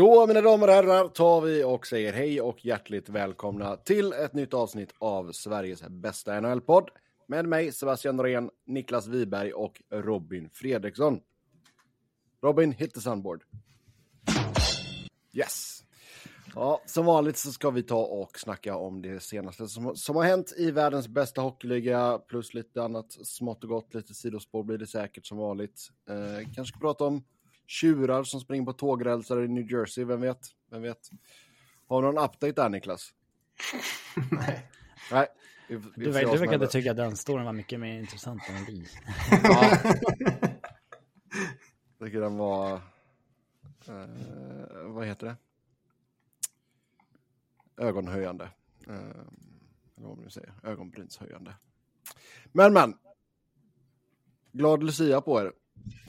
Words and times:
Då, 0.00 0.26
mina 0.26 0.40
damer 0.40 0.68
och 0.68 0.74
herrar, 0.74 1.08
tar 1.08 1.40
vi 1.40 1.64
och 1.64 1.86
säger 1.86 2.12
hej 2.12 2.40
och 2.40 2.64
hjärtligt 2.64 3.08
välkomna 3.08 3.76
till 3.76 4.12
ett 4.12 4.34
nytt 4.34 4.54
avsnitt 4.54 4.94
av 4.98 5.32
Sveriges 5.32 5.82
bästa 5.88 6.40
NHL-podd 6.40 6.90
med 7.26 7.46
mig, 7.46 7.72
Sebastian 7.72 8.16
Norén, 8.16 8.50
Niklas 8.66 9.06
Wiberg 9.06 9.52
och 9.52 9.82
Robin 9.90 10.50
Fredriksson. 10.52 11.20
Robin, 12.42 12.72
hit 12.72 12.94
the 12.94 13.00
sunboard. 13.00 13.42
Yes. 15.32 15.84
Ja, 16.54 16.80
som 16.86 17.06
vanligt 17.06 17.36
så 17.36 17.52
ska 17.52 17.70
vi 17.70 17.82
ta 17.82 18.04
och 18.04 18.38
snacka 18.38 18.76
om 18.76 19.02
det 19.02 19.20
senaste 19.22 19.68
som, 19.68 19.96
som 19.96 20.16
har 20.16 20.24
hänt 20.24 20.54
i 20.56 20.70
världens 20.70 21.08
bästa 21.08 21.40
hockeyliga, 21.40 22.18
plus 22.18 22.54
lite 22.54 22.82
annat 22.82 23.12
smått 23.12 23.64
och 23.64 23.70
gott, 23.70 23.94
lite 23.94 24.14
sidospår 24.14 24.62
blir 24.62 24.78
det 24.78 24.86
säkert 24.86 25.26
som 25.26 25.38
vanligt. 25.38 25.88
Eh, 26.08 26.52
kanske 26.54 26.78
prata 26.78 27.04
om 27.04 27.24
tjurar 27.70 28.22
som 28.22 28.40
springer 28.40 28.64
på 28.64 28.72
tågrälsar 28.72 29.42
i 29.42 29.48
New 29.48 29.72
Jersey, 29.72 30.04
vem 30.04 30.20
vet? 30.20 30.38
Vem 30.70 30.82
vet? 30.82 31.10
Har 31.86 32.02
du 32.02 32.08
någon 32.12 32.24
update 32.24 32.52
där, 32.52 32.68
Niklas? 32.68 33.14
Nej. 34.30 34.66
Nej. 35.12 35.26
Vi, 35.68 35.76
vi 35.76 35.82
du, 35.94 36.04
du 36.04 36.10
verkade 36.10 36.66
tycka 36.66 36.90
att 36.90 36.96
den 36.96 37.16
storyn 37.16 37.44
var 37.44 37.52
mycket 37.52 37.80
mer 37.80 37.98
intressant 37.98 38.42
än 38.48 38.64
vi. 38.64 38.86
ja. 39.42 39.78
Jag 41.98 42.08
tycker 42.08 42.20
den 42.20 42.36
var... 42.36 42.72
Eh, 43.88 44.06
vad 44.84 45.06
heter 45.06 45.26
det? 45.26 45.36
ögonhöjande. 47.80 48.44
Eh, 48.86 48.94
eller 49.96 50.08
vad 50.08 50.18
man 50.18 50.30
säger, 50.30 50.52
ögonbrynshöjande. 50.62 51.54
Men, 52.52 52.72
men. 52.72 52.94
Glad 54.52 54.82
Lucia 54.82 55.20
på 55.20 55.40
er. 55.40 55.52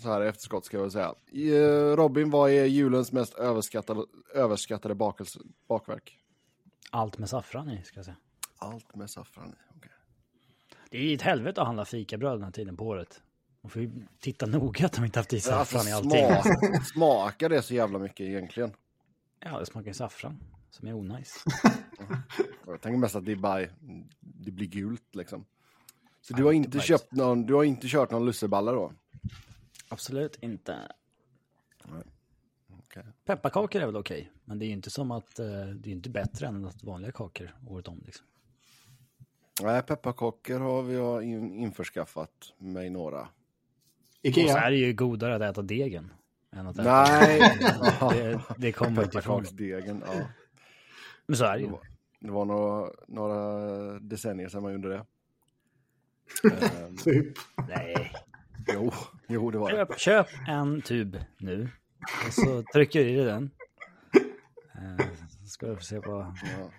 Så 0.01 0.09
här 0.09 0.23
i 0.23 0.27
efterskott 0.27 0.65
ska 0.65 0.77
jag 0.77 0.81
väl 0.81 0.91
säga. 0.91 1.13
Eh, 1.33 1.95
Robin, 1.95 2.29
vad 2.29 2.51
är 2.51 2.65
julens 2.65 3.11
mest 3.11 3.33
överskattade, 3.33 4.05
överskattade 4.33 4.95
bakelse, 4.95 5.39
bakverk? 5.67 6.17
Allt 6.89 7.17
med 7.17 7.29
saffran 7.29 7.69
i, 7.69 7.83
ska 7.83 7.97
jag 7.97 8.05
säga. 8.05 8.17
Allt 8.57 8.95
med 8.95 9.09
saffran 9.09 9.49
i, 9.49 9.77
okay. 9.77 9.91
Det 10.89 10.97
är 10.97 11.01
ju 11.01 11.15
ett 11.15 11.21
helvete 11.21 11.61
att 11.61 11.67
handla 11.67 11.85
fikabröd 11.85 12.33
den 12.33 12.43
här 12.43 12.51
tiden 12.51 12.77
på 12.77 12.87
året. 12.87 13.21
Man 13.61 13.69
får 13.69 13.81
ju 13.81 13.91
titta 14.19 14.45
noga 14.45 14.85
att 14.85 14.93
de 14.93 15.05
inte 15.05 15.19
haft 15.19 15.33
i 15.33 15.39
saffran 15.39 15.93
alltså, 15.93 16.15
i 16.17 16.23
allting. 16.23 16.53
Smak, 16.53 16.85
smakar 16.93 17.49
det 17.49 17.61
så 17.61 17.73
jävla 17.73 17.99
mycket 17.99 18.21
egentligen? 18.27 18.71
Ja, 19.39 19.59
det 19.59 19.65
smakar 19.65 19.87
ju 19.87 19.93
saffran 19.93 20.43
som 20.69 20.87
är 20.87 20.93
onajs. 20.93 21.43
jag 22.65 22.81
tänker 22.81 22.97
mest 22.97 23.15
att 23.15 23.25
det, 23.25 23.35
bara, 23.35 23.65
det 24.19 24.51
blir 24.51 24.67
gult 24.67 25.15
liksom. 25.15 25.45
Så 26.21 26.33
du 26.33 26.43
har 26.43 26.51
inte 26.51 26.79
köpt 26.79 27.11
någon, 27.11 27.45
du 27.45 27.53
har 27.53 27.63
inte 27.63 27.87
kört 27.87 28.11
någon 28.11 28.25
lusseballa 28.25 28.71
då? 28.71 28.93
Absolut 29.91 30.37
inte. 30.41 30.77
Okay. 32.79 33.03
Pepparkakor 33.25 33.81
är 33.81 33.85
väl 33.85 33.95
okej, 33.95 34.21
okay, 34.21 34.31
men 34.45 34.59
det 34.59 34.65
är 34.65 34.67
ju 34.67 34.73
inte 34.73 34.89
som 34.89 35.11
att 35.11 35.39
uh, 35.39 35.65
det 35.65 35.89
är 35.89 35.93
inte 35.93 36.09
bättre 36.09 36.47
än 36.47 36.65
att 36.65 36.83
vanliga 36.83 37.11
kakor 37.11 37.55
året 37.67 37.87
om. 37.87 38.01
Liksom. 38.05 38.25
Nej, 39.61 39.81
pepparkakor 39.81 40.59
har 40.59 40.83
vi 40.83 41.25
införskaffat 41.61 42.53
mig 42.57 42.89
några. 42.89 43.27
Ikea. 44.21 44.45
Och 44.45 44.51
så 44.51 44.57
är 44.57 44.71
det 44.71 44.77
ju 44.77 44.93
godare 44.93 45.35
att 45.35 45.41
äta 45.41 45.61
degen. 45.61 46.13
Än 46.51 46.67
att 46.67 46.79
äta 46.79 47.03
Nej! 47.03 47.39
det, 47.99 48.41
det 48.57 48.71
kommer 48.71 49.03
inte 49.03 49.17
ifrån. 49.17 49.45
Degen, 49.51 50.03
ja. 50.05 50.21
Men 51.25 51.37
så 51.37 51.45
är 51.45 51.57
det 51.57 51.63
ju. 51.63 51.71
Det 52.19 52.31
var 52.31 52.45
några, 52.45 52.91
några 53.07 53.99
decennier 53.99 54.49
sedan 54.49 54.63
man 54.63 54.73
gjorde 54.73 54.89
det. 54.89 55.05
typ. 57.03 57.37
Nej. 57.67 58.13
Jo, 58.67 58.93
jo 59.27 59.51
det 59.51 59.57
var 59.57 59.69
köp, 59.69 59.89
det. 59.89 59.99
Köp 59.99 60.27
en 60.47 60.81
tub 60.81 61.17
nu. 61.37 61.69
Och 62.27 62.33
så 62.33 62.63
trycker 62.73 63.03
du 63.03 63.09
i 63.09 63.23
den. 63.23 63.51
Uh, 64.75 65.05
ska 65.45 65.67
vi 65.67 65.75
få 65.75 65.81
se 65.81 66.01
på... 66.01 66.35
Ja. 66.43 66.71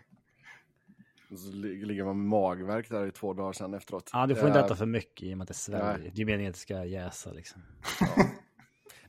Och 1.30 1.38
så 1.38 1.52
ligger 1.52 2.04
man 2.04 2.16
med 2.16 2.26
magverk 2.26 2.88
där 2.88 3.06
i 3.06 3.10
två 3.10 3.32
dagar 3.32 3.52
sedan 3.52 3.74
efteråt. 3.74 4.10
Ja, 4.12 4.26
du 4.26 4.34
får 4.34 4.48
inte 4.48 4.60
äta 4.60 4.76
för 4.76 4.86
mycket 4.86 5.22
i 5.22 5.34
och 5.34 5.38
med 5.38 5.42
att 5.42 5.48
det 5.48 5.54
sväljer. 5.54 6.12
Det 6.14 6.22
är 6.22 6.26
meningen 6.26 6.50
att 6.50 6.54
det 6.54 6.60
ska 6.60 6.84
jäsa 6.84 7.32
liksom. 7.32 7.62
Ja. 8.00 8.06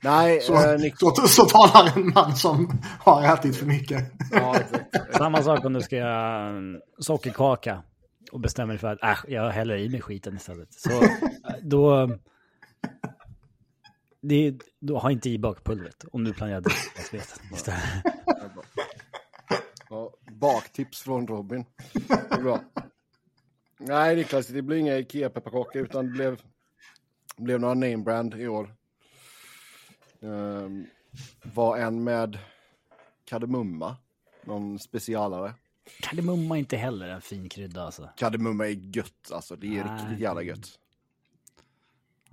Nej, 0.04 0.42
så, 0.42 0.54
eh, 0.54 0.80
Nick... 0.80 1.00
så, 1.00 1.12
så 1.12 1.46
talar 1.46 1.98
en 1.98 2.14
man 2.16 2.36
som 2.36 2.82
har 3.00 3.34
ätit 3.34 3.56
för 3.56 3.66
mycket. 3.66 4.12
Ja, 4.32 4.56
exakt. 4.60 5.16
Samma 5.16 5.44
sak 5.44 5.66
om 5.66 5.74
du 5.74 5.82
ska 5.82 5.96
göra 5.96 6.54
sockerkaka 7.00 7.84
och 8.32 8.40
bestämmer 8.40 8.74
dig 8.74 8.80
för 8.80 8.88
att 8.88 9.04
äh, 9.04 9.34
jag 9.34 9.50
häller 9.50 9.76
i 9.76 9.90
mig 9.90 10.02
skiten 10.02 10.36
istället. 10.36 10.74
Så 10.74 10.90
då... 11.62 12.10
Det, 14.22 14.58
då 14.80 14.98
har 14.98 15.10
inte 15.10 15.30
i 15.30 15.38
bakpulvret 15.40 16.06
om 16.12 16.24
du 16.24 16.34
planerar 16.34 16.62
dricksvattensveten 16.62 17.54
istället. 17.54 18.04
Ja, 19.90 20.14
baktips 20.32 21.02
från 21.02 21.28
Robin. 21.28 21.66
Det 21.94 22.36
är 22.36 22.42
bra. 22.42 22.60
Nej, 23.78 24.16
Niklas, 24.16 24.48
det 24.48 24.62
blir 24.62 24.78
inga 24.78 24.98
Ikea-pepparkakor 24.98 25.82
utan 25.82 26.06
det 26.06 26.12
blev, 26.12 26.42
blev 27.38 27.60
några 27.60 27.74
name 27.74 27.98
brand 27.98 28.34
i 28.34 28.48
år. 28.48 28.76
Um, 30.20 30.88
var 31.44 31.78
en 31.78 32.04
med 32.04 32.40
kardemumma, 33.26 33.98
någon 34.44 34.80
specialare. 34.80 35.54
Kardemumma 36.02 36.56
är 36.56 36.60
inte 36.60 36.78
heller 36.78 37.08
en 37.08 37.22
fin 37.22 37.50
krydda 37.50 37.84
alltså. 37.84 38.10
Kardemumma 38.18 38.68
är 38.68 38.96
gött 38.98 39.32
alltså, 39.32 39.56
det 39.56 39.68
är 39.68 39.84
Nej. 39.84 39.94
riktigt 39.94 40.20
jävla 40.20 40.42
gött. 40.44 40.80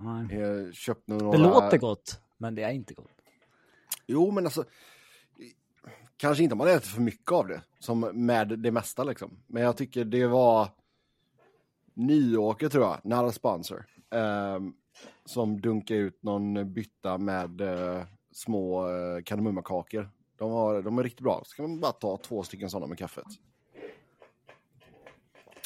Nej. 0.03 0.39
Jag 0.39 0.73
köpte 0.73 1.11
några... 1.11 1.31
Det 1.31 1.37
låter 1.37 1.77
gott, 1.77 2.21
men 2.37 2.55
det 2.55 2.63
är 2.63 2.71
inte 2.71 2.93
gott. 2.93 3.11
Jo, 4.07 4.31
men 4.31 4.45
alltså. 4.45 4.63
Kanske 6.17 6.43
inte 6.43 6.53
om 6.53 6.57
man 6.57 6.67
äter 6.67 6.87
för 6.87 7.01
mycket 7.01 7.31
av 7.31 7.47
det, 7.47 7.61
som 7.79 7.99
med 7.99 8.59
det 8.59 8.71
mesta 8.71 9.03
liksom. 9.03 9.37
Men 9.47 9.63
jag 9.63 9.77
tycker 9.77 10.05
det 10.05 10.27
var 10.27 10.69
Nyåker 11.93 12.69
tror 12.69 12.83
jag, 12.83 12.99
not 13.03 13.35
sponsor. 13.35 13.85
Um, 14.09 14.73
som 15.25 15.61
dunkar 15.61 15.95
ut 15.95 16.23
någon 16.23 16.73
bytta 16.73 17.17
med 17.17 17.61
eh, 17.61 18.03
små 18.31 18.89
eh, 18.89 19.23
kardemummakakor. 19.23 20.09
De, 20.37 20.51
har, 20.51 20.81
de 20.81 20.99
är 20.99 21.03
riktigt 21.03 21.23
bra. 21.23 21.41
Så 21.45 21.55
kan 21.55 21.69
man 21.69 21.79
bara 21.79 21.91
ta 21.91 22.17
två 22.17 22.43
stycken 22.43 22.69
sådana 22.69 22.87
med 22.87 22.97
kaffet. 22.97 23.25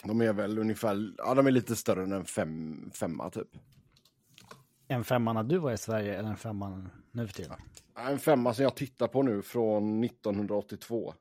De 0.04 0.22
är 0.22 0.34
väl 0.34 0.60
ungefär, 0.60 1.14
ja 1.18 1.34
de 1.34 1.48
är 1.48 1.52
lite 1.52 1.76
större 1.76 2.04
än 2.04 2.12
en 2.12 2.26
fem, 2.26 2.92
femma 2.94 3.30
typ. 3.30 3.48
En 4.88 5.04
femma 5.04 5.34
när 5.34 5.44
du 5.44 5.58
var 5.58 5.72
i 5.72 5.78
Sverige 5.78 6.20
eller 6.20 6.30
en 6.30 6.38
femma 6.38 6.90
nu 7.12 7.28
för 7.28 7.34
tiden? 7.34 7.58
En 7.96 8.20
femma 8.20 8.54
som 8.54 8.64
jag 8.64 8.76
tittar 8.76 9.08
på 9.08 9.24
nu 9.24 9.42
från 9.42 10.04
1982. 10.04 11.14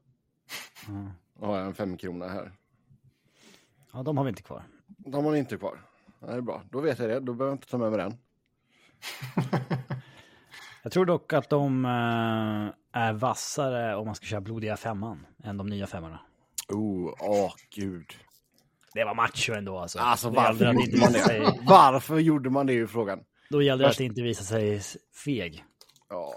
Mm. 0.89 1.11
Då 1.41 1.47
har 1.47 1.59
jag 1.59 1.67
en 1.67 1.75
femkrona 1.75 2.29
här. 2.29 2.53
Ja, 3.93 4.03
de 4.03 4.17
har 4.17 4.25
vi 4.25 4.29
inte 4.29 4.43
kvar. 4.43 4.63
De 4.87 5.25
har 5.25 5.33
vi 5.33 5.39
inte 5.39 5.57
kvar. 5.57 5.81
Det 6.21 6.33
är 6.33 6.41
bra. 6.41 6.63
Då 6.71 6.81
vet 6.81 6.99
jag 6.99 7.09
det. 7.09 7.21
Då 7.21 7.33
behöver 7.33 7.47
jag 7.47 7.55
inte 7.55 7.69
ta 7.69 7.79
med 7.79 7.91
mig 7.91 7.99
den. 7.99 8.17
jag 10.83 10.93
tror 10.93 11.07
dock 11.07 11.33
att 11.33 11.51
de 11.51 11.85
äh, 11.85 13.01
är 13.03 13.13
vassare 13.13 13.97
om 13.97 14.07
man 14.07 14.15
ska 14.15 14.27
köra 14.27 14.41
blodiga 14.41 14.77
femman 14.77 15.27
än 15.45 15.57
de 15.57 15.67
nya 15.67 15.87
femmorna. 15.87 16.21
Oh, 16.69 17.15
åh 17.21 17.53
gud. 17.71 18.07
Det 18.95 19.05
var 19.05 19.15
macho 19.15 19.53
ändå 19.53 19.79
alltså. 19.79 19.99
Alltså 19.99 20.31
varför 20.31 20.73
gjorde 20.73 21.01
man 21.01 21.13
det? 21.13 21.59
Varför 21.63 22.19
gjorde 22.19 22.51
man 22.51 22.67
det 22.67 22.73
i 22.73 22.87
frågan? 22.87 23.25
Då 23.50 23.62
gällde 23.62 23.84
det 23.84 23.91
att 23.91 24.00
inte 24.00 24.22
visa 24.22 24.44
sig 24.44 24.81
feg. 25.25 25.65
Ja. 26.09 26.34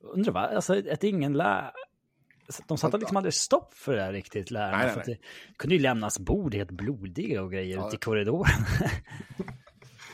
Undrar 0.00 0.32
va? 0.32 0.40
Alltså 0.40 0.90
att 0.92 1.04
ingen 1.04 1.32
lär... 1.32 1.72
De 2.68 2.78
satte 2.78 2.98
liksom 2.98 3.16
aldrig 3.16 3.34
stopp 3.34 3.74
för 3.74 3.96
det 3.96 4.02
här 4.02 4.12
riktigt, 4.12 4.50
lärarna. 4.50 4.78
Nej, 4.78 4.86
nej, 4.86 5.04
nej. 5.06 5.20
det 5.50 5.56
kunde 5.56 5.74
ju 5.74 5.82
lämnas 5.82 6.18
bord 6.18 6.54
helt 6.54 6.70
blodiga 6.70 7.42
och 7.42 7.52
grejer 7.52 7.76
ja. 7.76 7.86
ute 7.86 7.96
i 7.96 7.98
korridoren. 7.98 8.50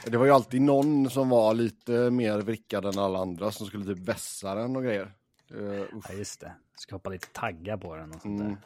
Det 0.04 0.16
var 0.16 0.24
ju 0.24 0.30
alltid 0.30 0.62
någon 0.62 1.10
som 1.10 1.28
var 1.28 1.54
lite 1.54 2.10
mer 2.10 2.38
vrickad 2.38 2.84
än 2.84 2.98
alla 2.98 3.18
andra 3.18 3.50
som 3.50 3.66
skulle 3.66 3.84
typ 3.84 4.08
vässa 4.08 4.54
den 4.54 4.76
och 4.76 4.82
grejer. 4.82 5.14
Uh, 5.54 5.84
ja, 6.08 6.14
just 6.14 6.40
det. 6.40 6.52
Skapa 6.76 7.10
lite 7.10 7.26
taggar 7.32 7.76
på 7.76 7.96
den 7.96 8.12
och 8.12 8.22
sånt 8.22 8.40
mm. 8.40 8.52
där. 8.52 8.58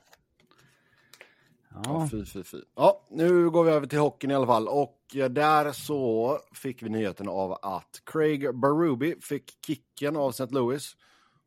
Ja. 1.74 1.82
ja, 1.84 2.08
fy, 2.10 2.24
fy, 2.24 2.44
fy. 2.44 2.60
Ja, 2.76 3.06
nu 3.10 3.50
går 3.50 3.64
vi 3.64 3.70
över 3.70 3.86
till 3.86 3.98
hockeyn 3.98 4.30
i 4.30 4.34
alla 4.34 4.46
fall. 4.46 4.68
Och 4.68 4.98
där 5.30 5.72
så 5.72 6.38
fick 6.54 6.82
vi 6.82 6.88
nyheten 6.88 7.28
av 7.28 7.52
att 7.52 8.02
Craig 8.04 8.58
Berube 8.60 9.14
fick 9.20 9.58
kicken 9.66 10.16
av 10.16 10.30
St. 10.30 10.46
Louis. 10.50 10.96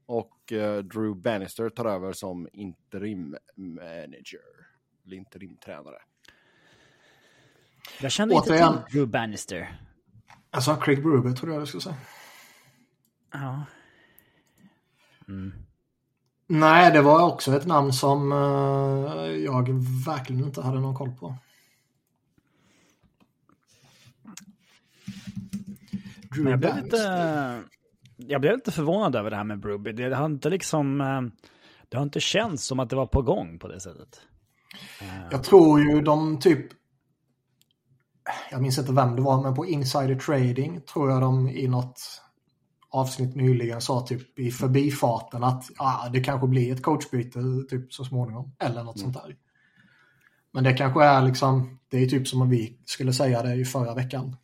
Och 0.05 0.51
uh, 0.51 0.77
Drew 0.77 1.15
Bannister 1.15 1.69
tar 1.69 1.85
över 1.85 2.13
som 2.13 2.47
interim 2.53 3.37
manager. 3.55 4.41
Eller 5.05 5.17
interimtränare. 5.17 5.97
Jag 8.01 8.11
kände 8.11 8.35
Återigen. 8.35 8.73
inte 8.73 8.83
till 8.83 8.97
Drew 8.97 9.07
Bannister. 9.07 9.81
Jag 10.51 10.63
sa 10.63 10.75
Craig 10.75 11.03
Berube, 11.03 11.33
tror 11.33 11.51
jag 11.51 11.61
jag 11.61 11.67
skulle 11.67 11.81
säga. 11.81 11.97
Ja. 13.31 13.65
Mm. 15.27 15.64
Nej, 16.47 16.91
det 16.91 17.01
var 17.01 17.27
också 17.27 17.55
ett 17.55 17.65
namn 17.65 17.93
som 17.93 18.31
uh, 18.31 19.31
jag 19.31 19.69
verkligen 20.05 20.45
inte 20.45 20.61
hade 20.61 20.79
någon 20.79 20.95
koll 20.95 21.11
på. 21.11 21.35
Men 26.37 26.51
jag 26.51 26.59
blev 26.59 26.83
lite... 26.83 27.63
jag 28.17 28.41
blev 28.41 28.55
lite 28.55 28.71
förvånad 28.71 29.15
över 29.15 29.29
det 29.29 29.35
här 29.35 29.43
med 29.43 29.59
Bruby. 29.59 29.91
Det 29.91 30.15
har 30.15 30.25
inte 30.25 30.49
liksom... 30.49 31.01
Eh, 31.01 31.21
det 31.89 31.97
har 31.97 32.03
inte 32.03 32.19
känts 32.19 32.65
som 32.65 32.79
att 32.79 32.89
det 32.89 32.95
var 32.95 33.07
på 33.07 33.21
gång 33.21 33.59
på 33.59 33.67
det 33.67 33.79
sättet. 33.79 34.21
Jag 35.31 35.43
tror 35.43 35.79
ju 35.79 36.01
de 36.01 36.39
typ... 36.39 36.65
Jag 38.51 38.61
minns 38.61 38.77
inte 38.77 38.93
vem 38.93 39.15
det 39.15 39.21
var, 39.21 39.41
men 39.41 39.55
på 39.55 39.65
Insider 39.65 40.15
Trading 40.15 40.81
tror 40.81 41.11
jag 41.11 41.21
de 41.21 41.49
i 41.49 41.67
något 41.67 42.21
avsnitt 42.95 43.35
nyligen 43.35 43.81
sa 43.81 44.01
typ 44.01 44.39
i 44.39 44.51
förbifarten 44.51 45.43
att 45.43 45.63
ah, 45.77 46.09
det 46.09 46.23
kanske 46.23 46.47
blir 46.47 46.73
ett 46.73 46.83
coachbyte 46.83 47.39
typ 47.69 47.93
så 47.93 48.03
småningom. 48.05 48.51
Eller 48.59 48.83
något 48.83 48.95
mm. 48.95 49.13
sånt 49.13 49.25
där. 49.25 49.35
Men 50.51 50.63
det 50.63 50.73
kanske 50.73 51.03
är 51.03 51.21
liksom, 51.21 51.79
det 51.89 51.97
är 51.97 52.07
typ 52.07 52.27
som 52.27 52.41
om 52.41 52.49
vi 52.49 52.77
skulle 52.85 53.13
säga 53.13 53.43
det 53.43 53.55
i 53.55 53.65
förra 53.65 53.93
veckan. 53.93 54.35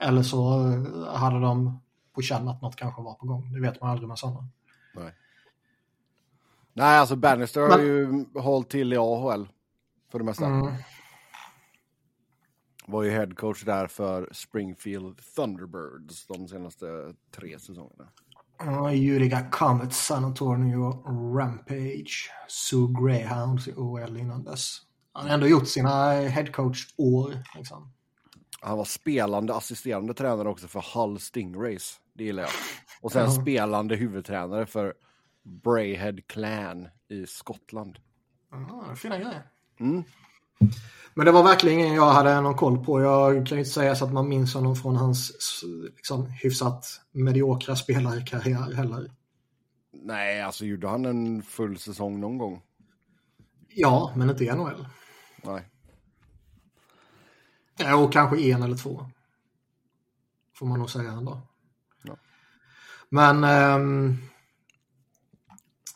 Eller 0.00 0.22
så 0.22 0.68
eh, 0.70 1.14
hade 1.14 1.40
de 1.40 1.80
på 2.14 2.22
känn 2.22 2.48
att 2.48 2.62
något 2.62 2.76
kanske 2.76 3.02
var 3.02 3.14
på 3.14 3.26
gång. 3.26 3.52
Det 3.52 3.60
vet 3.60 3.80
man 3.80 3.90
aldrig 3.90 4.08
med 4.08 4.18
sådana. 4.18 4.48
Nej. 4.94 5.14
Nej, 6.72 6.98
alltså 6.98 7.16
Bannister 7.16 7.60
Men... 7.60 7.70
har 7.70 7.78
ju 7.78 8.24
hållit 8.34 8.68
till 8.68 8.92
i 8.92 8.96
AHL 8.96 9.48
för 10.10 10.18
det 10.18 10.24
mesta. 10.24 10.46
Mm. 10.46 10.74
Var 12.86 13.02
ju 13.02 13.10
headcoach 13.10 13.64
där 13.64 13.86
för 13.86 14.28
Springfield 14.32 15.20
Thunderbirds 15.36 16.26
de 16.26 16.48
senaste 16.48 17.14
tre 17.30 17.58
säsongerna. 17.58 18.08
Uh, 18.62 18.94
Utica 18.94 19.50
Comets, 19.50 20.06
San 20.06 20.24
Antonio 20.24 21.02
Rampage, 21.38 22.30
Sue 22.48 22.88
Greyhounds 23.02 23.68
i 23.68 23.72
OL 23.72 24.16
innan 24.16 24.44
dess. 24.44 24.78
Han 25.12 25.26
har 25.26 25.34
ändå 25.34 25.46
gjort 25.46 25.68
sina 25.68 26.12
headcoach-år. 26.12 27.34
Liksom. 27.56 27.92
Han 28.60 28.78
var 28.78 28.84
spelande 28.84 29.54
assisterande 29.54 30.14
tränare 30.14 30.48
också 30.48 30.68
för 30.68 30.84
Hull 30.94 31.20
Stingrays. 31.20 32.00
Det 32.14 32.24
gillar 32.24 32.42
jag. 32.42 32.52
Och 33.00 33.12
sen 33.12 33.22
mm. 33.22 33.42
spelande 33.42 33.96
huvudtränare 33.96 34.66
för 34.66 34.94
Brayhead 35.42 36.16
Clan 36.26 36.88
i 37.08 37.26
Skottland. 37.26 37.98
Ah, 38.50 38.94
fina 38.94 39.18
grejer. 39.18 39.42
Mm. 39.80 40.04
Men 41.14 41.26
det 41.26 41.32
var 41.32 41.42
verkligen 41.42 41.78
ingen 41.78 41.94
jag 41.94 42.12
hade 42.12 42.40
någon 42.40 42.54
koll 42.54 42.84
på. 42.84 43.00
Jag 43.00 43.46
kan 43.46 43.56
ju 43.56 43.58
inte 43.58 43.70
säga 43.70 43.94
så 43.94 44.04
att 44.04 44.12
man 44.12 44.28
minns 44.28 44.54
honom 44.54 44.76
från 44.76 44.96
hans 44.96 45.32
liksom, 45.96 46.26
hyfsat 46.26 47.00
mediokra 47.12 47.76
spelarkarriär 47.76 48.72
heller. 48.72 49.10
Nej, 49.92 50.42
alltså 50.42 50.64
gjorde 50.64 50.88
han 50.88 51.04
en 51.04 51.42
full 51.42 51.78
säsong 51.78 52.20
någon 52.20 52.38
gång? 52.38 52.62
Ja, 53.68 54.12
men 54.16 54.30
inte 54.30 54.44
i 54.44 54.52
NHL. 54.52 54.86
Nej. 55.42 55.68
Och 57.94 58.12
kanske 58.12 58.40
en 58.40 58.62
eller 58.62 58.76
två. 58.76 59.06
Får 60.54 60.66
man 60.66 60.78
nog 60.78 60.90
säga 60.90 61.12
ändå. 61.12 61.40
Ja. 62.02 62.16
Men 63.08 63.44
um, 63.44 64.18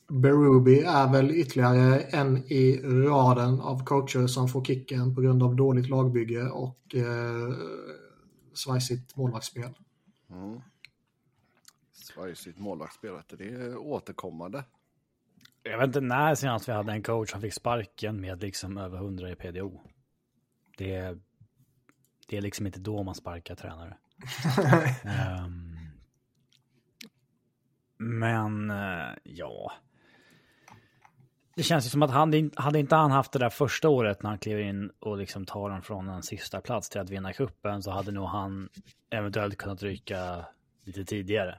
Berubi 0.09 0.81
är 0.81 1.13
väl 1.13 1.31
ytterligare 1.31 2.01
en 2.01 2.37
i 2.37 2.81
raden 2.83 3.61
av 3.61 3.85
coacher 3.85 4.27
som 4.27 4.49
får 4.49 4.65
kicken 4.65 5.15
på 5.15 5.21
grund 5.21 5.43
av 5.43 5.57
dåligt 5.57 5.89
lagbygge 5.89 6.49
och 6.49 6.95
eh, 6.95 7.55
svajsigt 8.55 9.17
målvaktsspel. 9.17 9.75
Mm. 10.31 10.61
Svajsigt 11.93 12.59
målvaktsspel, 12.59 13.15
det 13.29 13.45
är 13.45 13.77
återkommande. 13.77 14.65
Jag 15.63 15.79
vet 15.79 15.87
inte 15.87 16.01
när 16.01 16.35
senast 16.35 16.69
vi 16.69 16.73
hade 16.73 16.93
en 16.93 17.03
coach 17.03 17.31
som 17.31 17.41
fick 17.41 17.55
sparken 17.55 18.21
med 18.21 18.43
liksom 18.43 18.79
över 18.79 18.99
100 18.99 19.31
i 19.31 19.37
PDO. 19.37 19.81
Det 20.79 20.95
är, 20.95 21.19
det 22.29 22.37
är 22.37 22.41
liksom 22.41 22.67
inte 22.67 22.81
då 22.81 23.03
man 23.03 23.15
sparkar 23.15 23.55
tränare. 23.55 23.97
um, 25.45 25.79
men 28.19 28.71
uh, 28.71 29.15
ja, 29.23 29.73
det 31.57 31.63
känns 31.63 31.87
ju 31.87 31.91
som 31.91 32.03
att 32.03 32.11
han, 32.11 32.51
hade 32.57 32.79
inte 32.79 32.97
han 32.97 33.11
haft 33.11 33.33
det 33.33 33.39
där 33.39 33.51
första 33.51 33.89
året 33.89 34.23
när 34.23 34.31
han 34.31 34.39
kliver 34.39 34.63
in 34.63 34.91
och 35.01 35.17
liksom 35.17 35.45
tar 35.45 35.71
den 35.71 35.83
från 35.83 36.09
en 36.09 36.23
sista 36.23 36.61
plats 36.61 36.89
till 36.89 37.01
att 37.01 37.11
vinna 37.11 37.33
kuppen 37.33 37.83
så 37.83 37.91
hade 37.91 38.13
nog 38.13 38.29
han 38.29 38.69
eventuellt 39.11 39.57
kunnat 39.57 39.83
ryka 39.83 40.45
lite 40.85 41.05
tidigare. 41.05 41.59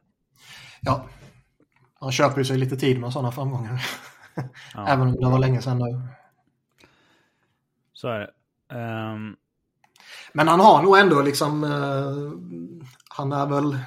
Ja, 0.81 1.05
han 1.99 2.11
köper 2.11 2.37
ju 2.37 2.45
sig 2.45 2.57
lite 2.57 2.77
tid 2.77 2.99
med 2.99 3.13
sådana 3.13 3.31
framgångar. 3.31 3.85
Ja. 4.73 4.87
Även 4.87 5.07
om 5.07 5.15
det 5.15 5.29
var 5.29 5.39
länge 5.39 5.61
sedan 5.61 5.77
nu. 5.77 6.01
Så 7.93 8.07
är 8.07 8.19
det. 8.19 8.31
Um... 8.75 9.35
Men 10.33 10.47
han 10.47 10.59
har 10.59 10.83
nog 10.83 10.97
ändå 10.97 11.21
liksom, 11.21 11.63
uh, 11.63 12.33
han 13.09 13.31
är 13.31 13.45
väl 13.45 13.77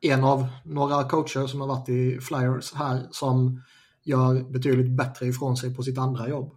en 0.00 0.24
av 0.24 0.46
några 0.64 1.04
coacher 1.04 1.46
som 1.46 1.60
har 1.60 1.68
varit 1.68 1.88
i 1.88 2.20
Flyers 2.20 2.74
här 2.74 3.06
som 3.10 3.62
gör 4.04 4.42
betydligt 4.42 4.90
bättre 4.90 5.26
ifrån 5.26 5.56
sig 5.56 5.74
på 5.74 5.82
sitt 5.82 5.98
andra 5.98 6.28
jobb. 6.28 6.54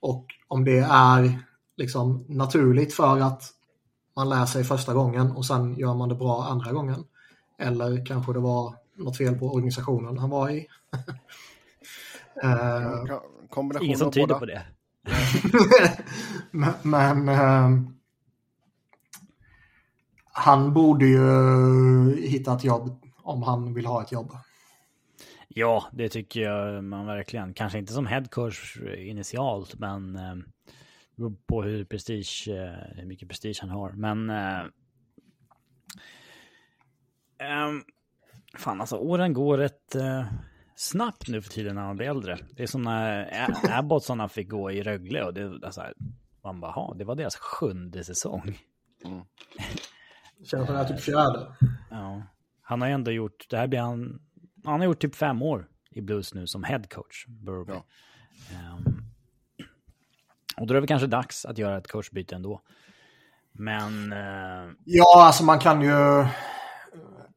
Och 0.00 0.24
om 0.48 0.64
det 0.64 0.78
är 0.90 1.38
liksom 1.76 2.24
naturligt 2.28 2.94
för 2.94 3.20
att 3.20 3.42
man 4.16 4.28
lär 4.28 4.46
sig 4.46 4.64
första 4.64 4.94
gången 4.94 5.30
och 5.30 5.46
sen 5.46 5.78
gör 5.78 5.94
man 5.94 6.08
det 6.08 6.14
bra 6.14 6.44
andra 6.44 6.72
gången. 6.72 7.04
Eller 7.58 8.06
kanske 8.06 8.32
det 8.32 8.38
var 8.38 8.74
något 8.96 9.16
fel 9.16 9.34
på 9.34 9.54
organisationen 9.54 10.18
han 10.18 10.30
var 10.30 10.50
i. 10.50 10.58
uh, 12.44 13.18
Ingen 13.80 13.98
som 13.98 14.12
tyder 14.12 14.34
på 14.34 14.46
det. 14.46 14.62
men, 16.50 16.72
men 16.82 17.28
uh, 17.28 17.88
han 20.32 20.74
borde 20.74 21.06
ju 21.06 22.28
hitta 22.28 22.54
ett 22.54 22.64
jobb 22.64 23.06
om 23.22 23.42
han 23.42 23.74
vill 23.74 23.86
ha 23.86 24.02
ett 24.02 24.12
jobb. 24.12 24.32
Ja, 25.58 25.88
det 25.92 26.08
tycker 26.08 26.40
jag 26.40 26.84
man 26.84 27.06
verkligen. 27.06 27.54
Kanske 27.54 27.78
inte 27.78 27.92
som 27.92 28.06
headcoach 28.06 28.76
initialt, 28.96 29.78
men 29.78 30.16
eh, 30.16 30.34
beror 31.16 31.36
på 31.46 31.62
hur, 31.62 31.84
prestige, 31.84 32.48
eh, 32.48 32.96
hur 32.96 33.06
mycket 33.06 33.28
prestige 33.28 33.58
han 33.60 33.70
har. 33.70 33.92
Men 33.92 34.30
eh, 34.30 34.60
eh, 37.38 37.72
fan 38.58 38.80
alltså, 38.80 38.96
åren 38.96 39.32
går 39.32 39.58
rätt 39.58 39.94
eh, 39.94 40.26
snabbt 40.74 41.28
nu 41.28 41.42
för 41.42 41.50
tiden 41.50 41.74
när 41.74 41.82
man 41.82 41.96
blir 41.96 42.08
äldre. 42.08 42.38
Det 42.50 42.62
är 42.62 42.66
som 42.66 42.82
när 42.82 43.78
Abbotsarna 43.78 44.28
fick 44.28 44.48
gå 44.48 44.70
i 44.70 44.82
Rögle 44.82 45.24
och 45.24 45.34
det, 45.34 45.60
alltså, 45.62 45.82
man 46.42 46.60
bara, 46.60 46.72
ha, 46.72 46.94
det 46.94 47.04
var 47.04 47.14
deras 47.14 47.36
sjunde 47.36 48.04
säsong. 48.04 48.58
Mm. 49.04 49.20
Känns 50.44 50.66
som 50.66 50.74
det 50.74 50.80
är 50.80 50.84
typ 50.84 51.00
fjärde. 51.00 51.46
Ja. 51.90 52.22
Han 52.62 52.80
har 52.80 52.88
ändå 52.88 53.10
gjort, 53.10 53.46
det 53.50 53.56
här 53.56 53.66
blir 53.66 53.80
han 53.80 54.20
han 54.64 54.80
har 54.80 54.86
gjort 54.86 55.00
typ 55.00 55.14
fem 55.14 55.42
år 55.42 55.68
i 55.90 56.00
Blues 56.00 56.34
nu 56.34 56.46
som 56.46 56.64
head 56.64 56.82
coach. 56.90 57.26
Burby. 57.26 57.72
Ja. 57.72 57.84
Um, 58.72 59.04
och 60.56 60.66
då 60.66 60.72
är 60.72 60.74
det 60.74 60.80
väl 60.80 60.88
kanske 60.88 61.06
dags 61.06 61.44
att 61.44 61.58
göra 61.58 61.78
ett 61.78 61.88
coachbyte 61.88 62.34
ändå. 62.34 62.62
Men... 63.52 64.12
Uh... 64.12 64.72
Ja, 64.84 65.26
alltså 65.26 65.44
man 65.44 65.58
kan 65.58 65.82
ju... 65.82 66.26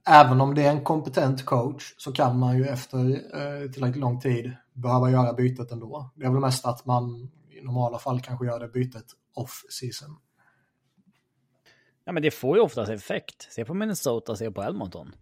Även 0.09 0.41
om 0.41 0.55
det 0.55 0.63
är 0.63 0.71
en 0.71 0.83
kompetent 0.83 1.45
coach 1.45 1.93
så 1.97 2.11
kan 2.11 2.39
man 2.39 2.57
ju 2.57 2.65
efter 2.65 2.97
uh, 2.99 3.71
tillräckligt 3.71 4.01
lång 4.01 4.19
tid 4.19 4.51
behöva 4.73 5.11
göra 5.11 5.33
bytet 5.33 5.71
ändå. 5.71 6.11
Det 6.15 6.25
är 6.25 6.29
väl 6.29 6.39
mest 6.39 6.65
att 6.65 6.85
man 6.85 7.31
i 7.49 7.61
normala 7.61 7.99
fall 7.99 8.21
kanske 8.21 8.45
gör 8.45 8.59
det 8.59 8.67
bytet 8.67 9.05
off-season. 9.35 10.17
Ja, 12.05 12.11
men 12.11 12.23
det 12.23 12.31
får 12.31 12.57
ju 12.57 12.63
oftast 12.63 12.91
effekt. 12.91 13.47
Se 13.51 13.65
på 13.65 13.73
Minnesota, 13.73 14.35
se 14.35 14.51
på 14.51 14.63
Edmonton. 14.63 15.15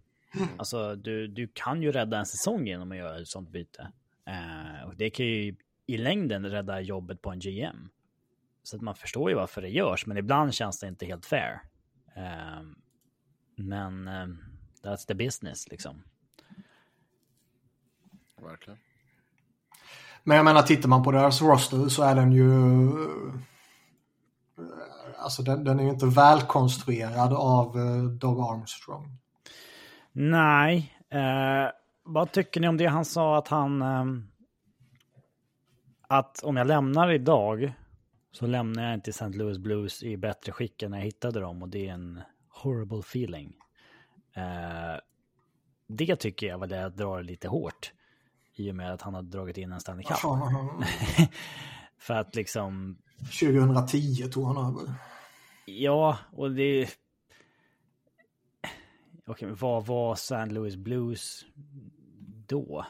Alltså, 0.58 0.96
du, 0.96 1.28
du 1.28 1.48
kan 1.54 1.82
ju 1.82 1.92
rädda 1.92 2.18
en 2.18 2.26
säsong 2.26 2.66
genom 2.66 2.92
att 2.92 2.98
göra 2.98 3.20
ett 3.20 3.28
sånt 3.28 3.50
byte. 3.50 3.92
Uh, 4.28 4.88
och 4.88 4.96
det 4.96 5.10
kan 5.10 5.26
ju 5.26 5.56
i 5.86 5.98
längden 5.98 6.46
rädda 6.46 6.80
jobbet 6.80 7.22
på 7.22 7.30
en 7.30 7.38
GM. 7.38 7.88
Så 8.62 8.76
att 8.76 8.82
man 8.82 8.94
förstår 8.94 9.30
ju 9.30 9.36
varför 9.36 9.62
det 9.62 9.68
görs, 9.68 10.06
men 10.06 10.16
ibland 10.16 10.54
känns 10.54 10.80
det 10.80 10.88
inte 10.88 11.06
helt 11.06 11.26
fair. 11.26 11.62
Uh, 12.16 12.62
men 13.56 14.08
uh, 14.08 14.36
that's 14.82 15.06
the 15.06 15.14
business 15.14 15.68
liksom. 15.68 16.02
Verkligen. 18.42 18.78
Men 20.24 20.36
jag 20.36 20.44
menar, 20.44 20.62
tittar 20.62 20.88
man 20.88 21.02
på 21.02 21.12
deras 21.12 21.42
roster 21.42 21.88
så 21.88 22.02
är 22.02 22.14
den 22.14 22.32
ju... 22.32 22.46
Alltså 25.18 25.42
den, 25.42 25.64
den 25.64 25.80
är 25.80 25.84
ju 25.84 25.90
inte 25.90 26.06
välkonstruerad 26.06 27.32
av 27.32 27.72
Doug 28.18 28.40
Armstrong. 28.40 29.18
Nej. 30.12 30.94
Eh, 31.10 31.70
vad 32.04 32.32
tycker 32.32 32.60
ni 32.60 32.68
om 32.68 32.76
det 32.76 32.86
han 32.86 33.04
sa 33.04 33.38
att 33.38 33.48
han... 33.48 33.82
Eh, 33.82 34.04
att 36.08 36.42
om 36.42 36.56
jag 36.56 36.66
lämnar 36.66 37.10
idag 37.10 37.72
så 38.32 38.46
lämnar 38.46 38.84
jag 38.84 38.94
inte 38.94 39.10
St. 39.10 39.28
Louis 39.28 39.58
Blues 39.58 40.02
i 40.02 40.16
bättre 40.16 40.52
skick 40.52 40.82
än 40.82 40.90
när 40.90 40.98
jag 40.98 41.04
hittade 41.04 41.40
dem 41.40 41.62
och 41.62 41.68
det 41.68 41.88
är 41.88 41.92
en 41.92 42.20
horrible 42.48 42.98
feeling. 42.98 43.52
Eh, 44.34 45.00
det 45.88 46.16
tycker 46.16 46.46
jag 46.46 46.58
var 46.58 46.66
det 46.66 46.76
jag 46.76 46.96
drar 46.96 47.22
lite 47.22 47.48
hårt. 47.48 47.92
I 48.54 48.70
och 48.70 48.74
med 48.74 48.92
att 48.92 49.02
han 49.02 49.14
har 49.14 49.22
dragit 49.22 49.58
in 49.58 49.72
en 49.72 49.80
Stanley 49.80 50.04
Cup. 50.04 50.18
För 51.98 52.14
att 52.14 52.34
liksom... 52.34 52.98
2010 53.40 54.28
tog 54.32 54.46
han 54.46 54.56
över. 54.56 54.94
Ja, 55.66 56.18
och 56.32 56.50
det 56.50 56.88
Okej, 59.26 59.48
men 59.48 59.56
vad 59.56 59.86
var 59.86 60.12
St. 60.12 60.46
Louis 60.46 60.76
Blues 60.76 61.44
då? 62.46 62.86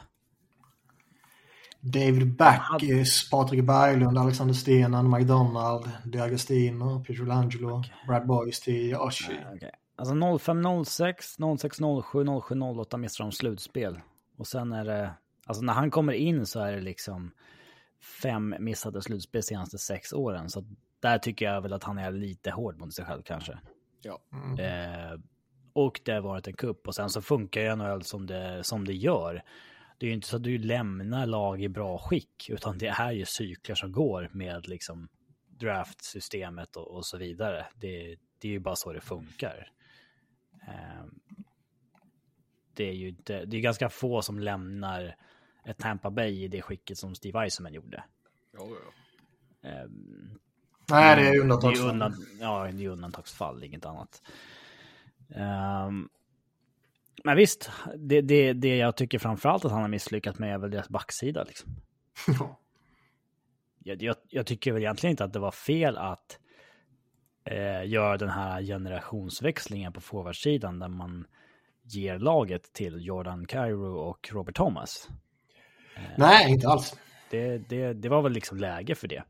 David 1.81 2.35
Backes, 2.35 3.29
Patrik 3.29 3.63
Berglund, 3.63 4.17
Alexander 4.17 4.53
Stenen, 4.53 5.09
McDonald, 5.09 5.89
DiAgostino, 6.05 7.03
Pietrangelo, 7.03 7.79
okay. 7.79 7.91
Brad 8.07 8.27
Boyce 8.27 8.59
till 8.59 8.95
Oshie. 8.95 9.45
Okay. 9.55 9.71
Alltså 9.95 10.39
0506, 10.39 11.37
0607, 11.59 12.25
0708 12.41 12.97
missar 12.97 13.23
de 13.23 13.31
slutspel. 13.31 13.99
Och 14.37 14.47
sen 14.47 14.71
är 14.71 14.85
det, 14.85 15.13
alltså 15.45 15.63
när 15.63 15.73
han 15.73 15.91
kommer 15.91 16.13
in 16.13 16.45
så 16.45 16.59
är 16.59 16.71
det 16.71 16.81
liksom 16.81 17.31
fem 18.21 18.55
missade 18.59 19.01
slutspel 19.01 19.43
senaste 19.43 19.77
sex 19.77 20.13
åren. 20.13 20.49
Så 20.49 20.65
där 20.99 21.17
tycker 21.17 21.45
jag 21.45 21.61
väl 21.61 21.73
att 21.73 21.83
han 21.83 21.97
är 21.97 22.11
lite 22.11 22.51
hård 22.51 22.79
mot 22.79 22.93
sig 22.93 23.05
själv 23.05 23.21
kanske. 23.21 23.59
Ja. 24.01 24.19
Mm. 24.33 24.59
Eh, 24.59 25.19
och 25.73 26.01
det 26.03 26.11
har 26.11 26.21
varit 26.21 26.47
en 26.47 26.53
kupp 26.53 26.87
och 26.87 26.95
sen 26.95 27.09
så 27.09 27.21
funkar 27.21 27.61
ju 27.61 27.75
NHL 27.75 28.03
som 28.03 28.25
det, 28.25 28.63
som 28.63 28.85
det 28.85 28.93
gör. 28.93 29.43
Det 29.97 30.05
är 30.05 30.07
ju 30.07 30.13
inte 30.13 30.27
så 30.27 30.35
att 30.35 30.43
du 30.43 30.57
lämnar 30.57 31.25
lag 31.25 31.63
i 31.63 31.69
bra 31.69 31.97
skick, 31.97 32.49
utan 32.49 32.77
det 32.77 32.87
är 32.87 33.11
ju 33.11 33.25
cykler 33.25 33.75
som 33.75 33.91
går 33.91 34.29
med 34.31 34.67
liksom 34.67 35.09
draftsystemet 35.47 36.75
och, 36.75 36.87
och 36.87 37.05
så 37.05 37.17
vidare. 37.17 37.65
Det, 37.75 38.17
det 38.39 38.47
är 38.47 38.51
ju 38.51 38.59
bara 38.59 38.75
så 38.75 38.93
det 38.93 39.01
funkar. 39.01 39.71
Eh, 40.67 41.05
det 42.73 42.89
är 42.89 42.93
ju 42.93 43.09
inte, 43.09 43.45
det 43.45 43.57
är 43.57 43.61
ganska 43.61 43.89
få 43.89 44.21
som 44.21 44.39
lämnar 44.39 45.15
ett 45.65 45.77
Tampa 45.77 46.09
Bay 46.11 46.43
i 46.43 46.47
det 46.47 46.61
skicket 46.61 46.97
som 46.97 47.15
Steve 47.15 47.39
Eisenman 47.39 47.73
gjorde. 47.73 48.03
Ja, 48.51 48.67
ja. 49.61 49.83
Um, 49.83 50.39
Nej, 50.89 51.15
det 51.15 51.29
är 51.29 51.39
undantagsfall. 51.39 51.87
Det 51.87 51.89
är 51.89 51.93
undan, 51.93 52.25
ja, 52.39 52.71
det 52.71 52.85
är 52.85 52.89
undantagsfall, 52.89 53.63
inget 53.63 53.85
annat. 53.85 54.21
Um, 55.35 56.09
men 57.23 57.37
visst, 57.37 57.71
det, 57.97 58.21
det, 58.21 58.53
det 58.53 58.77
jag 58.77 58.95
tycker 58.97 59.19
framförallt 59.19 59.65
att 59.65 59.71
han 59.71 59.81
har 59.81 59.87
misslyckats 59.87 60.39
med 60.39 60.53
är 60.53 60.57
väl 60.57 60.71
deras 60.71 60.89
backsida. 60.89 61.43
Liksom. 61.43 61.75
Ja. 62.39 62.57
Jag, 63.83 64.03
jag, 64.03 64.15
jag, 64.29 64.45
tycker 64.45 64.71
väl 64.71 64.81
egentligen 64.81 65.11
inte 65.11 65.23
att 65.23 65.33
det 65.33 65.39
var 65.39 65.51
fel 65.51 65.97
att 65.97 66.39
eh, 67.45 67.89
göra 67.89 68.17
den 68.17 68.29
här 68.29 68.61
generationsväxlingen 68.61 69.93
på 69.93 70.01
forwardsidan 70.01 70.79
där 70.79 70.87
man 70.87 71.27
ger 71.83 72.19
laget 72.19 72.73
till 72.73 73.05
Jordan 73.05 73.47
Cairo 73.47 73.95
och 73.95 74.29
Robert 74.31 74.55
Thomas. 74.55 75.09
Nej, 76.17 76.51
inte 76.51 76.67
alls. 76.67 76.95
Det, 77.29 77.57
det, 77.57 77.93
det 77.93 78.09
var 78.09 78.21
väl 78.21 78.31
liksom 78.31 78.57
läge 78.57 78.95
för 78.95 79.07
det. 79.07 79.23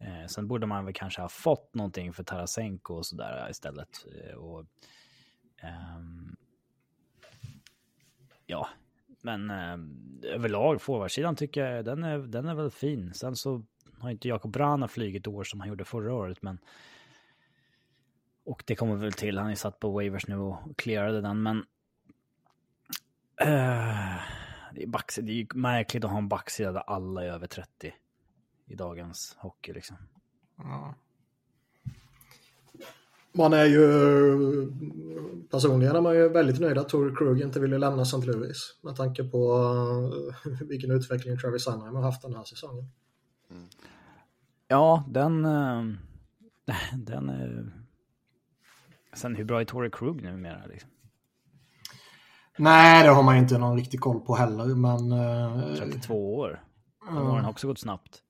Eh, 0.00 0.26
sen 0.26 0.48
borde 0.48 0.66
man 0.66 0.84
väl 0.84 0.94
kanske 0.94 1.20
ha 1.20 1.28
fått 1.28 1.74
någonting 1.74 2.12
för 2.12 2.24
Tarasenko 2.24 2.94
och 2.94 3.06
sådär 3.06 3.46
istället. 3.50 3.88
Eh, 4.14 4.34
och, 4.34 4.66
Um, 5.64 6.36
ja, 8.46 8.68
men 9.22 9.50
eh, 9.50 9.78
överlag 10.34 10.82
forwardsidan 10.82 11.36
tycker 11.36 11.66
jag 11.66 11.84
den 11.84 12.04
är, 12.04 12.18
den 12.18 12.48
är 12.48 12.54
väl 12.54 12.70
fin. 12.70 13.14
Sen 13.14 13.36
så 13.36 13.64
har 13.98 14.10
inte 14.10 14.28
Jakob 14.28 14.52
Brana 14.52 14.88
flugit 14.88 15.26
år 15.26 15.44
som 15.44 15.60
han 15.60 15.68
gjorde 15.68 15.84
förra 15.84 16.14
året, 16.14 16.42
men 16.42 16.58
och 18.44 18.64
det 18.66 18.76
kommer 18.76 18.96
väl 18.96 19.12
till. 19.12 19.38
Han 19.38 19.50
är 19.50 19.54
satt 19.54 19.80
på 19.80 19.90
waivers 19.90 20.26
nu 20.26 20.36
och 20.36 20.76
clearade 20.76 21.20
den, 21.20 21.42
men 21.42 21.56
uh, 23.42 24.20
det 24.72 24.82
är, 24.82 24.86
back, 24.86 25.12
det 25.22 25.40
är 25.40 25.54
märkligt 25.54 26.04
att 26.04 26.10
ha 26.10 26.18
en 26.18 26.28
backsida 26.28 26.72
där 26.72 26.80
alla 26.80 27.24
är 27.24 27.28
över 27.28 27.46
30 27.46 27.94
i 28.66 28.74
dagens 28.74 29.36
hockey 29.38 29.72
liksom. 29.72 29.96
Ja. 30.56 30.94
Man 33.34 33.52
är 33.52 33.64
ju 33.64 33.84
personligen 35.50 35.96
är 35.96 36.00
man 36.00 36.14
ju 36.14 36.28
väldigt 36.28 36.60
nöjd 36.60 36.78
att 36.78 36.88
Tory 36.88 37.14
Krug 37.16 37.40
inte 37.40 37.60
ville 37.60 37.78
lämna 37.78 38.02
St. 38.02 38.26
Louis 38.26 38.78
med 38.82 38.96
tanke 38.96 39.24
på 39.24 39.56
uh, 40.46 40.68
vilken 40.68 40.90
utveckling 40.90 41.38
Travis 41.38 41.64
Sunheim 41.64 41.94
har 41.94 42.02
haft 42.02 42.22
den 42.22 42.34
här 42.34 42.44
säsongen. 42.44 42.90
Mm. 43.50 43.64
Ja, 44.68 45.04
den... 45.08 45.44
Uh, 45.44 45.94
den... 46.98 47.72
Sen 49.14 49.36
hur 49.36 49.44
bra 49.44 49.60
är 49.60 49.64
Tory 49.64 49.90
Krug 49.90 50.22
numera 50.22 50.66
liksom? 50.66 50.90
Nej, 52.58 53.02
det 53.02 53.10
har 53.10 53.22
man 53.22 53.36
inte 53.36 53.58
någon 53.58 53.76
riktig 53.76 54.00
koll 54.00 54.20
på 54.20 54.34
heller, 54.34 54.66
men... 54.66 55.12
Uh, 55.12 55.76
32 55.76 56.36
år. 56.36 56.64
Då 57.06 57.12
har 57.12 57.36
den 57.36 57.46
också 57.46 57.66
gått 57.66 57.78
snabbt. 57.78 58.22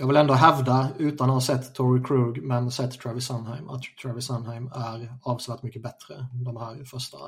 Jag 0.00 0.06
vill 0.06 0.16
ändå 0.16 0.34
hävda, 0.34 0.90
utan 0.98 1.30
att 1.30 1.34
ha 1.34 1.40
sett 1.40 1.74
Tory 1.74 2.02
Krug, 2.04 2.42
men 2.42 2.70
sett 2.70 3.00
Travis 3.00 3.26
Sunheim, 3.26 3.68
att 3.68 3.82
Travis 4.02 4.26
Sunheim 4.26 4.66
är 4.66 5.14
avsevärt 5.22 5.62
mycket 5.62 5.82
bättre 5.82 6.26
de 6.44 6.56
här 6.56 6.84
första 6.84 7.18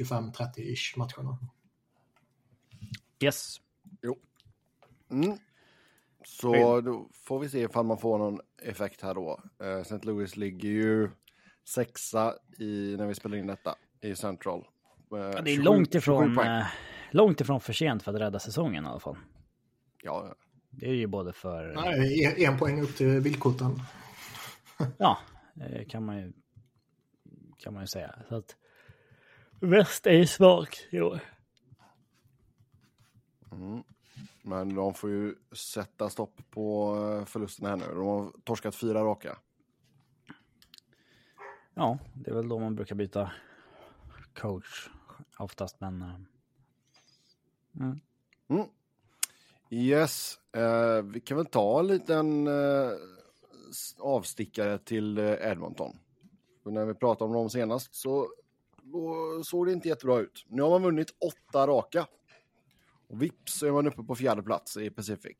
25-30-ish 0.00 0.98
matcherna. 0.98 1.38
Yes. 3.22 3.56
Jo. 4.02 4.16
Mm. 5.10 5.38
Så 6.24 6.80
då 6.80 7.08
får 7.12 7.38
vi 7.38 7.48
se 7.48 7.60
ifall 7.60 7.84
man 7.84 7.98
får 7.98 8.18
någon 8.18 8.40
effekt 8.62 9.02
här 9.02 9.14
då. 9.14 9.40
Eh, 9.62 9.80
St. 9.80 9.98
Louis 10.02 10.36
ligger 10.36 10.68
ju 10.68 11.10
sexa 11.68 12.34
i, 12.58 12.96
när 12.98 13.06
vi 13.06 13.14
spelar 13.14 13.36
in 13.36 13.46
detta 13.46 13.74
i 14.00 14.16
Central. 14.16 14.64
Ja, 15.10 15.16
det 15.18 15.38
är 15.38 15.44
27, 15.44 15.62
långt 15.62 15.94
ifrån, 15.94 16.38
eh, 16.38 16.66
långt 17.10 17.40
ifrån 17.40 17.60
för 17.60 17.72
sent 17.72 18.02
för 18.02 18.14
att 18.14 18.20
rädda 18.20 18.38
säsongen 18.38 18.84
i 18.84 18.88
alla 18.88 19.00
fall. 19.00 19.16
Ja. 20.02 20.34
Det 20.72 20.86
är 20.88 20.94
ju 20.94 21.06
både 21.06 21.32
för... 21.32 21.74
Nej, 21.74 22.44
en 22.44 22.58
poäng 22.58 22.80
upp 22.80 22.96
till 22.96 23.20
vildkorten. 23.20 23.80
ja, 24.98 25.18
det 25.54 25.84
kan 25.84 26.04
man 26.04 26.18
ju, 26.18 26.32
kan 27.58 27.74
man 27.74 27.82
ju 27.82 27.86
säga. 27.86 28.18
Så 28.28 28.34
att 28.34 28.56
väst 29.60 30.06
är 30.06 30.24
svag 30.24 30.68
i 30.90 31.00
år. 31.00 31.20
Mm. 33.52 33.82
Men 34.42 34.74
de 34.74 34.94
får 34.94 35.10
ju 35.10 35.34
sätta 35.52 36.10
stopp 36.10 36.40
på 36.50 36.96
eh, 36.96 37.24
förlusten 37.24 37.66
här 37.66 37.76
nu. 37.76 37.84
De 37.94 38.06
har 38.06 38.32
torskat 38.44 38.74
fyra 38.74 39.04
raka. 39.04 39.38
Ja, 41.74 41.98
det 42.14 42.30
är 42.30 42.34
väl 42.34 42.48
då 42.48 42.58
man 42.58 42.74
brukar 42.74 42.94
byta 42.94 43.32
coach 44.34 44.88
oftast, 45.38 45.80
men... 45.80 46.02
Eh, 46.02 46.14
mm. 47.80 48.00
Mm. 48.48 48.66
Yes, 49.74 50.38
uh, 50.56 51.02
vi 51.02 51.20
kan 51.20 51.36
väl 51.36 51.46
ta 51.46 51.80
en 51.80 51.86
liten 51.86 52.46
uh, 52.46 52.92
avstickare 53.98 54.78
till 54.78 55.18
Edmonton. 55.18 55.96
För 56.62 56.70
när 56.70 56.84
vi 56.84 56.94
pratade 56.94 57.28
om 57.28 57.32
dem 57.32 57.50
senast 57.50 57.94
så 57.94 58.28
såg 59.44 59.66
det 59.66 59.72
inte 59.72 59.88
jättebra 59.88 60.18
ut. 60.18 60.44
Nu 60.48 60.62
har 60.62 60.70
man 60.70 60.82
vunnit 60.82 61.14
åtta 61.20 61.66
raka. 61.66 62.06
Och 63.08 63.22
vips 63.22 63.58
så 63.58 63.66
är 63.66 63.72
man 63.72 63.86
uppe 63.86 64.02
på 64.02 64.14
fjärde 64.14 64.42
plats 64.42 64.76
i 64.76 64.90
Pacific. 64.90 65.36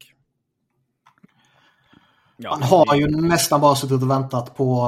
Ja, 2.36 2.50
Man 2.50 2.62
har 2.62 2.96
ju 2.96 3.06
nästan 3.06 3.60
bara 3.60 3.74
suttit 3.74 4.02
och 4.02 4.10
väntat 4.10 4.56
på, 4.56 4.86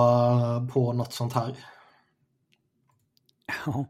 på 0.73 0.93
något 0.93 1.13
sånt 1.13 1.33
här. 1.33 1.57
Ja. 3.67 3.87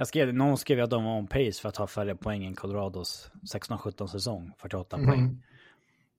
Jag 0.00 0.08
skrev, 0.08 0.34
någon 0.34 0.58
skrev 0.58 0.80
att 0.80 0.90
de 0.90 1.04
var 1.04 1.18
on 1.18 1.26
pace 1.26 1.52
för 1.52 1.68
att 1.68 1.76
ha 1.76 1.86
färre 1.86 2.14
poäng 2.14 2.44
än 2.44 2.54
Colorados 2.54 3.30
16-17 3.42 4.06
säsong, 4.06 4.52
48 4.58 4.96
mm. 4.96 5.08
poäng. 5.08 5.42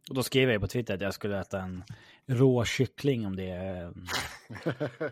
Och 0.09 0.15
då 0.15 0.23
skrev 0.23 0.49
jag 0.49 0.61
på 0.61 0.67
Twitter 0.67 0.93
att 0.93 1.01
jag 1.01 1.13
skulle 1.13 1.39
äta 1.39 1.61
en 1.61 1.83
rå 2.25 2.65
kyckling 2.65 3.25
om 3.25 3.35
det, 3.35 3.93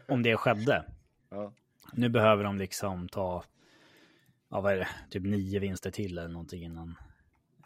om 0.08 0.24
det 0.24 0.38
skedde. 0.38 0.86
Ja. 1.30 1.54
Nu 1.94 2.10
behöver 2.10 2.44
de 2.44 2.58
liksom 2.58 3.10
ta, 3.10 3.44
ja 4.50 4.62
vad 4.62 4.74
är 4.74 4.78
det, 4.78 4.88
typ 5.10 5.24
nio 5.24 5.60
vinster 5.60 5.92
till 5.92 6.18
eller 6.18 6.30
någonting 6.30 6.64
innan. 6.64 6.96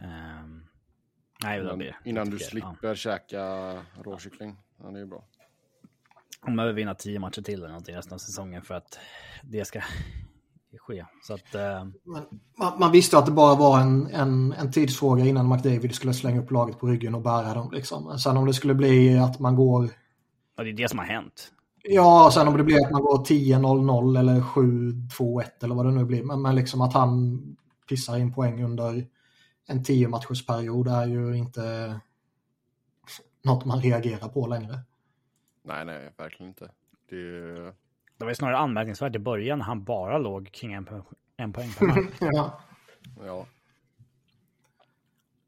Um, 0.01 0.67
Nej, 1.43 1.59
innan, 1.59 1.79
det, 1.79 1.95
innan 2.05 2.29
du 2.29 2.39
slipper 2.39 2.77
ja. 2.87 2.95
käka 2.95 3.41
råkyckling. 4.03 4.57
Ja, 4.83 4.91
det 4.91 4.99
är 4.99 5.05
bra. 5.05 5.23
De 6.45 6.55
behöver 6.55 6.73
vinna 6.73 6.95
tio 6.95 7.19
matcher 7.19 7.41
till 7.41 7.59
eller 7.59 7.67
någonting 7.67 7.95
resten 7.95 8.13
av 8.13 8.17
säsongen 8.17 8.61
för 8.61 8.73
att 8.73 8.99
det 9.43 9.65
ska 9.65 9.81
ske. 10.79 11.05
Så 11.23 11.33
att, 11.33 11.55
uh... 11.55 11.91
man, 12.57 12.79
man, 12.79 12.91
visste 12.91 13.17
att 13.17 13.25
det 13.25 13.31
bara 13.31 13.55
var 13.55 13.79
en, 13.79 14.07
en, 14.07 14.53
en 14.53 14.71
tidsfråga 14.71 15.25
innan 15.25 15.49
McDavid 15.49 15.95
skulle 15.95 16.13
slänga 16.13 16.41
upp 16.41 16.51
laget 16.51 16.79
på 16.79 16.87
ryggen 16.87 17.15
och 17.15 17.21
bära 17.21 17.53
dem. 17.53 17.71
Liksom. 17.71 18.19
Sen 18.19 18.37
om 18.37 18.45
det 18.45 18.53
skulle 18.53 18.73
bli 18.73 19.17
att 19.17 19.39
man 19.39 19.55
går... 19.55 19.89
Ja, 20.57 20.63
det 20.63 20.69
är 20.69 20.73
det 20.73 20.89
som 20.89 20.99
har 20.99 21.05
hänt. 21.05 21.51
Ja, 21.83 22.31
sen 22.33 22.47
om 22.47 22.57
det 22.57 22.63
blir 22.63 22.85
att 22.85 22.91
man 22.91 23.01
går 23.01 23.25
10-0-0 23.25 24.19
eller 24.19 24.41
7-2-1 24.41 25.43
eller 25.63 25.75
vad 25.75 25.85
det 25.85 25.91
nu 25.91 26.05
blir. 26.05 26.23
Men, 26.23 26.41
men 26.41 26.55
liksom 26.55 26.81
att 26.81 26.93
han 26.93 27.41
pissar 27.89 28.17
in 28.17 28.33
poäng 28.33 28.63
under 28.63 29.05
en 29.67 29.83
tio 29.83 30.07
matchers 30.07 30.45
period 30.45 30.87
är 30.87 31.05
ju 31.05 31.37
inte 31.37 31.95
något 33.43 33.65
man 33.65 33.81
reagerar 33.81 34.29
på 34.29 34.47
längre. 34.47 34.79
Nej, 35.63 35.85
nej, 35.85 36.13
verkligen 36.17 36.49
inte. 36.49 36.71
Det, 37.09 37.75
det 38.23 38.25
var 38.25 38.31
ju 38.31 38.35
snarare 38.35 38.57
anmärkningsvärt 38.57 39.15
i 39.15 39.19
början 39.19 39.57
när 39.57 39.65
han 39.65 39.83
bara 39.83 40.17
låg 40.17 40.51
kring 40.51 40.73
en, 40.73 40.87
en 41.37 41.53
poäng 41.53 41.73
per 41.73 41.85
match. 41.85 42.15
ja. 42.19 42.61
ja. 43.25 43.45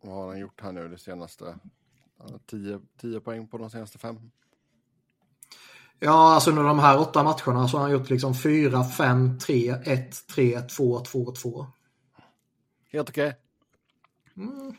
Vad 0.01 0.15
har 0.15 0.27
han 0.27 0.39
gjort 0.39 0.61
här 0.61 0.71
nu 0.71 0.87
det 0.87 0.97
senaste? 0.97 1.59
10 3.01 3.19
poäng 3.19 3.47
på 3.47 3.57
de 3.57 3.69
senaste 3.69 3.97
fem. 3.97 4.31
Ja, 5.99 6.33
alltså 6.33 6.49
under 6.49 6.63
de 6.63 6.79
här 6.79 6.99
åtta 6.99 7.23
matcherna 7.23 7.67
så 7.67 7.77
har 7.77 7.81
han 7.81 7.91
gjort 7.91 8.09
liksom 8.09 8.35
4, 8.35 8.83
5, 8.83 9.39
3, 9.39 9.69
1, 9.69 10.27
3, 10.27 10.61
2, 10.61 10.99
2, 10.99 11.31
2. 11.31 11.65
Helt 12.91 13.09
okej. 13.09 13.35
Mm, 14.37 14.75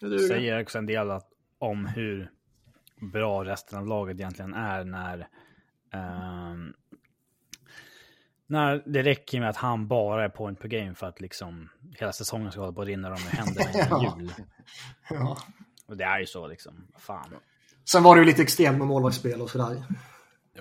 det 0.00 0.18
säger 0.18 0.62
också 0.62 0.78
en 0.78 0.86
del 0.86 1.10
att, 1.10 1.28
om 1.58 1.86
hur 1.86 2.30
bra 3.00 3.44
resten 3.44 3.78
av 3.78 3.86
laget 3.86 4.16
egentligen 4.16 4.54
är 4.54 4.84
när 4.84 5.28
ehm, 5.90 6.74
när 8.50 8.82
det 8.86 9.02
räcker 9.02 9.40
med 9.40 9.48
att 9.48 9.56
han 9.56 9.88
bara 9.88 10.24
är 10.24 10.28
point 10.28 10.60
per 10.60 10.68
game 10.68 10.94
för 10.94 11.06
att 11.06 11.20
liksom 11.20 11.68
hela 11.98 12.12
säsongen 12.12 12.50
ska 12.52 12.60
hålla 12.60 12.72
på 12.72 12.80
att 12.82 12.86
rinna 12.88 13.08
dem 13.08 13.18
i 13.32 13.36
händerna 13.36 13.70
innan 13.86 14.02
Ja. 14.02 14.16
jul. 14.18 14.32
Ja. 15.10 15.38
Och 15.86 15.96
det 15.96 16.04
är 16.04 16.18
ju 16.20 16.26
så 16.26 16.46
liksom. 16.46 16.86
Fan. 16.98 17.30
Sen 17.84 18.02
var 18.02 18.14
det 18.16 18.20
ju 18.20 18.26
lite 18.26 18.42
extremt 18.42 18.78
med 18.78 18.86
målvaktsspel 18.86 19.40
och 19.40 19.50
sådär. 19.50 19.82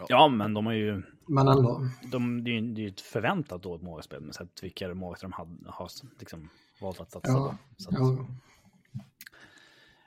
Ja, 0.07 0.27
men 0.27 0.53
de 0.53 0.65
har 0.65 0.73
ju... 0.73 1.03
Men 1.27 1.47
ändå. 1.47 1.81
De, 2.11 2.43
det 2.43 2.51
är 2.51 2.61
ju 2.61 2.87
ett 2.87 3.01
förväntat 3.01 3.63
dåligt 3.63 3.83
målvaktsspel 3.83 4.21
med 4.21 4.35
sett 4.35 4.63
vilka 4.63 4.93
målvakter 4.93 5.25
de 5.27 5.33
hade, 5.33 5.71
har 5.71 5.89
liksom 6.19 6.49
valt 6.81 7.01
att 7.01 7.11
satsa 7.11 7.31
Ja. 7.31 7.49
på. 7.49 7.83
Så 7.83 7.89
att, 7.89 7.95
Ja. 7.99 8.25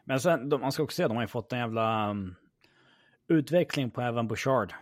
Men 0.05 0.21
sen, 0.21 0.49
de, 0.49 0.61
man 0.61 0.73
ska 0.73 0.83
också 0.83 0.95
säga, 0.97 1.09
de 1.09 1.17
har 1.17 1.25
ju 1.25 1.29
fått 1.29 1.53
en 1.53 1.59
jävla 1.59 2.11
um, 2.11 2.35
utveckling 3.29 3.91
på 3.91 4.01
Evan 4.01 4.29
Bouchard. 4.29 4.73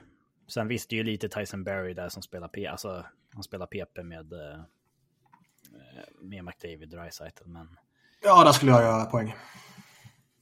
Sen 0.50 0.69
visst, 0.69 0.90
det 0.90 0.95
är 0.95 0.99
ju 0.99 1.04
lite 1.04 1.28
Tyson 1.28 1.64
Berry 1.64 1.95
där 1.95 2.09
som 2.09 2.23
spelar 2.23 2.49
P, 2.49 2.66
alltså 2.66 3.04
han 3.35 3.42
spelar 3.42 3.66
PP 3.66 4.02
med, 4.02 4.33
eh, 4.33 4.61
med 6.21 6.45
McDavid 6.45 6.88
Dreisaitl, 6.88 7.45
men... 7.47 7.78
ja, 8.23 8.45
där 8.45 8.52
skulle 8.52 8.73
jag 8.73 8.83
göra 8.83 9.04
poäng. 9.04 9.35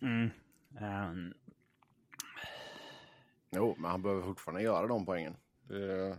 Mm, 0.03 0.31
ehm, 0.81 1.33
Jo, 3.51 3.75
men 3.79 3.91
han 3.91 4.03
behöver 4.03 4.23
fortfarande 4.23 4.63
göra 4.63 4.87
de 4.87 5.07
poängen. 5.07 5.37
Det... 5.69 6.19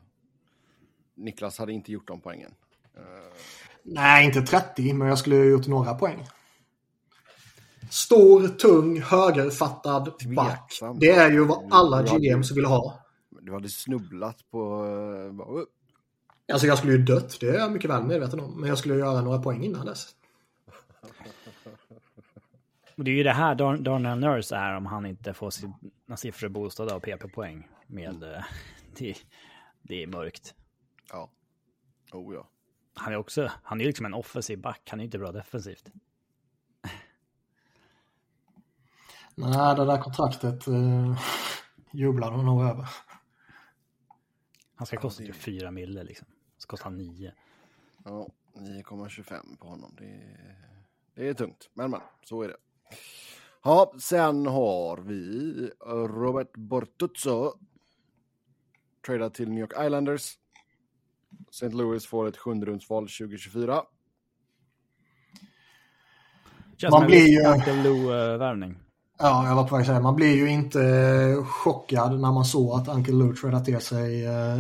Niklas 1.16 1.58
hade 1.58 1.74
inte 1.74 1.92
gjort 1.92 2.08
de 2.08 2.22
poängen. 2.22 2.54
Eh, 2.96 3.34
Nej, 3.84 4.26
inte 4.26 4.42
30, 4.42 4.94
men 4.94 5.08
jag 5.08 5.18
skulle 5.18 5.36
ha 5.36 5.44
gjort 5.44 5.68
några 5.68 5.94
poäng. 5.94 6.28
Stor, 7.90 8.48
tung, 8.48 9.02
högerfattad 9.02 10.14
back. 10.36 10.80
Det 11.00 11.10
är 11.10 11.32
ju 11.32 11.46
vad 11.46 11.74
alla 11.74 12.04
GMs 12.04 12.52
vill 12.52 12.66
ha. 12.66 13.09
Du 13.42 13.54
hade 13.54 13.70
snubblat 13.70 14.52
på... 14.52 14.86
eh. 14.86 16.54
Alltså 16.54 16.68
jag 16.68 16.78
skulle 16.78 16.94
ju 16.94 17.04
dött, 17.04 17.38
det 17.40 17.50
är 17.50 17.54
jag 17.60 17.72
mycket 17.72 17.90
väl 17.90 18.04
medveten 18.04 18.40
om. 18.40 18.60
Men 18.60 18.70
jag 18.70 18.78
skulle 18.78 18.96
göra 18.96 19.22
några 19.22 19.42
poäng 19.42 19.64
innan 19.64 19.86
dess. 19.86 20.16
och 22.96 23.04
det 23.04 23.12
är 23.12 23.16
ju 23.16 23.24
det 23.24 23.34
här 23.34 23.56
Dar- 23.56 23.78
Darnell 23.78 24.20
Nurse 24.20 24.56
är 24.56 24.76
om 24.76 24.86
han 24.86 25.06
inte 25.06 25.34
får 25.34 25.50
sina 25.50 26.18
siffror 26.18 26.50
boostade 26.50 26.94
av 26.94 27.00
PP-poäng. 27.00 27.68
Med, 27.88 28.24
eh, 28.24 28.44
det, 28.98 29.16
det 29.82 30.04
är 30.04 30.08
mörkt. 30.08 30.56
Ja. 31.12 31.30
Oh 32.12 32.34
ja. 32.34 32.50
Han 32.94 33.14
är 33.14 33.18
också, 33.18 33.52
han 33.64 33.80
är 33.80 33.84
ju 33.84 33.88
liksom 33.90 34.06
en 34.06 34.14
offensiv 34.14 34.62
back, 34.62 34.82
han 34.90 35.00
är 35.00 35.04
ju 35.04 35.06
inte 35.06 35.20
bra 35.20 35.32
defensivt. 35.32 35.92
Nej, 39.36 39.76
det 39.76 39.86
där 39.86 40.02
kontraktet 40.02 40.68
uh, 40.68 41.20
jublar 41.92 42.32
de 42.32 42.46
nog 42.46 42.64
över. 42.64 42.90
Han 44.80 44.86
ska 44.86 44.98
kosta 44.98 45.24
typ 45.24 45.36
4 45.36 45.72
mille 45.72 46.04
liksom. 46.04 46.28
Så 46.58 46.68
kostar 46.68 46.84
han 46.86 46.98
9. 46.98 47.34
Ja, 48.06 48.28
9,25 48.54 49.58
på 49.58 49.68
honom. 49.68 49.96
Det 49.98 50.06
är, 50.06 50.66
det 51.16 51.28
är 51.30 51.34
tungt, 51.34 51.70
men 51.74 51.92
men, 51.92 52.02
så 52.24 52.42
är 52.42 52.48
det. 52.48 52.58
Ja, 53.64 53.94
sen 54.00 54.46
har 54.46 54.98
vi 54.98 55.72
Robert 56.08 56.52
Bortuzzo. 56.58 57.54
Tradad 59.06 59.34
till 59.34 59.50
New 59.50 59.60
York 59.60 59.74
Islanders. 59.86 60.38
St. 61.50 61.70
Louis 61.70 62.06
får 62.08 62.28
ett 62.28 62.38
sjunderumsval 62.38 63.04
2024. 63.04 63.84
Känns 66.78 66.92
Man 66.92 66.92
som 66.92 67.02
en 67.02 67.08
blir 67.08 67.28
ju- 67.28 67.46
Uncle 67.48 67.84
Lou-värvning. 67.84 68.76
Ja, 69.22 69.48
jag 69.48 69.56
var 69.56 69.68
på 69.68 69.76
väg 69.76 69.82
att 69.82 69.88
säga, 69.88 70.00
man 70.02 70.16
blir 70.16 70.36
ju 70.36 70.50
inte 70.50 70.82
eh, 70.84 71.46
chockad 71.46 72.20
när 72.20 72.32
man 72.32 72.46
såg 72.46 72.80
att 72.80 72.88
Uncle 72.88 73.14
Lou 73.14 73.36
tradade 73.36 73.66
till 73.66 73.82
sig 73.82 74.26
eh, 74.26 74.60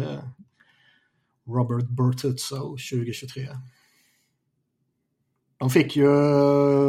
Robert 1.48 1.89
Bertuzzo 1.89 2.60
2023. 2.69 3.48
De 5.58 5.69
fick 5.69 5.95
ju 5.95 6.10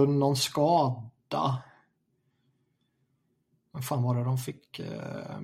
någon 0.06 0.36
skada. 0.36 1.62
Vad 3.70 3.84
fan 3.84 4.02
var 4.02 4.14
det 4.14 4.24
de 4.24 4.38
fick? 4.38 4.78
Eh, 4.78 5.40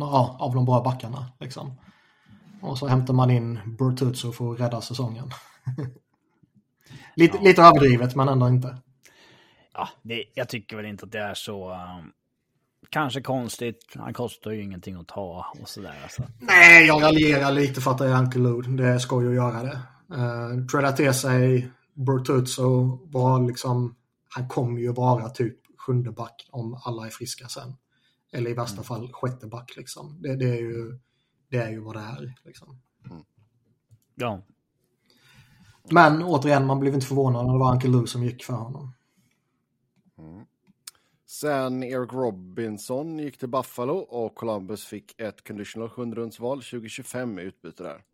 ja, 0.00 0.36
av 0.40 0.54
de 0.54 0.64
bra 0.64 0.82
backarna 0.82 1.32
liksom. 1.40 1.74
Och 2.62 2.78
så 2.78 2.86
hämtar 2.86 3.14
man 3.14 3.30
in 3.30 3.76
Bertuzzo 3.78 4.32
för 4.32 4.52
att 4.52 4.60
rädda 4.60 4.80
säsongen. 4.80 5.30
lite, 7.16 7.36
Ja. 7.36 7.42
lite 7.42 7.62
överdrivet 7.62 8.16
men 8.16 8.28
ändå 8.28 8.48
inte. 8.48 8.78
Ja, 9.74 9.88
det, 10.02 10.24
jag 10.34 10.48
tycker 10.48 10.76
väl 10.76 10.86
inte 10.86 11.04
att 11.04 11.12
det 11.12 11.18
är 11.18 11.34
så... 11.34 11.70
um, 11.70 12.12
kanske 12.90 13.20
konstigt. 13.20 13.92
Han 13.94 14.14
kostar 14.14 14.50
ju 14.50 14.62
ingenting 14.62 14.94
att 14.94 15.08
ta 15.08 15.46
och 15.60 15.68
sådär. 15.68 15.94
Alltså. 16.02 16.22
Nej, 16.40 16.86
jag 16.86 17.02
raljerar 17.02 17.52
lite 17.52 17.80
för 17.80 17.90
att 17.90 17.98
det 17.98 18.06
är 18.08 18.18
Uncle 18.18 18.40
Lou. 18.40 18.62
Det 18.62 19.00
ska 19.00 19.22
ju 19.22 19.34
göra 19.34 19.62
det. 19.62 19.80
Uh, 20.16 20.66
Tradea 20.66 20.92
till 20.92 21.14
sig 21.14 21.70
Bertuzzo 21.94 22.98
var 23.06 23.46
liksom... 23.46 23.96
Han 24.28 24.48
kommer 24.48 24.80
ju 24.80 24.92
vara 24.92 25.28
typ 25.28 25.58
sjunde 25.78 26.12
back 26.12 26.48
om 26.50 26.80
alla 26.84 27.06
är 27.06 27.10
friska 27.10 27.48
sen. 27.48 27.76
Eller 28.32 28.50
i 28.50 28.54
värsta 28.54 28.82
fall 28.82 29.12
sjätte 29.12 29.46
back 29.46 29.76
liksom. 29.76 30.22
Det, 30.22 30.36
det, 30.36 30.48
är, 30.48 30.60
ju, 30.60 30.98
det 31.48 31.56
är 31.56 31.70
ju 31.70 31.80
vad 31.80 31.96
det 31.96 32.00
är. 32.00 32.34
Liksom. 32.44 32.80
Ja, 34.14 34.42
Men 35.90 36.22
återigen, 36.22 36.66
man 36.66 36.80
blev 36.80 36.94
inte 36.94 37.06
förvånad 37.06 37.46
när 37.46 37.52
det 37.52 37.58
var 37.58 37.72
Uncle 37.72 37.90
Lou 37.90 38.06
som 38.06 38.22
gick 38.22 38.44
för 38.44 38.52
honom. 38.52 38.94
Sen 41.26 41.82
Eric 41.82 42.12
Robinson 42.12 43.18
gick 43.18 43.38
till 43.38 43.48
Buffalo 43.48 43.94
och 43.94 44.34
Columbus 44.34 44.84
fick 44.84 45.20
ett 45.20 45.48
conditional 45.48 45.88
sjunderumsval 45.88 46.62
2025 46.62 47.38
i 47.38 47.42
utbyte 47.42 47.82
där. 47.82 48.04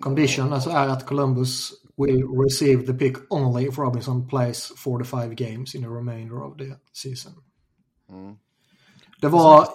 Condition 0.00 0.52
alltså 0.52 0.70
är 0.70 0.88
att 0.88 1.06
Columbus 1.06 1.72
will 1.96 2.24
receive 2.44 2.86
the 2.86 2.94
pick 2.94 3.16
only 3.32 3.68
if 3.68 3.78
Robinson 3.78 4.28
plays 4.28 4.72
45 4.76 5.34
games 5.34 5.74
in 5.74 5.82
the 5.82 5.88
remainder 5.88 6.42
of 6.42 6.56
the 6.58 6.74
season. 6.92 7.32
Mm. 8.08 8.36
Det 9.20 9.28
var... 9.28 9.68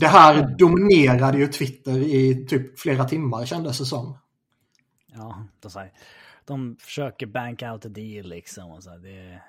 Det 0.00 0.06
här 0.06 0.56
dominerade 0.58 1.38
ju 1.38 1.46
Twitter 1.46 1.98
i 1.98 2.46
typ 2.48 2.78
flera 2.78 3.04
timmar 3.04 3.46
kändes 3.46 3.78
det 3.78 3.84
som. 3.84 4.18
Ja 5.18 5.44
de, 5.60 5.70
säger, 5.70 5.92
de 6.44 6.76
försöker 6.80 7.26
bank 7.26 7.62
out 7.62 7.86
a 7.86 7.88
deal 7.88 8.26
liksom. 8.26 8.70
Och 8.70 8.82
så 8.82 8.90
här, 8.90 8.98
det, 8.98 9.42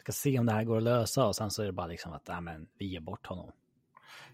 ska 0.00 0.12
se 0.12 0.38
om 0.38 0.46
det 0.46 0.52
här 0.52 0.64
går 0.64 0.76
att 0.76 0.82
lösa 0.82 1.26
och 1.26 1.36
sen 1.36 1.50
så 1.50 1.62
är 1.62 1.66
det 1.66 1.72
bara 1.72 1.86
liksom 1.86 2.12
att 2.12 2.28
nej, 2.28 2.40
men, 2.40 2.66
vi 2.78 2.86
ger 2.86 3.00
bort 3.00 3.26
honom. 3.26 3.50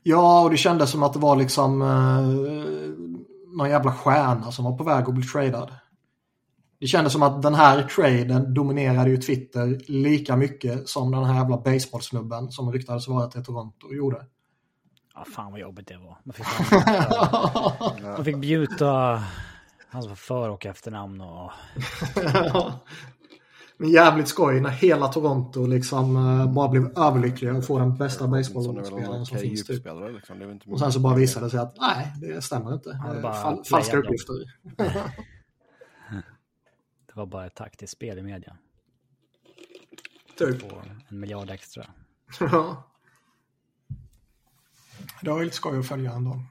Ja, 0.02 0.42
och 0.42 0.50
det 0.50 0.56
kändes 0.56 0.90
som 0.90 1.02
att 1.02 1.12
det 1.12 1.18
var 1.18 1.36
liksom 1.36 1.82
eh, 1.82 2.28
någon 3.56 3.70
jävla 3.70 3.92
stjärna 3.92 4.52
som 4.52 4.64
var 4.64 4.78
på 4.78 4.84
väg 4.84 5.08
att 5.08 5.14
bli 5.14 5.24
tradad. 5.24 5.74
Det 6.80 6.86
kändes 6.86 7.12
som 7.12 7.22
att 7.22 7.42
den 7.42 7.54
här 7.54 7.82
traden 7.82 8.54
dominerade 8.54 9.10
ju 9.10 9.16
Twitter 9.16 9.80
lika 9.86 10.36
mycket 10.36 10.88
som 10.88 11.10
den 11.10 11.24
här 11.24 11.34
jävla 11.34 11.56
baseballsnubben 11.56 12.50
som 12.50 12.72
ryktades 12.72 13.08
vara 13.08 13.26
till 13.26 13.44
Toronto 13.44 13.94
gjorde. 13.94 14.26
Ja, 15.14 15.24
fan 15.34 15.52
vad 15.52 15.60
jobbigt 15.60 15.88
det 15.88 15.96
var. 15.96 16.18
Man 16.24 16.32
fick, 16.32 16.46
man 18.16 18.24
fick 18.24 18.36
bjuda 18.36 19.24
hans 19.88 20.20
för 20.20 20.48
och 20.48 20.66
efternamn 20.66 21.20
och... 21.20 21.50
Men 23.80 23.90
jävligt 23.90 24.28
skoj 24.28 24.60
när 24.60 24.70
hela 24.70 25.08
Toronto 25.08 25.66
liksom 25.66 26.16
eh, 26.16 26.52
bara 26.52 26.68
blev 26.68 26.98
överlyckliga 26.98 27.54
och 27.54 27.66
får 27.66 27.80
den 27.80 27.96
bästa 27.96 28.26
baseballspelaren 28.26 29.26
som 29.26 29.38
finns. 29.38 29.66
Typ. 29.66 29.84
liksom. 30.12 30.38
Det 30.38 30.52
inte 30.52 30.70
Och 30.70 30.78
sen 30.78 30.92
så 30.92 31.00
bara 31.00 31.14
visade 31.14 31.46
det 31.46 31.50
sig 31.50 31.60
att 31.60 31.76
nej, 31.80 32.12
det 32.20 32.42
stämmer 32.42 32.74
inte. 32.74 33.00
Ja, 33.04 33.12
det 33.12 33.16
Eh, 33.16 33.22
bara 33.22 33.34
Fal 33.34 33.64
falska 33.64 33.96
uppgifter. 33.96 34.34
Det 37.06 37.16
var 37.16 37.26
bara 37.26 37.46
ett 37.46 37.54
taktiskt 37.54 37.92
spel 37.92 38.18
i 38.18 38.22
media. 38.22 38.56
Typ. 40.38 40.68
På 40.68 40.82
en 41.08 41.20
miljard 41.20 41.50
extra. 41.50 41.86
Ja. 42.40 42.82
Det 45.22 45.30
var 45.30 45.44
lite 45.44 45.56
skoj 45.56 45.78
att 45.78 45.86
följa 45.86 46.12
ändå. 46.12 46.42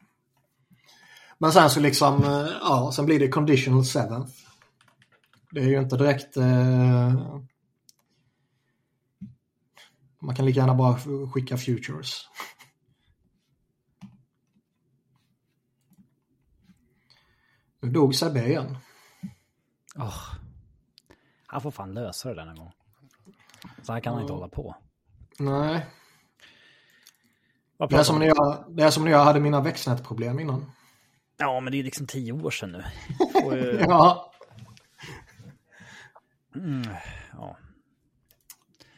Men 1.38 1.52
sen 1.52 1.70
så 1.70 1.80
liksom, 1.80 2.24
eh, 2.24 2.48
ja, 2.62 2.92
sen 2.96 3.06
blir 3.06 3.20
det 3.20 3.28
conditional 3.28 3.86
seventh. 3.86 4.34
Det 5.52 5.60
är 5.60 5.68
ju 5.68 5.80
inte 5.80 5.98
direkt... 5.98 6.38
Eh, 6.38 7.40
man 10.20 10.36
kan 10.36 10.46
lika 10.46 10.60
gärna 10.60 10.76
bara 10.76 10.98
skicka 11.34 11.58
futures. 11.58 12.28
Nu 17.82 17.90
dog 17.90 18.16
Sebbe 18.16 18.48
igen. 18.48 18.78
Oh. 19.96 20.18
Han 21.48 21.62
får 21.62 21.72
fan 21.72 21.94
lösa 21.94 22.30
det 22.30 22.36
där 22.36 22.46
någon 22.46 22.56
gång. 22.56 22.74
Så 23.84 23.94
här 23.94 24.00
kan 24.00 24.14
han 24.14 24.22
inte 24.22 24.34
hålla 24.34 24.50
på. 24.50 24.76
Nej. 25.40 25.86
Det 27.78 27.96
är, 27.96 28.04
som 28.04 28.20
när 28.20 28.26
jag, 28.26 28.66
det 28.70 28.84
är 28.84 28.90
som 28.90 29.04
när 29.04 29.12
jag 29.12 29.24
hade 29.24 29.40
mina 29.40 29.62
växtnätproblem 29.62 30.40
innan. 30.40 30.72
Ja, 31.38 31.60
men 31.60 31.72
det 31.72 31.80
är 31.80 31.84
liksom 31.84 32.08
tio 32.08 32.32
år 32.32 32.52
sedan 32.52 32.72
nu. 32.72 32.84
Ju... 33.56 33.80
Ja, 33.88 34.32
mm, 36.56 36.88
ja. 37.34 37.58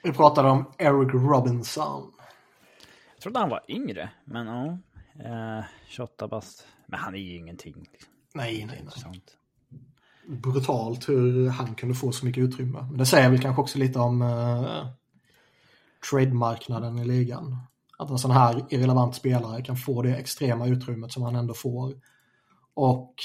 vi 0.03 0.11
pratade 0.11 0.49
om 0.49 0.71
Eric 0.77 1.13
Robinson. 1.13 2.11
Jag 3.13 3.21
trodde 3.21 3.39
han 3.39 3.49
var 3.49 3.61
yngre, 3.67 4.09
men 4.25 4.47
ja. 4.47 4.77
Eh, 5.25 5.65
28 5.87 6.27
bast. 6.27 6.67
Men 6.85 6.99
han 6.99 7.15
är 7.15 7.19
ju 7.19 7.35
ingenting. 7.35 7.75
Liksom. 7.91 8.11
Nej, 8.33 8.65
nej, 8.65 8.85
nej. 9.05 9.21
Brutalt 10.37 11.09
hur 11.09 11.49
han 11.49 11.75
kunde 11.75 11.95
få 11.95 12.11
så 12.11 12.25
mycket 12.25 12.43
utrymme. 12.43 12.87
Men 12.89 12.97
det 12.97 13.05
säger 13.05 13.29
väl 13.29 13.41
kanske 13.41 13.61
också 13.61 13.79
lite 13.79 13.99
om 13.99 14.21
uh, 14.21 14.87
trademarknaden 16.09 16.99
i 16.99 17.05
ligan. 17.05 17.57
Att 17.97 18.09
en 18.09 18.19
sån 18.19 18.31
här 18.31 18.65
irrelevant 18.69 19.15
spelare 19.15 19.61
kan 19.61 19.77
få 19.77 20.01
det 20.01 20.15
extrema 20.15 20.67
utrymmet 20.67 21.11
som 21.11 21.23
han 21.23 21.35
ändå 21.35 21.53
får. 21.53 21.93
Och 22.79 23.15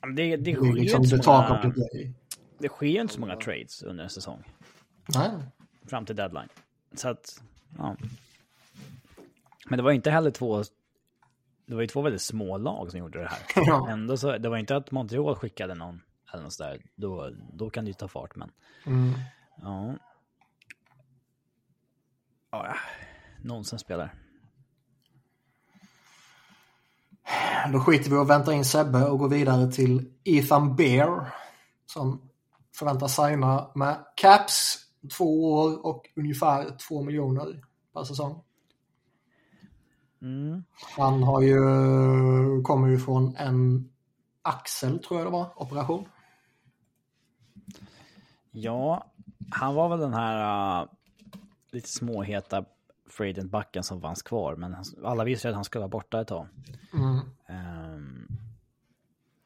men 0.00 0.14
Det, 0.14 0.36
det, 0.36 0.36
det 0.36 0.50
är 0.50 0.54
sker 0.54 0.72
liksom 0.72 1.02
inte 1.02 1.22
så 1.22 1.32
många, 1.32 1.72
det 2.58 2.68
sker 2.68 3.00
inte 3.00 3.14
så 3.14 3.20
många 3.20 3.36
trades 3.36 3.82
under 3.82 4.04
en 4.04 4.10
säsong. 4.10 4.44
Nej. 5.14 5.30
Fram 5.86 6.06
till 6.06 6.16
deadline. 6.16 6.48
Så 6.94 7.08
att, 7.08 7.42
ja. 7.78 7.96
Men 9.66 9.76
det 9.76 9.82
var 9.82 9.92
inte 9.92 10.10
heller 10.10 10.30
två... 10.30 10.62
Det 11.66 11.74
var 11.74 11.80
ju 11.80 11.86
två 11.86 12.02
väldigt 12.02 12.22
små 12.22 12.58
lag 12.58 12.90
som 12.90 13.00
gjorde 13.00 13.18
det 13.18 13.28
här. 13.28 13.38
Ja. 13.66 13.88
Ändå 13.90 14.16
så, 14.16 14.38
det 14.38 14.48
var 14.48 14.56
inte 14.56 14.76
att 14.76 14.90
Montreal 14.90 15.34
skickade 15.34 15.74
någon 15.74 16.02
eller 16.32 16.42
något 16.42 16.52
sådär. 16.52 16.82
Då, 16.94 17.30
då 17.52 17.70
kan 17.70 17.84
det 17.84 17.88
ju 17.88 17.94
ta 17.94 18.08
fart, 18.08 18.36
men... 18.36 18.50
Mm. 18.86 19.12
Ja. 19.62 19.94
Ja, 22.50 22.74
nonsens 23.42 23.82
spelare. 23.82 24.10
Då 27.72 27.80
skiter 27.80 28.10
vi 28.10 28.16
och 28.16 28.30
väntar 28.30 28.52
in 28.52 28.64
Sebbe 28.64 29.04
och 29.04 29.18
går 29.18 29.28
vidare 29.28 29.72
till 29.72 30.12
Ethan 30.24 30.76
Bear. 30.76 31.34
Som 31.86 32.30
förväntas 32.76 33.16
signa 33.16 33.70
med 33.74 33.96
Caps 34.16 34.78
två 35.18 35.52
år 35.52 35.86
och 35.86 36.10
ungefär 36.16 36.76
två 36.88 37.02
miljoner 37.02 37.64
per 37.94 38.04
säsong. 38.04 38.42
Mm. 40.22 40.64
Han 40.96 41.22
har 41.22 41.42
ju, 41.42 41.58
kommer 42.62 42.88
ju 42.88 42.98
från 42.98 43.36
en 43.36 43.90
axel 44.42 44.98
tror 44.98 45.20
jag 45.20 45.26
det 45.26 45.32
var, 45.32 45.62
operation. 45.62 46.08
Ja, 48.50 49.10
han 49.50 49.74
var 49.74 49.88
väl 49.88 49.98
den 50.00 50.14
här 50.14 50.82
uh, 50.82 50.88
lite 51.70 51.88
småheta 51.88 52.64
Fradent-backen 53.10 53.82
som 53.82 54.00
fanns 54.00 54.22
kvar, 54.22 54.56
men 54.56 54.74
han, 54.74 54.84
alla 55.04 55.24
visste 55.24 55.48
att 55.48 55.54
han 55.54 55.64
skulle 55.64 55.80
vara 55.80 55.88
borta 55.88 56.20
ett 56.20 56.28
tag. 56.28 56.48
Mm. 56.92 57.20
Ehm, 57.46 58.28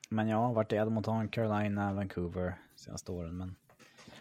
men 0.09 0.29
ja, 0.29 0.53
vart 0.53 0.73
i 0.73 0.77
Edmonton, 0.77 1.29
Carolina, 1.29 1.93
Vancouver 1.93 2.59
senaste 2.77 3.13
åren, 3.13 3.37
men 3.37 3.57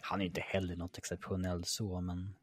han 0.01 0.21
är 0.21 0.25
inte 0.25 0.41
heller 0.41 0.75
något 0.75 0.97
exceptionellt 0.97 1.67
så, 1.67 2.01
men... 2.01 2.35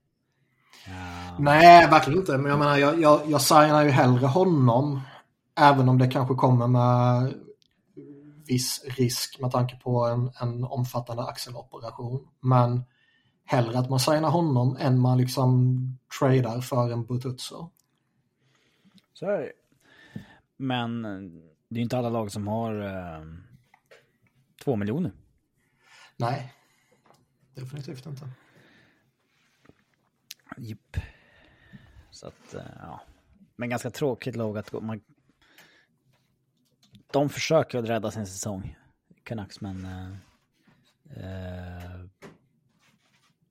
ja, 0.86 1.36
Nej, 1.38 1.88
verkligen 1.88 2.18
inte. 2.18 2.38
Men 2.38 2.50
jag 2.50 2.58
menar, 2.58 2.76
jag, 2.76 3.00
jag, 3.00 3.20
jag 3.26 3.40
signar 3.40 3.82
ju 3.82 3.90
hellre 3.90 4.26
honom. 4.26 5.00
Även 5.56 5.88
om 5.88 5.98
det 5.98 6.06
kanske 6.06 6.34
kommer 6.34 6.66
med 6.66 7.34
viss 8.46 8.84
risk 8.84 9.40
med 9.40 9.50
tanke 9.50 9.76
på 9.76 10.04
en, 10.04 10.30
en 10.40 10.64
omfattande 10.64 11.22
axeloperation. 11.22 12.28
Men 12.40 12.84
hellre 13.44 13.78
att 13.78 13.90
man 13.90 14.00
signar 14.00 14.30
honom 14.30 14.76
än 14.76 15.00
man 15.00 15.18
liksom 15.18 15.78
tradar 16.18 16.60
för 16.60 16.92
en 16.92 17.04
Bututso. 17.04 17.70
Så 19.12 19.26
är 19.26 19.38
det 19.38 19.52
Men 20.56 21.04
eh, 21.04 21.20
det 21.68 21.80
är 21.80 21.82
inte 21.82 21.98
alla 21.98 22.08
lag 22.08 22.32
som 22.32 22.48
har 22.48 22.80
eh, 22.80 23.24
två 24.64 24.76
miljoner. 24.76 25.12
Nej, 26.16 26.52
definitivt 27.54 28.06
inte. 28.06 28.30
Jipp. 30.56 30.96
Så 32.10 32.26
att, 32.26 32.54
eh, 32.54 32.62
ja. 32.80 33.00
Men 33.56 33.70
ganska 33.70 33.90
tråkigt 33.90 34.36
lag 34.36 34.58
att 34.58 34.70
gå. 34.70 34.80
Man... 34.80 35.00
De 37.12 37.28
försöker 37.28 37.78
att 37.78 37.88
rädda 37.88 38.10
sin 38.10 38.26
säsong. 38.26 38.78
Canucks, 39.22 39.60
men... 39.60 39.84
eh, 39.84 40.10
eh, 41.16 42.03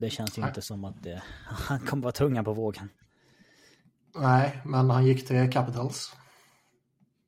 det 0.03 0.09
känns 0.09 0.37
ju 0.37 0.41
Nej. 0.41 0.49
inte 0.49 0.61
som 0.61 0.85
att 0.85 1.03
det... 1.03 1.21
Han 1.45 1.79
kommer 1.79 2.03
vara 2.03 2.11
tunga 2.11 2.43
på 2.43 2.53
vågen. 2.53 2.89
Nej, 4.15 4.61
men 4.65 4.89
han 4.89 5.05
gick 5.05 5.27
till 5.27 5.51
Capitals. 5.51 6.15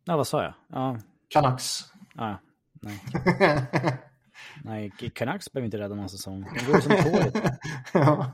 Ja, 0.06 0.18
vad 0.18 0.28
sa 0.28 0.44
jag? 0.44 0.54
Ja, 0.68 0.98
Canucks. 1.30 1.84
ja 2.16 2.40
nej. 2.82 3.02
Nej, 4.64 4.92
Canucks 5.14 5.52
behöver 5.52 5.66
inte 5.66 5.78
rädda 5.78 5.96
någon 5.96 6.10
säsong. 6.10 6.46
De 6.60 6.72
går 6.72 6.80
som 6.80 6.92
tåget. 6.92 7.60
ja. 7.94 8.32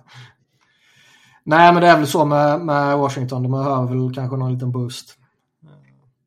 Nej, 1.44 1.74
men 1.74 1.82
det 1.82 1.88
är 1.88 1.98
väl 1.98 2.08
så 2.08 2.26
med, 2.26 2.62
med 2.62 2.98
Washington. 2.98 3.44
De 3.44 3.52
behöver 3.52 3.88
väl 3.88 4.16
kanske 4.16 4.38
någon 4.38 4.54
liten 4.54 4.72
boost. 4.72 5.18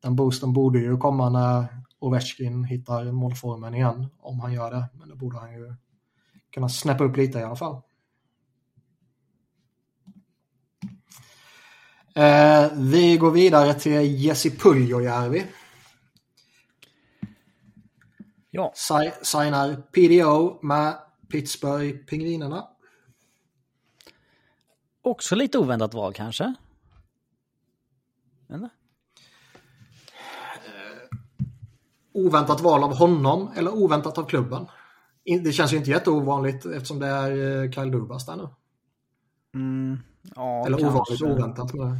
Den 0.01 0.15
boosten 0.15 0.53
borde 0.53 0.79
ju 0.79 0.97
komma 0.97 1.29
när 1.29 1.65
Ovechkin 1.99 2.63
hittar 2.63 3.11
målformen 3.11 3.75
igen. 3.75 4.07
Om 4.19 4.39
han 4.39 4.53
gör 4.53 4.71
det. 4.71 4.85
Men 4.93 5.09
det 5.09 5.15
borde 5.15 5.37
han 5.39 5.53
ju 5.53 5.75
kunna 6.53 6.69
snäppa 6.69 7.03
upp 7.03 7.17
lite 7.17 7.39
i 7.39 7.43
alla 7.43 7.55
fall. 7.55 7.81
Eh, 12.15 12.71
vi 12.77 13.17
går 13.17 13.31
vidare 13.31 13.73
till 13.73 14.23
Jesse 14.23 14.49
Puljojärvi. 14.49 15.45
Ja, 18.51 18.71
Si- 18.75 19.11
signar 19.21 19.75
PDO 19.75 20.59
med 20.61 20.97
Pittsburgh 21.29 21.97
Pingvinerna. 21.97 22.67
också 25.01 25.35
lite 25.35 25.57
oväntat 25.57 25.93
val 25.93 26.13
kanske. 26.13 26.53
Eller? 28.49 28.69
oväntat 32.13 32.61
val 32.61 32.83
av 32.83 32.95
honom 32.95 33.51
eller 33.55 33.73
oväntat 33.73 34.17
av 34.17 34.23
klubben. 34.25 34.67
Det 35.43 35.51
känns 35.53 35.73
ju 35.73 35.77
inte 35.77 35.89
jätteovanligt 35.89 36.65
eftersom 36.65 36.99
det 36.99 37.07
är 37.07 37.63
eh, 37.63 37.71
Kyle 37.71 37.91
Dubas 37.91 38.25
där 38.25 38.35
nu. 38.35 38.47
Mm, 39.53 39.99
ja, 40.35 40.65
eller 40.65 40.77
kanske. 40.77 40.99
ovanligt 40.99 41.21
oväntat. 41.21 41.73
Men... 41.73 41.97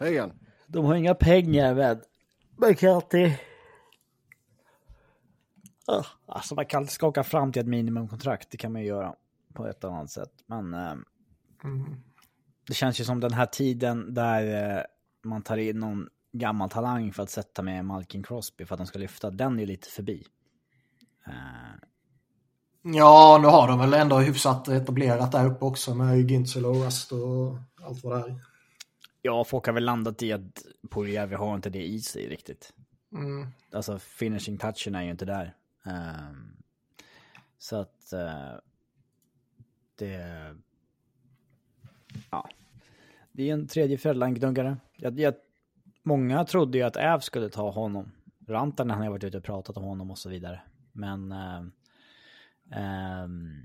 Hej 0.00 0.12
igen. 0.12 0.32
De 0.66 0.84
har 0.84 0.94
inga 0.94 1.14
pengar 1.14 1.74
med. 1.74 2.02
Man 2.56 2.74
kan 2.74 2.94
alltid... 2.94 3.32
Alltså 6.26 6.54
man 6.54 6.66
kan 6.66 6.78
alltid 6.78 6.92
skaka 6.92 7.24
fram 7.24 7.52
till 7.52 7.60
ett 7.62 7.68
minimumkontrakt. 7.68 8.50
Det 8.50 8.56
kan 8.56 8.72
man 8.72 8.82
ju 8.82 8.88
göra 8.88 9.14
på 9.54 9.66
ett 9.66 9.84
eller 9.84 9.94
annat 9.94 10.10
sätt. 10.10 10.32
Men 10.46 10.74
eh, 10.74 10.94
Mm. 11.64 11.96
det 12.66 12.74
känns 12.74 13.00
ju 13.00 13.04
som 13.04 13.20
den 13.20 13.32
här 13.32 13.46
tiden 13.46 14.14
där 14.14 14.76
eh, 14.76 14.82
man 15.22 15.42
tar 15.42 15.56
in 15.56 15.78
någon 15.78 16.08
gammal 16.32 16.70
talang 16.70 17.12
för 17.12 17.22
att 17.22 17.30
sätta 17.30 17.62
med 17.62 17.84
Malkin 17.84 18.22
Crosby 18.22 18.64
för 18.64 18.74
att 18.74 18.78
de 18.78 18.86
ska 18.86 18.98
lyfta. 18.98 19.30
Den 19.30 19.54
är 19.56 19.60
ju 19.60 19.66
lite 19.66 19.88
förbi. 19.88 20.26
Eh, 21.26 21.32
Ja, 22.86 23.38
nu 23.42 23.48
har 23.48 23.68
de 23.68 23.78
väl 23.78 23.94
ändå 23.94 24.18
hyfsat 24.18 24.68
etablerat 24.68 25.32
där 25.32 25.46
uppe 25.46 25.64
också 25.64 25.94
med 25.94 26.30
Ginzel 26.30 26.66
och 26.66 26.84
Rust 26.84 27.12
och 27.12 27.56
allt 27.86 28.04
vad 28.04 28.12
det 28.20 28.30
är. 28.30 28.36
ja, 29.22 29.44
folk 29.44 29.66
har 29.66 29.72
väl 29.72 29.84
landat 29.84 30.22
i 30.22 30.32
att 30.32 30.64
Puljärvi 30.90 31.34
har 31.34 31.54
inte 31.54 31.70
det 31.70 31.84
i 31.84 32.00
sig 32.00 32.28
riktigt. 32.28 32.72
Mm. 33.12 33.46
alltså 33.72 33.98
finishing 33.98 34.58
touchen 34.58 34.94
är 34.94 35.02
ju 35.02 35.10
inte 35.10 35.24
där. 35.24 35.54
Ehm, 35.84 36.56
så 37.58 37.76
att 37.76 38.12
eh, 38.12 38.54
det... 39.98 40.54
Ja. 42.30 42.48
Det 43.32 43.50
är 43.50 43.54
en 43.54 43.68
tredje. 43.68 43.98
Jag, 44.96 45.20
jag, 45.20 45.34
många 46.02 46.44
trodde 46.44 46.78
ju 46.78 46.84
att 46.84 46.96
Äv 46.96 47.20
skulle 47.20 47.48
ta 47.48 47.70
honom. 47.70 48.12
Rantanen 48.48 48.98
har 48.98 49.10
varit 49.10 49.24
ute 49.24 49.38
och 49.38 49.44
pratat 49.44 49.76
om 49.76 49.84
honom 49.84 50.10
och 50.10 50.18
så 50.18 50.28
vidare. 50.28 50.62
Men... 50.92 51.32
ehm, 51.32 51.72
ehm, 52.72 53.64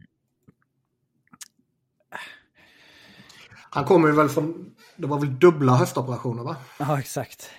Han 3.72 3.86
kommer 3.86 4.08
ju 4.08 4.16
väl 4.16 4.30
från, 4.30 4.76
det 4.96 5.08
var 5.08 5.20
väl 5.20 5.40
dubbla 5.40 5.76
höftoperationer 5.76 6.44
va? 6.44 6.56
ja, 6.80 7.00
exakt. 7.00 7.50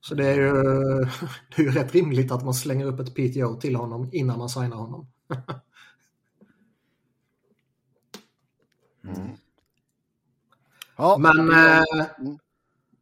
Så 0.00 0.14
det 0.14 0.26
är 0.26 0.34
ju, 0.34 0.52
det 1.56 1.62
är 1.62 1.62
ju 1.62 1.70
rätt 1.70 1.92
rimligt 1.94 2.32
att 2.32 2.44
man 2.44 2.54
slänger 2.54 2.86
upp 2.86 3.00
ett 3.00 3.14
PTO 3.14 3.60
till 3.60 3.76
honom 3.76 4.10
innan 4.12 4.38
man 4.38 4.48
signar 4.48 4.76
honom. 4.76 5.06
Ja, 10.98 11.16
Men 11.18 11.50
eh, 11.50 12.06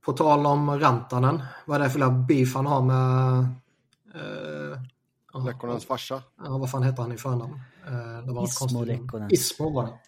på 0.05 0.13
tal 0.13 0.47
om 0.47 0.81
Rantanen, 0.81 1.43
vad 1.67 1.81
är 1.81 1.85
det 1.85 1.91
för 1.91 2.11
beef 2.11 2.55
han 2.55 2.67
har 2.67 2.83
med... 2.83 3.39
Eh, 4.15 4.81
ja, 5.35 5.41
Lekkonens 5.41 5.87
farsa. 5.87 6.23
ja, 6.45 6.59
vad 6.59 6.71
fan 6.71 6.83
heter 6.83 7.03
han 7.03 7.13
i 7.13 7.17
förnamn? 7.17 7.61
Eh, 7.87 8.27
det 8.27 8.33
var 8.33 8.45
Ismo. 8.45 8.85
Lekkonen. 8.85 9.29
Ismo 9.33 9.71
var 9.71 9.83
det. 9.87 9.99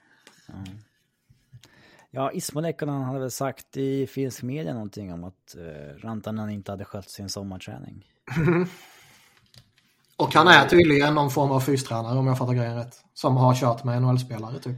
Ja, 2.10 2.32
Ismo 2.32 2.60
Lekkonen 2.60 3.02
hade 3.02 3.18
väl 3.18 3.30
sagt 3.30 3.76
i 3.76 4.06
finsk 4.06 4.42
media 4.42 4.74
någonting 4.74 5.12
om 5.12 5.24
att 5.24 5.56
uh, 5.58 5.98
Rantanen 5.98 6.50
inte 6.50 6.72
hade 6.72 6.84
skött 6.84 7.10
sin 7.10 7.28
sommarträning. 7.28 8.04
Och 10.16 10.34
han 10.34 10.48
är 10.48 10.68
tydligen 10.68 11.14
någon 11.14 11.30
form 11.30 11.50
av 11.50 11.60
fystränare 11.60 12.18
om 12.18 12.26
jag 12.26 12.38
fattar 12.38 12.54
grejen 12.54 12.76
rätt. 12.76 13.04
Som 13.14 13.36
har 13.36 13.54
kört 13.54 13.84
med 13.84 14.02
NHL-spelare 14.02 14.58
typ. 14.58 14.76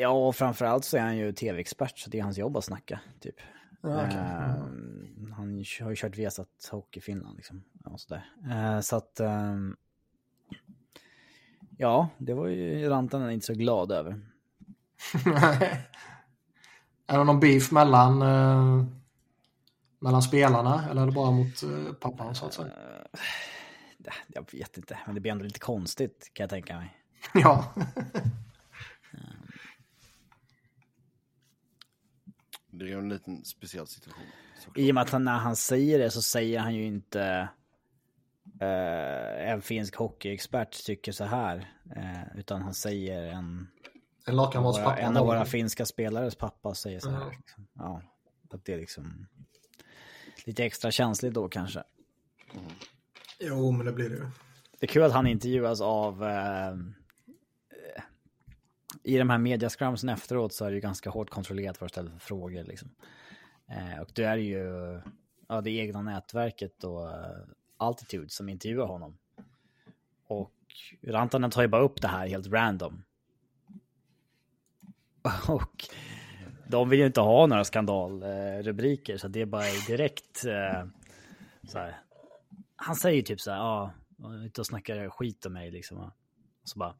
Ja, 0.00 0.08
och 0.08 0.36
framförallt 0.36 0.84
så 0.84 0.96
är 0.96 1.00
han 1.00 1.16
ju 1.16 1.32
tv-expert, 1.32 1.98
så 1.98 2.10
det 2.10 2.18
är 2.18 2.22
hans 2.22 2.38
jobb 2.38 2.56
att 2.56 2.64
snacka, 2.64 3.00
typ. 3.20 3.34
Ja, 3.84 4.06
okej. 4.06 4.16
Eh, 4.18 5.34
han 5.36 5.64
har 5.80 5.90
ju 5.90 5.96
kört 5.96 6.18
Viasat 6.18 6.68
Hockey 6.70 6.98
i 6.98 7.02
Finland, 7.02 7.36
liksom. 7.36 7.64
Och 7.84 8.00
sådär. 8.00 8.24
Eh, 8.50 8.80
så 8.80 8.96
att... 8.96 9.20
ehm, 9.20 9.76
ja, 11.76 12.08
det 12.18 12.34
var 12.34 12.46
ju 12.46 12.88
Rantanen 12.88 13.30
inte 13.30 13.46
så 13.46 13.54
glad 13.54 13.92
över. 13.92 14.20
är 17.06 17.18
det 17.18 17.24
någon 17.24 17.40
beef 17.40 17.72
mellan, 17.72 18.22
eh, 18.22 18.84
mellan 19.98 20.22
spelarna 20.22 20.88
eller 20.90 21.02
är 21.02 21.06
det 21.06 21.12
bara 21.12 21.30
mot 21.30 21.62
eh, 21.62 21.92
pappan 22.00 22.34
så 22.34 22.46
att 22.46 22.54
säga? 22.54 22.70
Jag 24.26 24.52
vet 24.52 24.76
inte, 24.76 24.98
men 25.06 25.14
det 25.14 25.20
blir 25.20 25.32
ändå 25.32 25.44
lite 25.44 25.60
konstigt, 25.60 26.30
kan 26.32 26.44
jag 26.44 26.50
tänka 26.50 26.76
mig. 26.76 27.00
Ja. 27.34 27.74
Det 32.78 32.84
är 32.84 32.88
ju 32.88 32.98
en 32.98 33.08
liten 33.08 33.44
speciell 33.44 33.86
situation. 33.86 34.24
såklart. 34.58 34.78
I 34.78 34.90
och 34.90 34.94
med 34.94 35.02
att 35.02 35.10
han, 35.10 35.24
när 35.24 35.38
han 35.38 35.56
säger 35.56 35.98
det 35.98 36.10
så 36.10 36.22
säger 36.22 36.58
han 36.60 36.74
ju 36.74 36.84
inte 36.84 37.48
eh, 38.60 39.50
en 39.50 39.62
finsk 39.62 39.96
hockeyexpert 39.96 40.84
tycker 40.86 41.12
så 41.12 41.24
här. 41.24 41.56
Eh, 41.96 42.38
utan 42.38 42.62
han 42.62 42.74
säger 42.74 43.22
en, 43.26 43.68
En 44.26 44.36
lakanmads 44.36 44.78
våra, 44.78 44.84
pappa. 44.84 44.98
en 45.00 45.16
av 45.16 45.26
våra 45.26 45.44
finska 45.44 45.86
spelares 45.86 46.34
pappa 46.34 46.74
säger 46.74 47.00
så 47.00 47.10
här. 47.10 47.20
Ja. 47.20 47.30
Liksom. 47.38 47.66
Ja, 47.74 48.02
att 48.50 48.64
det 48.64 48.72
är 48.72 48.78
liksom 48.78 49.26
lite 50.46 50.64
extra 50.64 50.90
känsligt 50.90 51.34
då 51.34 51.48
kanske. 51.48 51.82
Jo, 53.40 53.70
men 53.70 53.86
det 53.86 53.92
blir 53.92 54.08
det 54.08 54.16
ju. 54.16 54.26
Det 54.80 54.86
är 54.86 54.88
kul 54.92 55.02
att 55.02 55.12
han 55.12 55.26
intervjuas 55.26 55.80
av 55.80 56.24
eh, 56.24 56.74
i 59.04 59.18
de 59.18 59.30
här 59.30 59.38
mediascrumsen 59.38 60.08
efteråt 60.08 60.52
så 60.52 60.64
är 60.64 60.70
det 60.70 60.74
ju 60.74 60.80
ganska 60.80 61.10
hårt 61.10 61.30
kontrollerat 61.30 61.80
vad 61.80 61.88
du 61.88 61.92
ställer 61.92 62.10
för 62.10 62.18
frågor 62.18 62.64
liksom. 62.64 62.90
Eh, 63.68 64.00
och 64.00 64.10
det 64.14 64.24
är 64.24 64.36
ju 64.36 65.00
ja, 65.48 65.60
det 65.60 65.70
egna 65.70 66.02
nätverket 66.02 66.84
och 66.84 67.10
eh, 67.10 67.36
Altitude 67.76 68.28
som 68.28 68.48
intervjuar 68.48 68.86
honom. 68.86 69.18
Och 70.26 70.52
Rantanen 71.02 71.50
tar 71.50 71.62
ju 71.62 71.68
bara 71.68 71.82
upp 71.82 72.02
det 72.02 72.08
här 72.08 72.26
helt 72.26 72.46
random. 72.46 73.04
Och 75.48 75.84
de 76.68 76.88
vill 76.88 76.98
ju 76.98 77.06
inte 77.06 77.20
ha 77.20 77.46
några 77.46 77.64
skandalrubriker 77.64 79.16
så 79.16 79.28
det 79.28 79.40
är 79.40 79.46
bara 79.46 79.64
direkt 79.86 80.44
eh, 80.44 80.86
så 81.68 81.78
här. 81.78 82.00
Han 82.76 82.96
säger 82.96 83.22
typ 83.22 83.40
så 83.40 83.50
här, 83.50 83.58
ja, 83.58 83.92
och 84.18 84.30
ute 84.30 84.60
och 84.60 84.66
snackar 84.66 85.08
skit 85.08 85.46
om 85.46 85.52
mig 85.52 85.70
liksom. 85.70 85.98
Och 85.98 86.12
så 86.64 86.78
bara, 86.78 86.94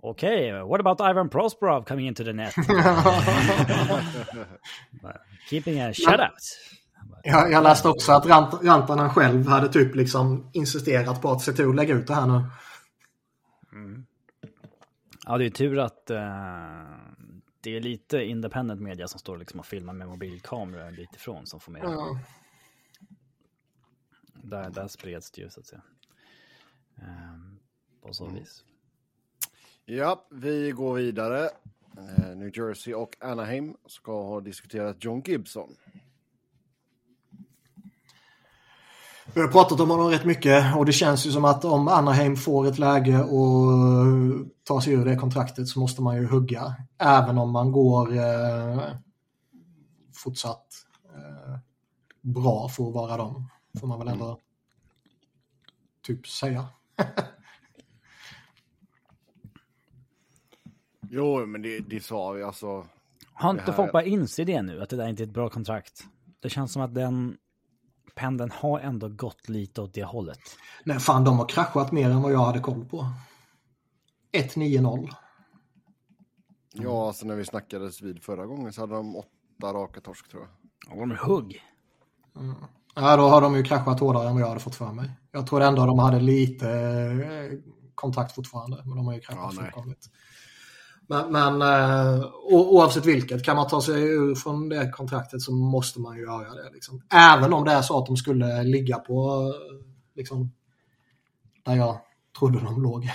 okej, 0.00 0.52
what 0.52 0.80
about 0.80 1.00
Ivan 1.00 1.28
Prosperov 1.28 1.84
coming 1.84 2.06
into 2.06 2.24
the 2.24 2.32
net? 2.32 2.54
Keeping 5.50 5.80
a 5.80 5.92
shutout. 5.92 6.38
Jag, 7.22 7.52
jag 7.52 7.62
läste 7.62 7.88
också 7.88 8.12
att 8.12 8.26
Rant, 8.26 8.54
Rantanen 8.62 9.10
själv 9.10 9.46
hade 9.46 9.68
typ 9.68 9.94
liksom 9.94 10.50
insisterat 10.52 11.22
på 11.22 11.30
att 11.30 11.42
se 11.42 11.52
till 11.52 11.68
att 11.68 11.74
lägga 11.74 11.94
ut 11.94 12.06
det 12.06 12.14
här 12.14 12.26
nu. 12.26 12.44
Ja, 15.26 15.38
det 15.38 15.46
är 15.46 15.50
tur 15.50 15.78
att 15.78 16.10
eh, 16.10 16.18
det 17.60 17.76
är 17.76 17.80
lite 17.80 18.24
independent 18.24 18.80
media 18.80 19.08
som 19.08 19.20
står 19.20 19.38
liksom 19.38 19.60
och 19.60 19.66
filmar 19.66 19.92
med 19.92 20.08
mobilkameror 20.08 20.82
en 20.82 20.94
bit 20.94 21.14
ifrån 21.14 21.46
som 21.46 21.60
får 21.60 21.72
med. 21.72 21.82
Ja. 21.84 22.18
Där, 24.34 24.70
där 24.70 24.88
spreds 24.88 25.30
det 25.30 25.40
ju 25.40 25.50
så 25.50 25.60
att 25.60 25.66
säga. 25.66 25.82
Ehm, 26.96 27.58
på 28.02 28.14
så 28.14 28.26
vis. 28.26 28.64
Ja, 29.90 30.26
vi 30.30 30.70
går 30.70 30.94
vidare. 30.94 31.50
Eh, 31.98 32.36
New 32.36 32.58
Jersey 32.58 32.94
och 32.94 33.16
Anaheim 33.20 33.76
ska 33.86 34.22
ha 34.22 34.40
diskuterat 34.40 35.04
John 35.04 35.22
Gibson. 35.24 35.68
Vi 39.34 39.40
har 39.40 39.48
pratat 39.48 39.80
om 39.80 39.90
honom 39.90 40.10
rätt 40.10 40.24
mycket 40.24 40.76
och 40.76 40.86
det 40.86 40.92
känns 40.92 41.26
ju 41.26 41.30
som 41.30 41.44
att 41.44 41.64
om 41.64 41.88
Anaheim 41.88 42.36
får 42.36 42.66
ett 42.66 42.78
läge 42.78 43.22
och 43.22 43.72
ta 44.64 44.80
sig 44.80 44.92
ur 44.92 45.04
det 45.04 45.16
kontraktet 45.16 45.68
så 45.68 45.80
måste 45.80 46.02
man 46.02 46.16
ju 46.16 46.26
hugga. 46.26 46.76
Även 46.98 47.38
om 47.38 47.50
man 47.50 47.72
går 47.72 48.16
eh, 48.16 48.82
fortsatt 50.14 50.66
eh, 51.14 51.58
bra 52.20 52.68
för 52.68 52.88
att 52.88 52.94
vara 52.94 53.16
dem. 53.16 53.50
Får 53.80 53.86
man 53.86 53.98
väl 53.98 54.08
ändå 54.08 54.38
typ 56.02 56.28
säga. 56.28 56.66
Jo, 61.10 61.46
men 61.46 61.62
det, 61.62 61.78
det 61.80 62.00
sa 62.04 62.30
vi 62.32 62.42
alltså. 62.42 62.86
Har 63.32 63.50
inte 63.50 63.62
här- 63.62 63.72
folk 63.72 63.92
bara 63.92 64.04
inse 64.04 64.44
det 64.44 64.62
nu, 64.62 64.82
att 64.82 64.88
det 64.90 64.96
där 64.96 65.08
inte 65.08 65.22
är 65.22 65.26
ett 65.26 65.32
bra 65.32 65.48
kontrakt? 65.48 66.04
Det 66.40 66.48
känns 66.48 66.72
som 66.72 66.82
att 66.82 66.94
den 66.94 67.36
pendeln 68.14 68.50
har 68.54 68.80
ändå 68.80 69.08
gått 69.08 69.48
lite 69.48 69.80
åt 69.82 69.94
det 69.94 70.04
hållet. 70.04 70.38
Nej, 70.84 70.98
fan 70.98 71.24
de 71.24 71.38
har 71.38 71.48
kraschat 71.48 71.92
mer 71.92 72.10
än 72.10 72.22
vad 72.22 72.32
jag 72.32 72.38
hade 72.44 72.60
koll 72.60 72.84
på. 72.84 73.06
1-9-0. 74.32 75.08
Ja, 76.72 77.06
alltså 77.06 77.26
när 77.26 77.36
vi 77.36 77.44
snackades 77.44 78.02
vid 78.02 78.22
förra 78.22 78.46
gången 78.46 78.72
så 78.72 78.80
hade 78.80 78.94
de 78.94 79.16
åtta 79.16 79.72
raka 79.72 80.00
torsk 80.00 80.28
tror 80.28 80.42
jag. 80.42 80.92
Och 80.94 81.00
de 81.00 81.10
är 81.10 81.16
hugg. 81.16 81.60
Ja, 82.94 83.16
då 83.16 83.22
har 83.28 83.40
de 83.40 83.56
ju 83.56 83.62
kraschat 83.62 84.00
hårdare 84.00 84.28
än 84.28 84.32
vad 84.34 84.42
jag 84.42 84.48
hade 84.48 84.60
fått 84.60 84.74
för 84.74 84.92
mig. 84.92 85.10
Jag 85.32 85.46
tror 85.46 85.60
ändå 85.60 85.86
de 85.86 85.98
hade 85.98 86.20
lite 86.20 86.70
eh, 86.70 87.58
kontakt 87.94 88.34
fortfarande, 88.34 88.82
men 88.84 88.96
de 88.96 89.06
har 89.06 89.14
ju 89.14 89.20
kraschat 89.20 89.44
Ja, 89.54 89.60
nej. 89.62 89.64
fullkomligt. 89.64 90.10
Men, 91.10 91.32
men 91.32 91.62
eh, 91.62 92.24
oavsett 92.50 93.06
vilket, 93.06 93.44
kan 93.44 93.56
man 93.56 93.68
ta 93.68 93.82
sig 93.82 94.02
ur 94.02 94.34
från 94.34 94.68
det 94.68 94.90
kontraktet 94.90 95.42
så 95.42 95.52
måste 95.52 96.00
man 96.00 96.16
ju 96.16 96.22
göra 96.22 96.54
det. 96.54 96.70
Liksom. 96.72 97.02
Även 97.14 97.52
om 97.52 97.64
det 97.64 97.72
är 97.72 97.82
så 97.82 97.98
att 97.98 98.06
de 98.06 98.16
skulle 98.16 98.62
ligga 98.62 98.98
på 98.98 99.42
eh, 99.54 99.86
liksom, 100.16 100.52
där 101.64 101.76
jag 101.76 101.98
trodde 102.38 102.60
de 102.60 102.82
låg. 102.82 103.04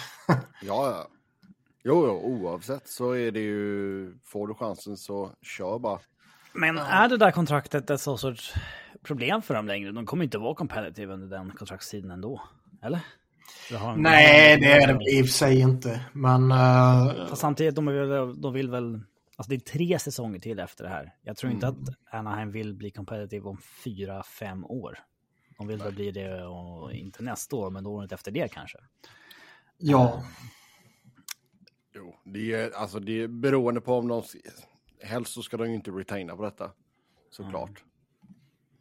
Ja, 0.62 0.92
ja. 0.92 1.08
Jo, 1.86 2.06
jo, 2.08 2.22
oavsett 2.24 2.88
så 2.88 3.12
är 3.12 3.32
det 3.32 3.40
ju, 3.40 4.18
får 4.24 4.48
du 4.48 4.54
chansen 4.54 4.98
så 4.98 5.32
kör 5.42 5.80
bara. 5.80 6.00
Men 6.54 6.78
är 6.78 7.10
det 7.10 7.18
där 7.18 7.32
kontraktet 7.32 7.90
ett 7.90 8.02
sorts 8.02 8.54
problem 9.04 9.42
för 9.42 9.54
dem 9.54 9.68
längre? 9.68 9.92
De 9.92 10.06
kommer 10.06 10.24
inte 10.24 10.38
vara 10.38 10.56
competitive 10.56 11.14
under 11.14 11.38
den 11.38 11.52
kontraktstiden 11.52 12.12
ändå. 12.12 12.42
Eller? 12.82 13.00
Nej, 13.98 14.60
det 14.60 14.72
är 14.72 14.88
det 14.94 15.12
i 15.12 15.22
och 15.22 15.26
för 15.26 15.34
sig 15.34 15.60
inte. 15.60 16.06
Men 16.14 16.52
eh, 16.52 17.28
Fast 17.30 17.42
samtidigt, 17.42 17.76
de 17.76 17.86
vill, 17.86 18.42
de 18.42 18.54
vill 18.54 18.70
väl... 18.70 19.02
Alltså 19.36 19.50
det 19.50 19.56
är 19.56 19.60
tre 19.60 20.00
säsonger 20.00 20.40
till 20.40 20.60
efter 20.60 20.84
det 20.84 20.90
här. 20.90 21.16
Jag 21.22 21.38
tror 21.38 21.52
inte 21.52 21.68
Mm. 21.68 21.84
att 21.84 22.14
Anaheim 22.14 22.52
vill 22.52 22.74
bli 22.74 22.92
competitive 22.92 23.50
om 23.50 23.58
fyra, 23.84 24.24
fem 24.24 24.66
år. 24.66 25.00
De 25.58 25.68
vill 25.68 25.80
väl 25.80 25.94
bli 25.94 26.12
det, 26.12 26.44
och 26.46 26.94
inte 26.94 27.24
nästa 27.24 27.56
år, 27.56 27.70
men 27.70 27.86
året 27.88 28.12
efter 28.12 28.32
det 28.32 28.48
kanske. 28.52 28.78
ja, 29.78 30.24
Jo, 31.96 32.16
det 32.26 32.54
är, 32.54 32.72
alltså 32.72 33.00
det 33.00 33.22
är 33.22 33.28
beroende 33.28 33.82
på 33.82 33.94
om 33.98 34.08
de, 34.08 34.24
helst 35.04 35.34
så 35.34 35.42
ska 35.42 35.58
de 35.58 35.68
ju 35.70 35.76
inte 35.76 35.92
retaina 35.92 36.36
på 36.36 36.44
detta. 36.44 36.72
Såklart. 37.32 37.84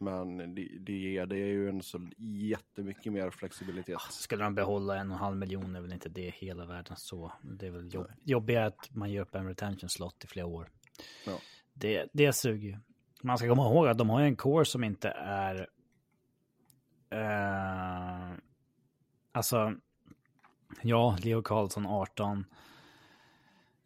Men 0.02 0.54
det, 0.54 0.68
det, 0.80 0.92
ger, 0.92 1.26
det 1.26 1.36
är 1.36 1.46
ju 1.46 1.68
en 1.68 1.82
så 1.82 2.08
jättemycket 2.18 3.12
mer 3.12 3.30
flexibilitet. 3.30 4.00
Skulle 4.00 4.44
de 4.44 4.54
behålla 4.54 4.96
en 4.96 5.10
och 5.10 5.16
en 5.16 5.22
halv 5.22 5.36
miljon 5.36 5.76
är 5.76 5.80
väl 5.80 5.92
inte 5.92 6.08
det 6.08 6.30
hela 6.30 6.66
världen 6.66 6.96
så. 6.96 7.32
Det 7.42 7.66
är 7.66 7.70
väl 7.70 7.94
jobb, 7.94 8.06
jobbigare 8.22 8.66
att 8.66 8.94
man 8.94 9.10
ger 9.10 9.20
upp 9.20 9.34
en 9.34 9.46
retention 9.46 9.88
slot 9.88 10.24
i 10.24 10.26
flera 10.26 10.46
år. 10.46 10.68
Ja. 11.26 11.38
Det, 11.74 12.08
det 12.12 12.32
suger 12.32 12.68
ju. 12.68 12.78
Man 13.22 13.38
ska 13.38 13.48
komma 13.48 13.62
ihåg 13.62 13.88
att 13.88 13.98
de 13.98 14.10
har 14.10 14.20
ju 14.20 14.26
en 14.26 14.36
core 14.36 14.64
som 14.64 14.84
inte 14.84 15.08
är... 15.08 15.68
Eh, 17.10 18.36
alltså, 19.32 19.74
ja, 20.82 21.16
Leo 21.22 21.42
Karlsson 21.42 21.86
18. 21.86 22.44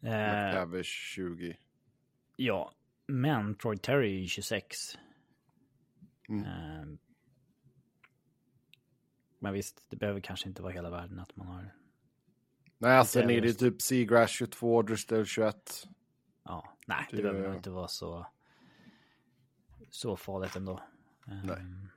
Eh, 0.01 0.09
McTavish 0.09 1.13
20. 1.15 1.57
ja, 2.35 2.71
men 3.07 3.55
Troy 3.55 3.77
Terry 3.77 4.15
är 4.15 4.19
ju 4.19 4.27
26. 4.27 4.97
Mm. 6.29 6.45
Eh, 6.45 6.97
men 9.39 9.53
visst, 9.53 9.81
det 9.89 9.95
behöver 9.97 10.19
kanske 10.19 10.47
inte 10.49 10.61
vara 10.61 10.73
hela 10.73 10.89
världen 10.89 11.19
att 11.19 11.35
man 11.35 11.47
har... 11.47 11.73
Nej, 12.77 13.05
sen 13.05 13.29
är 13.29 13.41
det 13.41 13.53
typ 13.53 13.81
Seagrass 13.81 14.29
22, 14.29 14.81
Dristel 14.81 15.25
21. 15.25 15.55
Ja, 16.45 16.73
nej, 16.87 17.07
det 17.11 17.17
Det- 17.17 17.23
behöver 17.23 17.47
nog 17.47 17.55
inte 17.55 17.69
vara 17.69 17.87
så, 17.87 18.25
så 19.91 20.15
farligt 20.17 20.55
ändå. 20.55 20.79
Nej. 21.25 21.55
Ehm, 21.59 21.87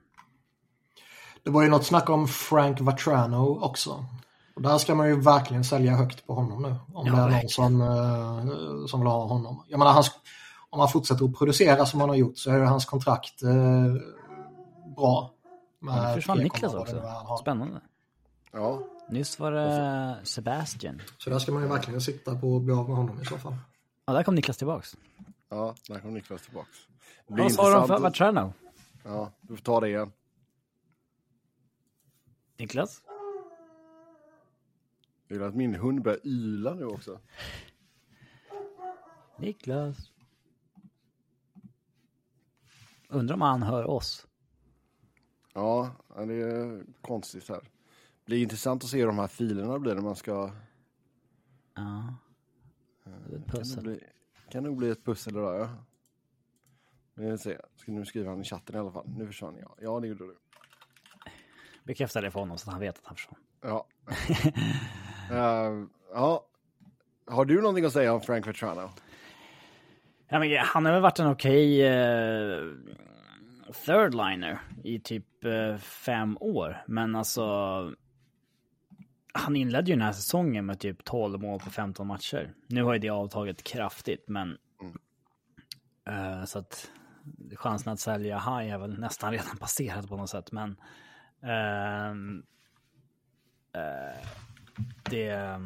det 1.42 1.50
var 1.50 1.62
ju 1.62 1.68
något 1.68 1.86
snack 1.86 2.10
om 2.10 2.28
Frank 2.28 2.80
Vatrano 2.80 3.58
också. 3.60 4.04
Och 4.54 4.62
där 4.62 4.78
ska 4.78 4.94
man 4.94 5.08
ju 5.08 5.20
verkligen 5.20 5.64
sälja 5.64 5.92
högt 5.96 6.26
på 6.26 6.34
honom 6.34 6.62
nu. 6.62 6.68
Om 6.94 7.06
Ja, 7.06 7.12
det 7.12 7.18
är 7.18 7.20
någon 7.22 7.30
verkligen. 7.30 7.48
som, 7.48 7.80
eh, 7.80 8.86
som 8.86 9.00
vill 9.00 9.06
ha 9.06 9.24
honom. 9.26 9.64
Jag 9.68 9.78
menar, 9.78 9.92
hans, 9.92 10.10
om 10.70 10.80
han 10.80 10.88
fortsätter 10.88 11.24
att 11.24 11.38
producera 11.38 11.86
som 11.86 12.00
han 12.00 12.08
har 12.08 12.16
gjort 12.16 12.38
så 12.38 12.50
är 12.50 12.58
ju 12.58 12.64
hans 12.64 12.84
kontrakt 12.84 13.42
eh, 13.42 13.94
bra. 15.00 15.34
Ja, 15.80 16.08
nu 16.08 16.14
försvann 16.14 16.38
3,0 16.38 16.42
Niklas 16.42 16.74
också. 16.74 17.02
Spännande. 17.40 17.80
Ja, 18.52 18.82
Nyss 19.08 19.38
var 19.38 19.52
det 19.52 20.18
Sebastian. 20.24 21.02
Så 21.18 21.30
där 21.30 21.38
ska 21.38 21.52
man 21.52 21.62
ju 21.62 21.68
verkligen 21.68 22.00
sikta 22.00 22.38
på 22.38 22.56
att 22.56 22.62
bli 22.62 22.74
av 22.74 22.88
med 22.88 22.96
honom 22.96 23.22
i 23.22 23.24
så 23.24 23.38
fall. 23.38 23.56
Ja, 24.04 24.12
där 24.12 24.22
kom 24.22 24.34
Niklas 24.34 24.56
tillbaks. 24.56 24.96
ja, 25.48 25.74
där 25.88 26.00
kom 26.00 26.14
Niklas 26.14 26.42
tillbaks. 26.42 26.78
Vad 27.26 27.52
sa 27.52 27.78
de 27.78 27.86
för. 27.88 27.98
Vatrano? 27.98 28.52
Ja, 29.04 29.32
du 29.40 29.56
får 29.56 29.62
ta 29.62 29.80
det 29.80 29.88
igen. 29.88 30.12
Niklas? 32.58 33.02
Jag 35.28 35.36
vill 35.38 35.46
att 35.48 35.54
min 35.54 35.74
hund 35.74 36.02
börjar 36.02 36.26
yla 36.26 36.74
nu 36.74 36.84
också. 36.84 37.20
Niklas? 39.38 39.96
Undrar 43.08 43.34
om 43.34 43.40
han 43.42 43.62
hör 43.62 43.90
oss. 43.90 44.26
Ja, 45.54 45.90
det 46.16 46.34
är 46.34 46.84
konstigt 47.00 47.48
här. 47.48 47.60
Det 47.60 48.24
blir 48.24 48.42
intressant 48.42 48.84
att 48.84 48.90
se 48.90 48.98
hur 48.98 49.06
de 49.06 49.18
här 49.18 49.26
filerna 49.26 49.78
blir 49.78 49.94
när 49.94 50.02
man 50.02 50.16
ska... 50.16 50.50
Ja. 51.74 52.14
Det 53.04 53.34
är 53.34 53.38
ett 53.38 53.46
Kan 53.46 53.58
pussel. 53.60 53.82
bli, 53.82 54.00
kan 54.50 54.62
nog 54.64 54.76
bli 54.76 54.90
ett 54.90 55.04
pussel 55.04 55.32
idag, 55.36 55.60
ja. 55.60 55.68
Vi 57.14 57.38
se. 57.38 57.58
Ska 57.76 57.92
nu 57.92 58.04
skriva 58.04 58.30
han 58.30 58.40
i 58.40 58.44
chatten 58.44 58.76
i 58.76 58.78
alla 58.78 58.90
fall. 58.92 59.08
Nu 59.16 59.26
försvann 59.26 59.56
jag. 59.60 59.74
Ja, 59.80 60.00
det 60.00 60.06
gjorde 60.06 60.26
du. 60.26 60.36
Bekräfta 61.84 62.20
det 62.20 62.30
för 62.30 62.40
honom 62.40 62.58
så 62.58 62.68
att 62.68 62.72
han 62.72 62.80
vet 62.80 62.98
att 62.98 63.06
han 63.06 63.16
försvann. 63.16 63.40
Ja. 63.60 63.86
Eh, 65.32 65.84
ja. 66.12 66.46
Har 67.26 67.44
du 67.44 67.60
någonting 67.60 67.84
att 67.84 67.92
säga 67.92 68.12
om 68.14 68.20
Frank 68.20 68.46
Vetrano? 68.46 68.90
Ja, 70.28 70.38
men 70.38 70.58
han 70.58 70.84
har 70.84 70.92
väl 70.92 71.02
varit 71.02 71.18
en 71.18 71.26
okej 71.26 71.86
eh, 71.86 72.58
third 72.58 73.09
liner 74.14 74.60
i 74.84 74.98
typ 75.00 75.44
eh, 75.44 75.76
fem 75.78 76.38
år. 76.40 76.82
Men 76.86 77.16
alltså. 77.16 77.94
Han 79.32 79.56
inledde 79.56 79.90
ju 79.90 79.96
den 79.96 80.04
här 80.04 80.12
säsongen 80.12 80.66
med 80.66 80.80
typ 80.80 81.04
12 81.04 81.40
mål 81.40 81.60
på 81.60 81.70
15 81.70 82.06
matcher. 82.06 82.54
Nu 82.66 82.82
har 82.82 82.92
ju 82.92 82.98
det 82.98 83.08
avtagit 83.10 83.62
kraftigt, 83.62 84.28
men. 84.28 84.58
eh, 86.08 86.44
så 86.44 86.58
att 86.58 86.90
chansen 87.56 87.92
att 87.92 88.00
sälja 88.00 88.38
high 88.38 88.72
är 88.72 88.78
väl 88.78 88.98
nästan 89.00 89.32
redan 89.32 89.56
passerat 89.56 90.08
på 90.08 90.16
något 90.16 90.30
sätt, 90.30 90.52
men. 90.52 90.76
ehm, 91.42 92.42
eh, 93.72 94.26
det. 95.10 95.58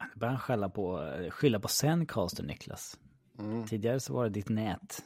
Nu 0.00 0.14
börjar 0.14 0.32
han 0.32 0.40
skälla 0.40 0.68
på, 0.68 1.12
skylla 1.30 1.60
på 1.60 1.68
Zencaster, 1.68 2.44
Niklas. 2.44 2.98
Tidigare 3.68 4.00
så 4.00 4.14
var 4.14 4.24
det 4.24 4.30
ditt 4.30 4.48
nät. 4.48 5.04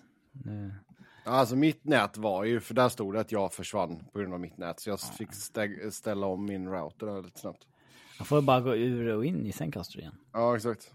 Alltså 1.25 1.57
mitt 1.57 1.85
nät 1.85 2.17
var 2.17 2.45
ju, 2.45 2.61
för 2.61 2.75
där 2.75 2.89
stod 2.89 3.15
det 3.15 3.21
att 3.21 3.33
jag 3.33 3.53
försvann 3.53 4.05
på 4.13 4.19
grund 4.19 4.35
av 4.35 4.41
mitt 4.41 4.57
nät. 4.59 4.81
Så 4.81 4.91
jag 4.91 5.01
fick 5.01 5.29
stä- 5.31 5.91
ställa 5.91 6.27
om 6.27 6.45
min 6.47 6.69
router 6.69 7.07
där 7.07 7.23
lite 7.23 7.41
snabbt. 7.41 7.67
Man 8.19 8.27
får 8.27 8.43
bara 8.43 8.61
gå 8.61 8.75
ur 8.77 9.09
och 9.17 9.25
in 9.25 9.47
i 9.47 9.53
Zencaster 9.53 9.99
igen. 9.99 10.15
Ja, 10.33 10.57
exakt. 10.57 10.95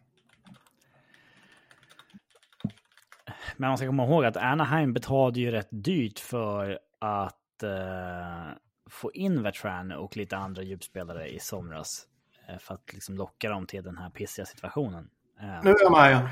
Men 3.57 3.67
man 3.69 3.77
ska 3.77 3.87
komma 3.87 4.03
ihåg 4.05 4.25
att 4.25 4.37
Anaheim 4.37 4.93
betalade 4.93 5.39
ju 5.39 5.51
rätt 5.51 5.67
dyrt 5.71 6.19
för 6.19 6.79
att 6.99 7.63
eh, 7.63 8.57
få 8.89 9.11
in 9.13 9.43
Vetran 9.43 9.91
och 9.91 10.17
lite 10.17 10.37
andra 10.37 10.63
djupspelare 10.63 11.27
i 11.29 11.39
somras. 11.39 12.07
Eh, 12.49 12.57
för 12.57 12.73
att 12.73 12.93
liksom 12.93 13.15
locka 13.15 13.49
dem 13.49 13.65
till 13.65 13.83
den 13.83 13.97
här 13.97 14.09
pissiga 14.09 14.45
situationen. 14.45 15.09
Eh, 15.39 15.63
Nu 15.63 15.69
är 15.69 15.83
jag 15.83 15.91
med 15.91 16.11
igen. 16.11 16.29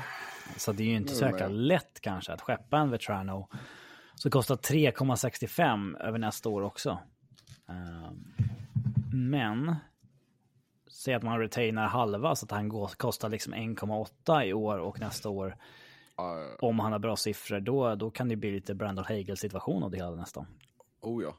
Så 0.56 0.72
det 0.72 0.82
är 0.82 0.86
ju 0.86 0.96
inte 0.96 1.14
så 1.14 1.24
jäkla 1.24 1.48
lätt 1.48 2.00
kanske 2.00 2.32
att 2.32 2.40
skeppa 2.40 2.78
en 2.78 2.90
Vetrano. 2.90 3.48
Så 4.14 4.30
kostar 4.30 4.56
3,65 4.56 5.96
över 6.00 6.18
nästa 6.18 6.48
år 6.48 6.62
också. 6.62 6.98
Ehm, 7.68 8.34
Men. 9.12 9.76
Säg 10.90 11.14
att 11.14 11.22
man 11.22 11.38
retainar 11.38 11.86
halva 11.86 12.34
så 12.36 12.46
att 12.46 12.50
han 12.50 12.68
går, 12.68 12.88
kostar 12.96 13.28
liksom 13.28 13.54
1,8 13.54 14.44
i 14.44 14.52
år 14.52 14.78
och 14.78 15.00
nästa 15.00 15.28
år. 15.28 15.56
Om 16.60 16.78
han 16.78 16.92
har 16.92 16.98
bra 16.98 17.16
siffror 17.16 17.60
då, 17.60 17.94
då 17.94 18.10
kan 18.10 18.28
det 18.28 18.36
bli 18.36 18.50
lite 18.50 18.74
Brandon 18.74 19.04
Hagel 19.04 19.36
situation 19.36 19.82
av 19.82 19.90
det 19.90 19.96
hela 19.96 20.10
nästan. 20.10 20.46
oh 21.00 21.22
ja. 21.22 21.34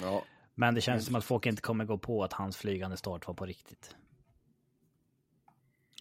Ja, 0.00 0.22
Men 0.54 0.74
det 0.74 0.80
känns 0.80 1.06
som 1.06 1.14
att 1.14 1.24
folk 1.24 1.46
inte 1.46 1.62
kommer 1.62 1.84
gå 1.84 1.98
på 1.98 2.24
att 2.24 2.32
hans 2.32 2.56
flygande 2.56 2.96
start 2.96 3.26
var 3.26 3.34
på 3.34 3.46
riktigt. 3.46 3.96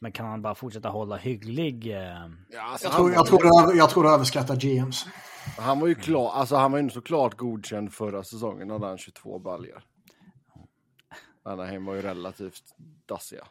Men 0.02 0.12
kan 0.12 0.26
han 0.26 0.42
bara 0.42 0.56
fortsätta 0.56 0.90
hålla 0.90 1.18
hygglig 1.18 1.88
eh, 1.92 1.98
ja 1.98 2.62
alltså, 2.62 2.88
Jag 2.88 2.94
tror, 2.96 3.04
var 3.04 3.12
jag, 3.12 3.26
ju- 3.26 3.30
tror 3.30 3.40
du, 3.44 3.64
över- 3.64 3.78
jag 3.78 3.90
tror 3.90 4.04
du 4.04 4.10
överskattar 4.10 4.56
GMs. 4.56 5.06
han 5.58 5.80
var 5.80 5.88
ju 5.88 5.96
klar, 5.96 6.32
alltså 6.32 6.56
han 6.56 6.72
var 6.72 6.78
ju 6.80 6.84
inte 6.84 6.94
så 6.94 7.02
klart 7.02 7.38
godkänd 7.38 7.94
förra 7.94 8.24
säsongen. 8.24 8.70
Hade 8.70 8.86
han 8.88 8.98
22 8.98 9.40
baljor. 9.40 9.84
Anaheim 11.44 11.86
var 11.86 11.96
ju 11.96 12.02
relativt 12.02 12.64
dassiga. 13.06 13.44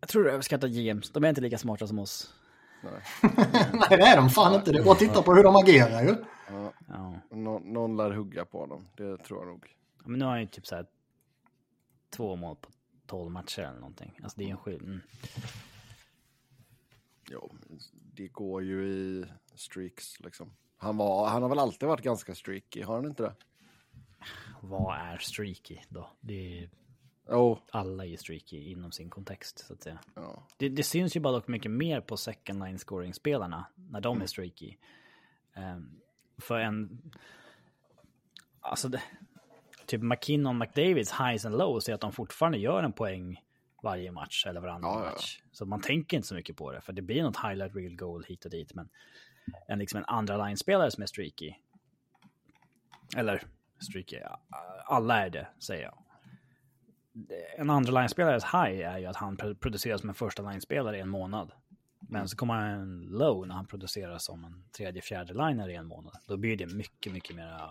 Jag 0.00 0.08
tror 0.08 0.24
du 0.24 0.30
överskattar 0.30 0.68
GMs. 0.68 1.10
De 1.10 1.24
är 1.24 1.28
inte 1.28 1.40
lika 1.40 1.58
smarta 1.58 1.86
som 1.86 1.98
oss. 1.98 2.34
Nej, 2.82 3.86
det 3.88 4.02
är 4.02 4.16
de 4.16 4.30
fan 4.30 4.54
inte. 4.54 4.72
Det 4.72 4.78
är 4.78 4.82
bara 4.84 4.92
att 4.92 4.98
titta 4.98 5.22
på 5.22 5.34
hur 5.34 5.42
de 5.42 5.56
agerar 5.56 6.02
ju. 6.02 6.14
Ja. 6.88 7.14
Nå, 7.30 7.58
någon 7.58 7.96
lär 7.96 8.10
hugga 8.10 8.44
på 8.44 8.60
honom, 8.60 8.88
det 8.96 9.16
tror 9.16 9.38
jag 9.40 9.48
nog. 9.48 9.66
Men 10.04 10.18
nu 10.18 10.24
har 10.24 10.32
han 10.32 10.40
ju 10.40 10.46
typ 10.46 10.66
så 10.66 10.74
här 10.74 10.86
två 12.16 12.36
mål 12.36 12.56
på 12.56 12.68
12 13.06 13.30
matcher 13.30 13.60
eller 13.62 13.80
någonting. 13.80 14.20
Alltså 14.22 14.38
det 14.38 14.44
är 14.44 14.46
ju 14.46 14.50
en 14.52 14.56
skillnad. 14.58 14.88
Mm. 14.88 15.00
Jo, 17.30 17.54
det 17.92 18.28
går 18.28 18.62
ju 18.62 18.88
i 18.88 19.24
streaks 19.54 20.20
liksom. 20.20 20.50
Han, 20.76 20.96
var, 20.96 21.28
han 21.28 21.42
har 21.42 21.48
väl 21.48 21.58
alltid 21.58 21.88
varit 21.88 22.04
ganska 22.04 22.34
streaky, 22.34 22.82
har 22.82 22.94
han 22.94 23.06
inte 23.06 23.22
det? 23.22 23.34
Vad 24.60 24.96
är 24.98 25.18
streaky 25.18 25.78
då? 25.88 26.10
Det 26.20 26.58
är 26.58 26.70
Jo, 27.30 27.58
alla 27.70 28.06
är 28.06 28.16
streaky 28.16 28.70
inom 28.70 28.92
sin 28.92 29.10
kontext 29.10 29.66
så 29.66 29.72
att 29.72 29.82
säga. 29.82 29.98
ja. 30.14 30.42
Det, 30.56 30.68
det 30.68 30.82
syns 30.82 31.16
ju 31.16 31.20
bara 31.20 31.32
dock 31.32 31.48
mycket 31.48 31.70
mer 31.70 32.00
på 32.00 32.16
second 32.16 32.64
line 32.64 32.78
scoring 32.78 33.14
spelarna 33.14 33.66
när 33.74 34.00
de 34.00 34.22
är 34.22 34.26
streaky. 34.26 34.76
Ehm, 35.54 36.00
för 36.38 36.58
en... 36.58 37.02
Alltså 38.60 38.88
det, 38.88 39.02
typ 39.86 40.02
McKinnon, 40.02 40.58
McDavids 40.58 41.12
highs 41.12 41.44
and 41.44 41.58
lows 41.58 41.88
är 41.88 41.94
att 41.94 42.00
de 42.00 42.12
fortfarande 42.12 42.58
gör 42.58 42.82
en 42.82 42.92
poäng 42.92 43.42
varje 43.82 44.12
match 44.12 44.46
eller 44.46 44.60
varannan 44.60 44.90
Ja, 45.04 45.10
match. 45.10 45.42
Så 45.52 45.66
man 45.66 45.80
tänker 45.80 46.16
inte 46.16 46.28
så 46.28 46.34
mycket 46.34 46.56
på 46.56 46.72
det 46.72 46.80
för 46.80 46.92
det 46.92 47.02
blir 47.02 47.22
något 47.22 47.36
highlight 47.36 47.74
real 47.76 47.96
goal 47.96 48.24
hit 48.24 48.44
och 48.44 48.50
dit. 48.50 48.74
Men 48.74 48.88
en, 49.68 49.78
liksom 49.78 49.98
en 49.98 50.04
andra 50.04 50.46
line-spelare 50.46 50.90
som 50.90 51.02
är 51.02 51.06
streaky. 51.06 51.54
Eller 53.16 53.42
streaky, 53.90 54.18
alla 54.84 55.26
är 55.26 55.30
det 55.30 55.48
säger 55.58 55.82
jag 55.82 55.98
en 57.56 57.70
andra 57.70 57.92
line-spelares 58.00 58.44
high 58.44 58.88
är 58.88 58.98
ju 58.98 59.06
att 59.06 59.16
han 59.16 59.36
pro- 59.36 59.54
producerar 59.54 59.96
som 59.98 60.08
en 60.08 60.14
första 60.14 60.50
line-spelare 60.50 60.96
i 60.96 61.00
en 61.00 61.08
månad. 61.08 61.52
Men 62.00 62.28
så 62.28 62.36
kommer 62.36 62.54
han 62.54 62.64
en 62.80 63.00
low 63.00 63.46
när 63.46 63.54
han 63.54 63.66
producerar 63.66 64.18
som 64.18 64.44
en 64.44 64.64
tredje, 64.76 65.02
fjärde 65.02 65.32
liner 65.34 65.68
i 65.68 65.74
en 65.74 65.86
månad. 65.86 66.12
Då 66.26 66.36
blir 66.36 66.56
det 66.56 66.66
mycket, 66.66 67.12
mycket 67.12 67.36
mer 67.36 67.70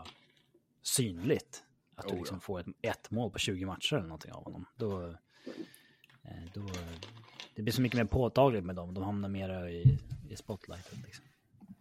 synligt. 0.82 1.64
Att 1.96 2.08
du 2.08 2.14
Oh, 2.14 2.18
liksom 2.18 2.42
får 2.42 2.60
ett, 2.60 2.66
ett 2.82 3.12
mål 3.12 3.32
på 3.32 3.40
20 3.40 3.66
matcher 3.66 3.96
eller 3.96 4.08
någonting 4.08 4.32
av 4.32 4.44
honom. 4.44 4.66
Då, 4.76 5.16
då, 6.54 6.62
det 7.56 7.62
blir 7.62 7.74
så 7.74 7.82
mycket 7.82 7.98
mer 7.98 8.06
påtagligt 8.06 8.66
med 8.66 8.76
dem. 8.76 8.94
De 8.94 9.04
hamnar 9.04 9.30
mer 9.30 9.68
i, 9.68 10.00
i 10.30 10.36
spotlightet. 10.36 10.98
Liksom. 11.06 11.26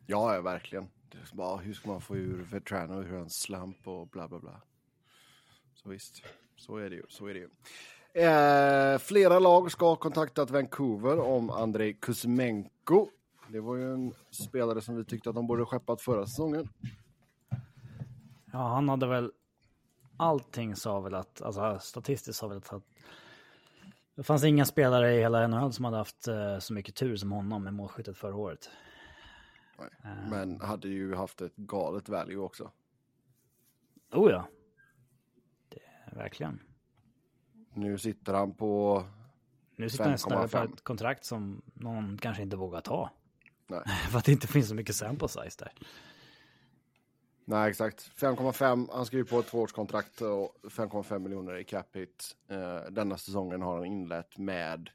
ja, 0.07 0.35
ja 0.35 0.41
verkligen. 0.41 0.89
Bara, 1.33 1.57
hur 1.57 1.75
ska 1.75 1.89
man 1.89 2.01
få 2.01 2.17
ur 2.17 2.47
Vetrano 2.51 3.03
ur 3.03 3.15
en 3.15 3.31
slump 3.31 3.89
och 3.89 4.09
bla 4.09 4.29
bla 4.29 4.39
bla. 4.39 4.63
Så 5.75 5.89
visst, 5.89 6.23
så 6.57 6.77
är 6.77 6.91
det 6.91 6.97
ju. 6.97 7.03
Så 7.09 7.27
är 7.27 7.35
det 7.35 7.41
ju. 7.41 7.49
Eh, 8.23 8.99
flera 8.99 9.39
lag 9.39 9.73
ska 9.73 9.89
ha 9.89 9.97
kontaktat 9.97 10.51
Vancouver 10.51 11.19
om 11.19 11.51
Andrei 11.51 11.95
Kuzmenko. 11.95 13.09
Det 13.49 13.61
var 13.61 13.77
ju 13.77 13.93
en 13.95 14.15
spelare 14.31 14.81
som 14.81 14.97
vi 14.97 15.05
tyckte 15.05 15.29
att 15.29 15.35
de 15.35 15.47
borde 15.47 15.65
skeppat 15.65 16.01
förra 16.01 16.27
säsongen. 16.27 16.69
Ja, 18.53 18.69
han 18.69 18.89
hade 18.89 19.07
väl... 19.07 19.33
Allting 20.19 20.77
sa 20.77 21.01
väl 21.01 21.15
att, 21.15 21.43
alltså 21.43 21.79
statistiskt 21.83 22.39
sa 22.39 22.49
väl 22.49 22.59
att 22.59 22.85
det 24.17 24.23
fanns 24.23 24.45
inga 24.45 24.65
spelare 24.65 25.15
i 25.15 25.21
hela 25.21 25.47
NHL 25.47 25.73
som 25.73 25.85
hade 25.85 25.97
haft 25.97 26.29
eh, 26.29 26.59
så 26.59 26.73
mycket 26.73 26.95
tur 26.95 27.17
som 27.17 27.33
honom 27.33 27.65
med 27.65 27.75
målskyttet 27.75 28.17
förra 28.17 28.37
året. 28.37 28.71
Nej. 29.79 29.89
Men 30.31 30.61
hade 30.61 30.89
ju 30.89 31.15
haft 31.15 31.41
ett 31.41 31.57
galet 31.57 32.09
value 32.09 32.37
också. 32.37 32.71
Oh 34.13 34.31
ja. 34.31 34.49
Det, 35.69 36.17
verkligen. 36.17 36.61
Nu 37.75 37.99
sitter 37.99 38.35
han 38.35 38.55
på... 38.55 39.05
Nu 39.77 39.89
sitter 39.89 40.09
han 40.09 40.19
snarare 40.19 40.49
på 40.49 40.57
5,5. 40.57 40.75
ett 40.75 40.85
kontrakt 40.85 41.25
som 41.25 41.63
någon 41.75 42.19
kanske 42.19 42.43
inte 42.43 42.57
vågar 42.57 42.81
ta. 42.81 43.11
Nej. 43.67 43.83
För 44.11 44.19
att 44.19 44.25
det 44.25 44.33
inte 44.33 44.47
finns 44.47 44.69
så 44.69 44.75
mycket 44.75 44.97
sample 44.97 45.29
size 45.29 45.65
där. 45.65 45.73
Nej, 47.49 47.71
exakt. 47.71 48.11
5,5. 48.17 48.89
Han 48.93 49.07
skriver 49.07 49.25
på 49.25 49.39
ett 49.39 49.47
tvåårskontrakt 49.47 50.21
och 50.21 50.57
5,5 50.63 51.19
miljoner 51.19 51.59
i 51.59 51.65
cap 51.65 51.97
hit. 51.97 52.37
Eh, 52.49 52.91
denna 52.91 53.19
säsongen 53.19 53.63
har 53.63 53.77
han 53.77 53.85
inlett 53.85 54.39
med 54.39 54.91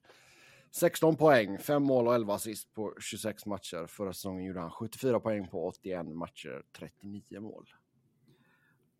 16 0.72 1.16
poäng, 1.16 1.58
5 1.58 1.84
mål 1.84 2.08
och 2.08 2.16
11 2.16 2.34
assist 2.34 2.74
på 2.74 2.94
26 3.00 3.46
matcher. 3.46 3.88
Förra 3.88 4.14
säsongen 4.14 4.46
gjorde 4.46 4.60
han 4.60 4.72
74 4.72 5.20
poäng 5.20 5.48
på 5.48 5.68
81 5.68 6.06
matcher, 6.06 6.64
39 6.80 7.40
mål. 7.40 7.70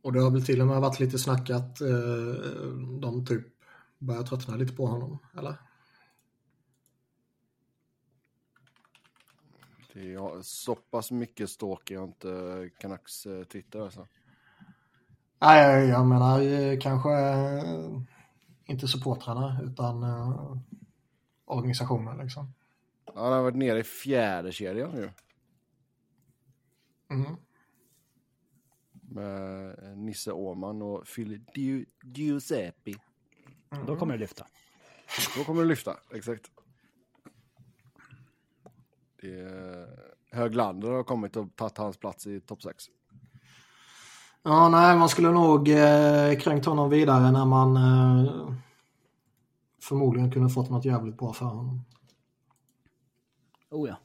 Och 0.02 0.14
det 0.14 0.20
har 0.20 0.32
väl 0.32 0.46
till 0.46 0.62
och 0.62 0.68
med 0.68 0.82
varit 0.82 1.00
lite 1.00 1.18
snack 1.20 1.50
att 1.50 1.82
eh, 1.82 1.88
de 3.02 3.26
typ 3.26 3.48
börjar 3.98 4.24
tröttna 4.24 4.56
lite 4.56 4.74
på 4.74 4.86
honom, 4.86 5.20
eller? 5.38 5.56
Det 9.94 10.14
är 10.14 10.42
så 10.42 10.76
pass 10.76 11.12
mycket 11.12 11.50
stalker 11.50 11.96
jag 11.96 12.04
inte 12.04 12.70
Canucks 12.80 13.26
eh, 13.26 13.44
Twitter 13.44 13.82
alltså. 13.82 14.08
Nej, 15.40 15.88
jag 15.88 16.08
menar 16.08 16.42
eh, 16.42 16.80
kanske 16.80 17.12
eh, 17.12 18.02
inte 18.66 18.88
supportrarna 18.88 19.62
utan 19.64 20.04
organisationen 21.46 22.18
liksom. 22.18 22.54
Ja, 23.06 23.24
han 23.24 23.34
har 23.34 23.42
varit 23.42 23.56
nere 23.56 23.80
i 23.80 23.84
fjärde 23.84 24.52
kedjan 24.52 24.92
nu. 24.92 25.12
Mm. 27.10 27.36
Med 28.92 29.78
Nisse 29.98 30.32
Åman 30.32 30.82
och 30.82 31.06
Phil 31.06 31.42
Giuseppe. 32.04 32.94
Mm. 33.72 33.86
Då 33.86 33.96
kommer 33.96 34.14
det 34.14 34.20
lyfta. 34.20 34.48
Då 35.38 35.44
kommer 35.44 35.62
det 35.62 35.68
lyfta, 35.68 35.98
exakt. 36.14 36.52
Det 39.22 39.88
Höglander 40.32 40.92
har 40.92 41.04
kommit 41.04 41.36
och 41.36 41.56
tagit 41.56 41.78
hans 41.78 41.98
plats 41.98 42.28
i 42.28 42.42
topp 42.42 42.62
6. 42.62 42.86
Ja, 44.44 44.70
nej, 44.70 44.98
man 44.98 45.10
skulle 45.10 45.32
nog 45.32 45.70
eh, 45.70 46.40
kränkt 46.40 46.66
honom 46.66 46.90
vidare 46.90 47.32
när 47.32 47.46
man 47.46 47.78
eh, 47.78 48.54
förmodligen 49.82 50.32
kunde 50.32 50.50
fått 50.50 50.70
något 50.70 50.86
jävligt 50.86 51.18
bra 51.18 51.34
för 51.34 51.46
honom. 51.46 51.82
Oh 53.70 53.90
ja. 53.90 53.96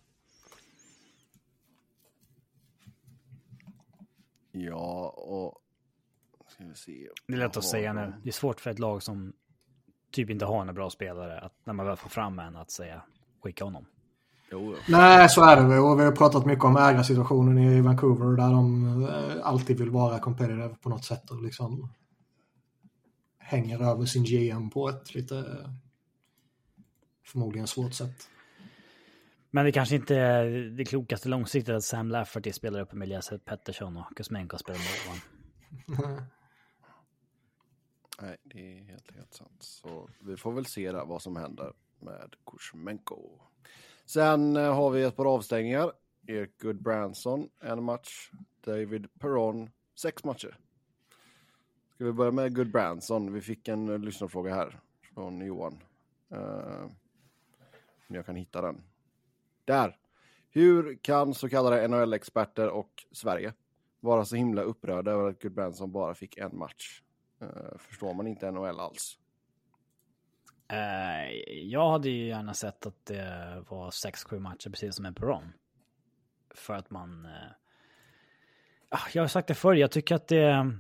Ja, 4.53 5.09
och... 5.09 5.63
Ska 6.49 6.65
vi 6.65 6.75
se. 6.75 7.09
Det 7.27 7.33
är 7.33 7.37
lätt 7.37 7.57
att 7.57 7.65
säga 7.65 7.93
nu. 7.93 8.15
Det 8.23 8.29
är 8.29 8.33
svårt 8.33 8.61
för 8.61 8.71
ett 8.71 8.79
lag 8.79 9.03
som 9.03 9.33
typ 10.11 10.31
inte 10.31 10.45
har 10.45 10.59
några 10.59 10.73
bra 10.73 10.91
spelare 10.91 11.41
att 11.41 11.53
när 11.65 11.73
man 11.73 11.87
väl 11.87 11.97
får 11.97 12.11
fram 12.11 12.39
en 12.39 12.57
att 12.57 12.71
säga 12.71 13.03
skicka 13.43 13.65
honom. 13.65 13.87
Jo. 14.51 14.75
Nej, 14.89 15.29
så 15.29 15.45
är 15.45 15.57
det. 15.57 15.79
Och 15.79 16.01
vi 16.01 16.05
har 16.05 16.13
pratat 16.13 16.47
mycket 16.47 16.65
om 16.65 16.77
ägarsituationen 16.77 17.59
i 17.59 17.81
Vancouver 17.81 18.37
där 18.37 18.53
de 18.53 19.03
eh, 19.05 19.47
alltid 19.47 19.79
vill 19.79 19.91
vara 19.91 20.19
competitive 20.19 20.77
på 20.83 20.89
något 20.89 21.05
sätt 21.05 21.31
och 21.31 21.43
liksom 21.43 21.93
hänger 23.39 23.83
över 23.83 24.05
sin 24.05 24.25
GM 24.25 24.71
på 24.71 24.89
ett 24.89 25.15
lite 25.15 25.45
förmodligen 27.25 27.67
svårt 27.67 27.95
sätt. 27.95 28.29
Men 29.51 29.65
det 29.65 29.73
kanske 29.73 29.95
inte 29.95 30.17
är 30.17 30.47
det 30.77 30.85
klokaste 30.85 31.29
långsiktigt 31.29 31.75
att 31.75 31.85
Sam 31.85 32.09
Lafferty 32.09 32.53
spelar 32.53 32.81
upp 32.81 32.93
med 32.93 33.07
Elias 33.07 33.33
Pettersson 33.45 33.97
och 33.97 34.17
Kuzmenko 34.17 34.59
spelar 34.59 34.79
med 34.79 34.87
Ovan. 35.07 36.21
Nej, 38.21 38.37
det 38.43 38.79
är 38.79 38.85
helt, 38.85 39.15
helt 39.15 39.35
sant. 39.35 39.57
Så 39.59 40.09
vi 40.21 40.37
får 40.37 40.53
väl 40.53 40.67
se 40.67 40.93
vad 40.93 41.23
som 41.23 41.37
händer 41.37 41.73
med 42.01 42.35
Kuzmenko. 42.47 43.41
Sen 44.07 44.57
eh, 44.57 44.75
har 44.75 44.91
vi 44.91 45.03
ett 45.03 45.17
par 45.17 45.35
avstängningar. 45.35 45.93
Erik 46.27 46.63
Goodbranson, 46.63 47.49
en 47.61 47.85
match. 47.85 48.31
David 48.65 49.09
Perron, 49.19 49.71
sex 49.95 50.25
matcher. 50.25 50.59
Ska 51.95 52.05
vi 52.05 52.13
börja 52.13 52.31
med 52.31 52.57
Goodbranson? 52.57 53.33
Vi 53.33 53.41
fick 53.41 53.69
en 53.69 53.89
uh, 53.89 53.99
lyssnarfråga 53.99 54.55
här 54.55 54.81
från 55.15 55.47
Johan. 55.47 55.79
Uh, 56.33 56.91
om 58.09 58.15
jag 58.15 58.27
kan 58.27 58.37
hitta 58.37 58.63
den. 58.63 58.83
Där! 59.65 59.97
Hur 60.51 60.99
kan 61.03 61.35
så 61.35 61.49
kallade 61.49 61.89
NHL-experter 61.89 62.69
och 62.69 63.05
Sverige 63.13 63.55
vara 64.01 64.25
så 64.25 64.37
himla 64.37 64.63
upprörda 64.63 65.11
över 65.11 65.29
att 65.29 65.43
Goodbranson 65.43 65.93
bara 65.93 66.15
fick 66.15 66.39
en 66.39 66.59
match? 66.59 67.03
Uh, 67.43 67.79
förstår 67.79 68.15
man 68.15 68.27
inte 68.27 68.51
NHL 68.51 68.81
alls? 68.81 69.19
Eh, 70.69 71.31
jag 71.63 71.91
hade 71.91 72.09
ju 72.09 72.27
gärna 72.27 72.55
sett 72.55 72.87
att 72.87 73.07
det 73.07 73.65
var 73.69 73.91
6-7 73.91 74.39
matcher 74.39 74.71
precis 74.71 74.97
som 74.97 75.05
en 75.05 75.15
Peron. 75.15 75.53
För 76.55 76.75
att 76.75 76.91
man... 76.91 77.25
Eh, 77.25 77.51
ah, 78.89 79.09
jag 79.13 79.23
har 79.23 79.29
sagt 79.29 79.49
det 79.49 79.55
förr, 79.55 79.75
jag 79.75 79.91
tycker 79.91 80.15
att 80.15 80.29
det... 80.29 80.73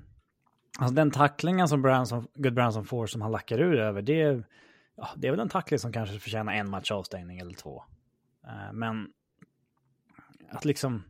Alltså 0.78 0.94
den 0.94 1.10
tacklingen 1.10 1.68
som 1.68 1.82
Branson, 1.82 2.28
Good 2.34 2.54
Branson 2.54 2.84
får 2.84 3.06
som 3.06 3.22
han 3.22 3.32
lackar 3.32 3.58
ur 3.58 3.78
över, 3.78 4.02
det, 4.02 4.42
ja, 4.96 5.08
det 5.16 5.26
är 5.26 5.30
väl 5.30 5.40
en 5.40 5.48
tackling 5.48 5.78
som 5.78 5.92
kanske 5.92 6.18
förtjänar 6.18 6.52
en 6.52 6.70
match 6.70 6.90
avstängning 6.90 7.38
eller 7.38 7.54
två. 7.54 7.84
Eh, 8.46 8.72
men 8.72 9.12
att 10.50 10.64
liksom 10.64 11.04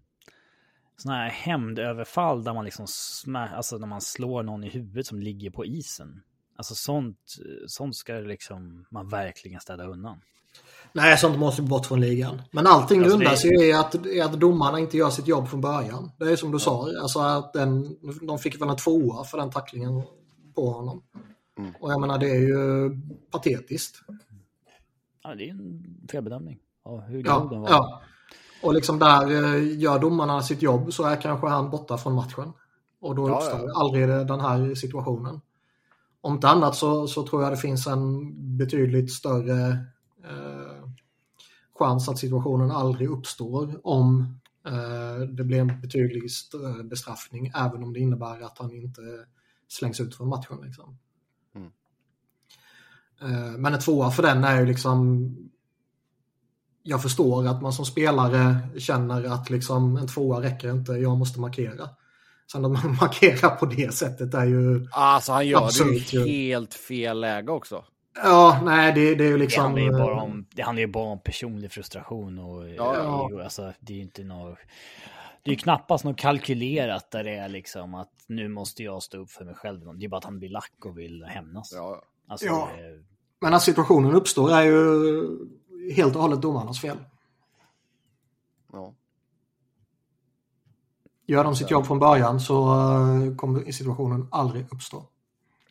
sådana 0.96 1.22
här 1.22 1.30
hämndöverfall 1.30 2.44
där 2.44 2.54
man 2.54 2.64
liksom 2.64 2.86
smär, 2.88 3.54
alltså 3.54 3.78
när 3.78 3.86
man 3.86 4.00
slår 4.00 4.42
någon 4.42 4.64
i 4.64 4.68
huvudet 4.68 5.06
som 5.06 5.20
ligger 5.20 5.50
på 5.50 5.64
isen. 5.64 6.22
Alltså 6.56 6.74
sånt, 6.74 7.18
sånt 7.66 7.96
ska 7.96 8.12
liksom 8.12 8.86
man 8.90 9.08
verkligen 9.08 9.60
städa 9.60 9.84
undan. 9.84 10.20
Nej, 10.92 11.18
sånt 11.18 11.38
måste 11.38 11.62
bort 11.62 11.86
från 11.86 12.00
ligan. 12.00 12.42
Men 12.50 12.66
allting 12.66 13.00
alltså 13.00 13.18
grundar 13.18 13.34
sig 13.34 13.68
i 13.68 13.72
att, 13.72 14.06
i 14.06 14.20
att 14.20 14.40
domarna 14.40 14.78
inte 14.78 14.96
gör 14.96 15.10
sitt 15.10 15.26
jobb 15.26 15.48
från 15.48 15.60
början. 15.60 16.10
Det 16.18 16.32
är 16.32 16.36
som 16.36 16.50
du 16.50 16.54
ja. 16.54 16.58
sa, 16.58 16.88
alltså 17.02 17.18
att 17.18 17.52
den, 17.52 17.96
de 18.22 18.38
fick 18.38 18.60
väl 18.60 18.68
en 18.68 18.76
tvåa 18.76 19.24
för 19.24 19.38
den 19.38 19.50
tacklingen 19.50 20.02
på 20.54 20.70
honom. 20.70 21.02
Mm. 21.58 21.72
Och 21.80 21.92
jag 21.92 22.00
menar, 22.00 22.18
det 22.18 22.30
är 22.30 22.40
ju 22.40 22.90
patetiskt. 23.30 23.96
Ja, 25.22 25.34
det 25.34 25.48
är 25.48 25.50
en 25.50 25.84
felbedömning 26.10 26.58
av 26.84 27.00
hur 27.00 27.22
grov 27.22 27.42
ja, 27.42 27.48
den 27.50 27.60
var. 27.60 27.70
Ja. 27.70 28.02
Och 28.62 28.74
liksom 28.74 28.98
där 28.98 29.30
eh, 29.30 29.78
gör 29.78 29.98
domarna 29.98 30.42
sitt 30.42 30.62
jobb 30.62 30.92
så 30.92 31.04
är 31.04 31.20
kanske 31.20 31.46
han 31.46 31.70
borta 31.70 31.98
från 31.98 32.14
matchen. 32.14 32.52
Och 33.00 33.14
då 33.14 33.28
ja, 33.28 33.36
uppstår 33.36 33.60
ja. 33.68 33.80
aldrig 33.80 34.08
den 34.08 34.40
här 34.40 34.74
situationen 34.74 35.40
om 36.20 36.34
inte 36.34 36.48
annat 36.48 36.76
så, 36.76 37.06
så 37.06 37.26
tror 37.26 37.42
jag 37.42 37.52
det 37.52 37.56
finns 37.56 37.86
en 37.86 38.32
betydligt 38.56 39.12
större 39.12 39.70
eh, 40.24 40.88
chans 41.78 42.08
att 42.08 42.18
situationen 42.18 42.70
aldrig 42.70 43.10
uppstår 43.10 43.80
om 43.86 44.38
eh, 44.66 45.18
det 45.28 45.44
blir 45.44 45.60
en 45.60 45.80
betydligt 45.80 46.32
större 46.32 46.84
bestraffning 46.84 47.52
även 47.54 47.82
om 47.82 47.92
det 47.92 48.00
innebär 48.00 48.40
att 48.40 48.58
han 48.58 48.72
inte 48.72 49.00
slängs 49.68 50.00
ut 50.00 50.16
från 50.16 50.28
matchen. 50.28 50.60
Liksom. 50.62 50.98
Mm. 51.54 51.70
Eh, 53.20 53.58
men 53.58 53.74
en 53.74 53.80
tvåa 53.80 54.10
för 54.10 54.22
den 54.22 54.44
är 54.44 54.60
ju 54.60 54.66
liksom 54.66 55.28
jag 56.88 57.02
förstår 57.02 57.46
att 57.46 57.62
man 57.62 57.72
som 57.72 57.84
spelare 57.84 58.68
känner 58.78 59.24
att 59.24 59.50
liksom 59.50 59.96
en 59.96 60.08
tvåa 60.08 60.42
räcker 60.42 60.70
inte, 60.70 60.92
jag 60.92 61.16
måste 61.16 61.40
markera. 61.40 61.88
Sen 62.52 62.64
att 62.64 62.70
man 62.70 62.96
markerar 63.00 63.56
på 63.56 63.66
det 63.66 63.94
sättet 63.94 64.34
är 64.34 64.44
ju... 64.44 64.86
Alltså 64.90 65.32
han 65.32 65.46
gör 65.46 65.84
det 65.84 66.12
ju 66.12 66.26
helt 66.26 66.74
fel 66.74 67.20
läge 67.20 67.52
också. 67.52 67.84
Ja, 68.22 68.60
nej 68.64 68.92
det, 68.92 69.14
det 69.14 69.24
är 69.24 69.28
ju 69.28 69.38
liksom... 69.38 69.74
Det 69.74 69.80
handlar 69.80 69.82
ju 69.82 70.06
bara 70.06 70.22
om, 70.22 70.46
det 70.54 70.62
handlar 70.62 70.80
ju 70.80 70.86
bara 70.86 71.12
om 71.12 71.20
personlig 71.20 71.72
frustration 71.72 72.38
och... 72.38 72.68
Ja, 72.68 72.96
ja. 72.96 73.42
Alltså, 73.44 73.72
det 73.80 73.92
är 73.92 73.96
ju 73.96 74.02
inte 74.02 74.24
något... 74.24 74.58
Det 75.42 75.50
är 75.50 75.52
ju 75.52 75.58
knappast 75.58 76.04
något 76.04 76.16
kalkylerat 76.16 77.10
där 77.10 77.24
det 77.24 77.36
är 77.36 77.48
liksom 77.48 77.94
att 77.94 78.10
nu 78.26 78.48
måste 78.48 78.82
jag 78.82 79.02
stå 79.02 79.18
upp 79.18 79.30
för 79.30 79.44
mig 79.44 79.54
själv. 79.54 79.98
Det 79.98 80.04
är 80.04 80.08
bara 80.08 80.18
att 80.18 80.24
han 80.24 80.38
blir 80.38 80.48
lack 80.48 80.84
och 80.84 80.98
vill 80.98 81.24
hämnas. 81.24 81.72
Ja. 81.74 82.02
Alltså, 82.28 82.46
ja. 82.46 82.68
Det... 82.76 83.04
Men 83.40 83.54
att 83.54 83.62
situationen 83.62 84.12
uppstår 84.14 84.52
är 84.52 84.62
ju 84.62 85.22
helt 85.92 86.16
och 86.16 86.22
hållet 86.22 86.42
domarnas 86.42 86.80
fel. 86.80 86.96
Ja. 88.72 88.94
Gör 91.26 91.44
de 91.44 91.56
sitt 91.56 91.70
jobb 91.70 91.86
från 91.86 91.98
början 91.98 92.40
så 92.40 92.74
eh, 92.74 93.36
kommer 93.36 93.72
situationen 93.72 94.28
aldrig 94.30 94.66
uppstå. 94.72 95.04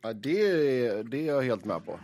Ja, 0.01 0.13
det, 0.13 1.03
det 1.03 1.17
är 1.17 1.25
jag 1.25 1.41
helt 1.41 1.65
med 1.65 1.85
på. 1.85 1.99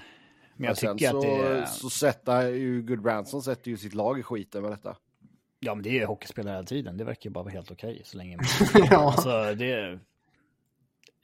Men 0.56 0.68
jag 0.68 0.78
tycker 0.78 1.10
så, 1.10 1.18
att 1.18 1.24
det... 1.24 1.68
så 1.68 1.90
sätter 1.90 2.50
ju 2.50 2.82
Goodbranson 2.82 3.42
sätter 3.42 3.72
ju 3.72 3.78
sitt 3.78 3.94
lag 3.94 4.20
i 4.20 4.24
skiten 4.24 4.62
med 4.62 4.72
detta. 4.72 4.96
Ja, 5.60 5.76
men 5.76 5.84
det 5.84 5.90
är 5.90 5.94
ju 5.94 6.06
hockeyspelare 6.06 6.54
hela 6.54 6.68
tiden. 6.68 6.98
Det 6.98 7.04
verkar 7.04 7.30
ju 7.30 7.34
bara 7.34 7.44
vara 7.44 7.54
helt 7.54 7.72
okej 7.72 7.92
okay, 7.92 8.04
så 8.04 8.18
länge. 8.18 8.38
ja. 8.74 9.12
Alltså, 9.12 9.56
det, 9.56 10.00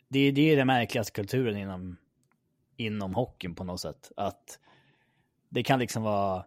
det, 0.07 0.31
det 0.31 0.51
är 0.51 0.57
den 0.57 0.67
märkligaste 0.67 1.11
kulturen 1.11 1.57
inom, 1.57 1.97
inom 2.77 3.15
hockeyn 3.15 3.55
på 3.55 3.63
något 3.63 3.81
sätt. 3.81 4.11
Att 4.17 4.59
det 5.49 5.63
kan 5.63 5.79
liksom 5.79 6.03
vara 6.03 6.45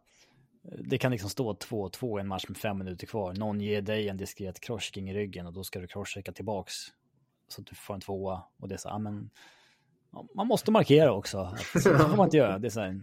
det 0.79 0.99
kan 0.99 1.13
liksom 1.13 1.31
stå 1.31 1.53
2-2 1.53 2.19
i 2.19 2.21
en 2.21 2.29
match 2.29 2.45
med 2.49 2.57
fem 2.57 2.79
minuter 2.79 3.07
kvar. 3.07 3.35
Någon 3.35 3.61
ger 3.61 3.83
dig 3.83 4.09
en 4.09 4.17
diskret 4.17 4.61
crosschecking 4.61 5.11
i 5.11 5.15
ryggen 5.15 5.47
och 5.47 5.53
då 5.53 5.65
ska 5.65 5.81
du 5.81 5.87
crosschecka 5.87 6.33
tillbaks. 6.33 6.75
Så 7.49 7.61
att 7.61 7.67
du 7.67 7.75
får 7.75 7.95
en 7.95 8.01
tvåa. 8.01 8.43
Och 8.59 8.69
det 8.69 8.75
är 8.75 8.79
så, 8.79 8.89
ja 8.89 8.99
men... 8.99 9.31
man 10.35 10.47
måste 10.47 10.71
markera 10.71 11.13
också. 11.13 11.57
så 11.73 11.81
får 11.81 12.17
man 12.17 12.27
inte 12.27 12.37
göra. 12.37 12.59
Det 12.59 12.69
är 12.69 12.71
så 12.71 12.81
här, 12.81 13.01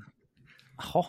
jaha. 0.77 1.05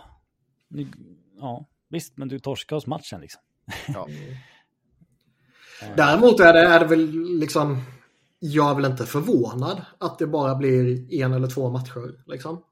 Ja, 1.36 1.66
visst, 1.88 2.16
men 2.16 2.28
du 2.28 2.38
torskar 2.38 2.76
oss 2.76 2.86
matchen 2.86 3.20
liksom. 3.20 3.42
Ja. 3.88 4.08
Däremot 5.96 6.40
är 6.40 6.52
det, 6.52 6.60
är 6.60 6.80
det 6.80 6.86
väl 6.86 7.38
liksom, 7.38 7.82
jag 8.38 8.70
är 8.70 8.74
väl 8.74 8.84
inte 8.84 9.06
förvånad 9.06 9.82
att 9.98 10.18
det 10.18 10.26
bara 10.26 10.54
blir 10.54 11.12
en 11.14 11.32
eller 11.32 11.48
två 11.48 11.70
matcher. 11.70 12.22
Liksom. 12.26 12.62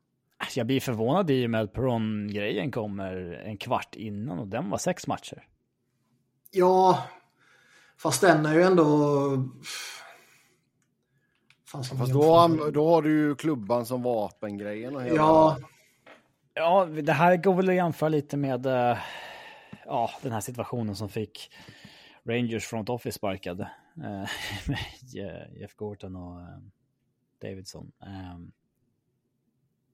Alltså, 0.57 0.61
jag 0.61 0.67
blir 0.67 0.81
förvånad 0.81 1.31
i 1.31 1.47
och 1.47 1.51
med 1.51 1.61
att 1.61 1.73
Peron-grejen 1.73 2.71
kommer 2.71 3.43
en 3.45 3.57
kvart 3.57 3.95
innan 3.95 4.39
och 4.39 4.49
den 4.49 4.71
var 4.71 4.79
sex 4.79 5.07
matcher. 5.07 5.47
Ja, 6.51 7.03
fast 7.99 8.21
den 8.21 8.47
är 8.47 8.55
ju 8.55 8.63
ändå... 8.63 8.85
Fast 11.67 11.93
då, 12.13 12.71
då 12.71 12.89
har 12.89 13.03
du 13.03 13.11
ju 13.11 13.35
klubban 13.35 13.87
som 13.87 14.03
vapengrejen 14.03 14.97
och 14.97 15.03
hela... 15.03 15.17
Ja. 15.17 15.59
Ja, 16.55 16.85
det 16.85 17.13
här 17.13 17.37
går 17.37 17.55
väl 17.55 17.69
att 17.69 17.75
jämföra 17.75 18.09
lite 18.09 18.37
med 18.37 18.67
uh, 18.67 18.99
ja, 19.85 20.11
den 20.23 20.33
här 20.33 20.41
situationen 20.41 20.97
som 20.97 21.09
fick 21.09 21.51
Rangers 22.25 22.67
front 22.67 22.89
office 22.89 23.17
sparkad. 23.17 23.61
Uh, 23.61 23.67
med 24.67 24.79
Jeff 25.61 25.75
Gorton 25.75 26.17
och 26.17 26.39
uh, 26.39 26.59
Davidson. 27.43 27.93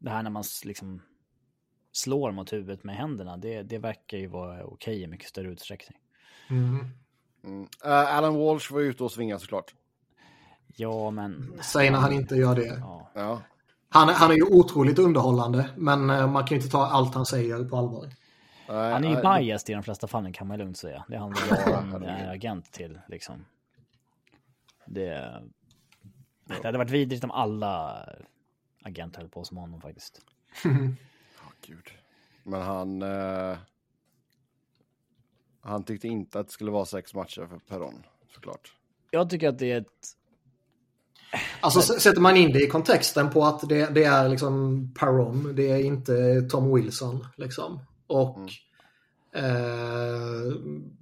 Det 0.02 0.10
här 0.10 0.22
när 0.22 0.30
man 0.30 0.44
liksom 0.64 1.02
slår 1.92 2.32
mot 2.32 2.52
huvudet 2.52 2.84
med 2.84 2.96
händerna, 2.96 3.36
det, 3.36 3.62
det 3.62 3.78
verkar 3.78 4.18
ju 4.18 4.26
vara 4.26 4.64
okej 4.64 5.02
i 5.02 5.06
mycket 5.06 5.28
större 5.28 5.48
utsträckning. 5.48 5.98
Mm. 6.50 6.86
Mm. 7.44 7.62
Uh, 7.62 8.16
Alan 8.16 8.34
Walsh 8.34 8.72
var 8.72 8.80
ute 8.80 9.04
och 9.04 9.12
svingade 9.12 9.40
såklart. 9.40 9.74
Ja, 10.76 11.10
men... 11.10 11.58
Säg 11.60 11.90
när 11.90 11.98
han 11.98 12.12
inte 12.12 12.36
gör 12.36 12.54
det. 12.54 12.66
Ja. 12.66 13.10
Ja. 13.14 13.42
Han, 13.88 14.08
han 14.08 14.30
är 14.30 14.34
ju 14.34 14.42
otroligt 14.42 14.98
underhållande, 14.98 15.70
men 15.76 16.10
uh, 16.10 16.30
man 16.30 16.44
kan 16.46 16.56
ju 16.56 16.56
inte 16.56 16.72
ta 16.72 16.86
allt 16.86 17.14
han 17.14 17.26
säger 17.26 17.64
på 17.64 17.76
allvar. 17.76 18.08
Han 18.66 19.04
är 19.04 19.08
ju 19.08 19.16
biased 19.16 19.70
i 19.70 19.74
de 19.74 19.82
flesta 19.82 20.06
fallen 20.06 20.32
kan 20.32 20.46
man 20.46 20.58
lugnt 20.58 20.76
säga. 20.76 21.04
Det 21.08 21.16
handlar 21.16 21.42
ju 21.46 21.76
om 21.76 22.02
en 22.02 22.28
agent 22.28 22.72
till 22.72 23.00
liksom. 23.08 23.44
Det... 24.86 25.42
Det 26.46 26.64
hade 26.64 26.78
varit 26.78 26.90
vidrigt 26.90 27.24
om 27.24 27.30
alla 27.30 28.04
agenter 28.84 29.20
höll 29.20 29.28
på 29.28 29.44
som 29.44 29.56
honom 29.56 29.80
faktiskt. 29.80 30.20
Gud. 31.66 31.88
Men 32.42 32.62
han... 32.62 33.02
eh, 33.02 33.56
han 35.64 35.84
tyckte 35.84 36.08
inte 36.08 36.40
att 36.40 36.46
det 36.46 36.52
skulle 36.52 36.70
vara 36.70 36.84
sex 36.84 37.14
matcher 37.14 37.46
för 37.46 37.58
Peron, 37.58 38.02
såklart. 38.34 38.72
Jag 39.10 39.30
tycker 39.30 39.48
att 39.48 39.58
det 39.58 39.72
är 39.72 39.80
ett... 39.80 40.16
Alltså 41.60 41.80
sätter 42.00 42.20
man 42.20 42.36
in 42.36 42.52
det 42.52 42.64
i 42.64 42.66
kontexten 42.66 43.30
på 43.30 43.44
att 43.44 43.68
det, 43.68 43.94
det 43.94 44.04
är 44.04 44.28
liksom 44.28 44.88
Parom, 44.98 45.52
det 45.56 45.70
är 45.70 45.78
inte 45.84 46.42
Tom 46.42 46.74
Wilson 46.74 47.26
liksom. 47.36 47.80
Och 48.06 48.38
eh, 49.32 50.42
s- 50.46 51.01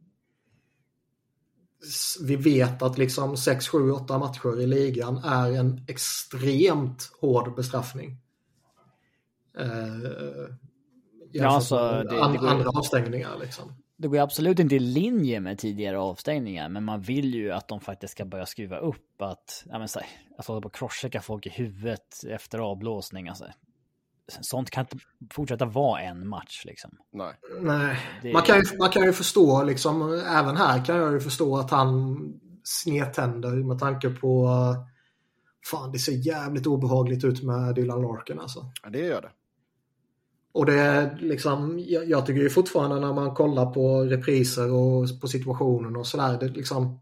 vi 2.22 2.37
vet 2.37 2.83
att 2.83 2.99
liksom 2.99 3.37
6, 3.37 3.68
7, 3.68 3.91
8 3.91 4.18
matcher 4.18 4.61
i 4.61 4.66
ligan 4.66 5.18
är 5.24 5.53
en 5.53 5.85
extremt 5.89 7.12
hård 7.20 7.55
bestraffning. 7.57 8.16
Eh, 9.59 9.66
jämfört 11.33 11.53
alltså, 11.53 11.76
det- 11.76 12.05
det 12.11 12.22
an, 12.22 12.37
går- 12.37 12.49
andra 12.49 12.68
avstängningar 12.70 13.39
liksom. 13.41 13.72
Det 13.97 14.09
går 14.09 14.18
absolut 14.18 14.59
inte 14.59 14.76
i 14.76 14.78
linje 14.78 15.41
med 15.41 15.59
tidigare 15.59 15.99
avstängningar, 15.99 16.68
men 16.68 16.85
man 16.85 17.01
vill 17.01 17.35
ju 17.35 17.51
att 17.53 17.68
de 17.68 17.81
faktiskt 17.81 18.12
ska 18.12 18.24
börja 18.24 18.47
skruva 18.47 18.78
upp 18.78 19.22
att, 19.22 19.64
ja 19.70 19.78
men 19.78 19.89
så 19.89 19.99
här, 19.99 20.09
att 20.39 20.47
hålla 20.47 20.61
på 20.61 20.68
crosschecka 20.68 21.20
folk 21.20 21.47
i 21.47 21.51
huvudet 21.51 22.24
efter 22.28 22.59
avblåsning, 22.59 23.28
alltså. 23.28 23.45
Sånt 24.43 24.70
kan 24.70 24.85
inte 24.85 25.05
fortsätta 25.33 25.64
vara 25.64 26.01
en 26.01 26.28
match 26.28 26.62
liksom. 26.64 26.91
Nej. 27.12 27.35
Nej, 27.61 27.97
Det- 28.22 28.33
man, 28.33 28.43
kan 28.43 28.57
ju, 28.57 28.62
man 28.78 28.91
kan 28.91 29.03
ju 29.05 29.12
förstå, 29.12 29.62
liksom, 29.64 30.12
även 30.12 30.57
här 30.57 30.85
kan 30.85 30.97
jag 30.97 31.12
ju 31.12 31.20
förstå 31.20 31.57
att 31.59 31.70
han 31.70 32.16
snedtänder 32.64 33.51
med 33.51 33.78
tanke 33.78 34.11
på 34.11 34.49
Fan, 35.66 35.93
det 35.93 35.99
ser 35.99 36.12
jävligt 36.26 36.66
obehagligt 36.66 37.24
ut 37.24 37.43
med 37.43 37.74
Dylan 37.74 38.03
Larkin 38.03 38.41
alltså. 38.41 38.72
Ja, 38.83 38.91
det 38.91 38.99
gör 38.99 39.22
det. 39.22 39.31
Och 40.53 40.66
det 40.66 40.74
är 40.81 41.16
liksom, 41.20 41.85
jag, 41.87 42.09
jag 42.09 42.26
tycker 42.26 42.41
ju 42.41 42.51
fortfarande 42.51 43.01
när 43.01 43.12
man 43.12 43.35
kollar 43.35 43.66
på 43.66 44.03
repriser 44.03 44.72
och 44.72 45.20
på 45.20 45.28
situationen 45.28 45.97
och 45.97 46.07
sådär, 46.07 46.39
det 46.41 46.49
liksom... 46.49 47.01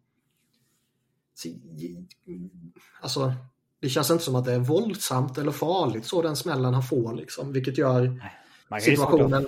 Alltså, 3.00 3.34
det 3.80 3.88
känns 3.88 4.10
inte 4.10 4.24
som 4.24 4.34
att 4.34 4.44
det 4.44 4.52
är 4.52 4.58
våldsamt 4.58 5.38
eller 5.38 5.52
farligt 5.52 6.04
så 6.04 6.22
den 6.22 6.36
smällen 6.36 6.74
han 6.74 6.82
får 6.82 7.14
liksom, 7.14 7.52
vilket 7.52 7.78
gör 7.78 8.20
att, 8.68 8.82
situationen 8.82 9.46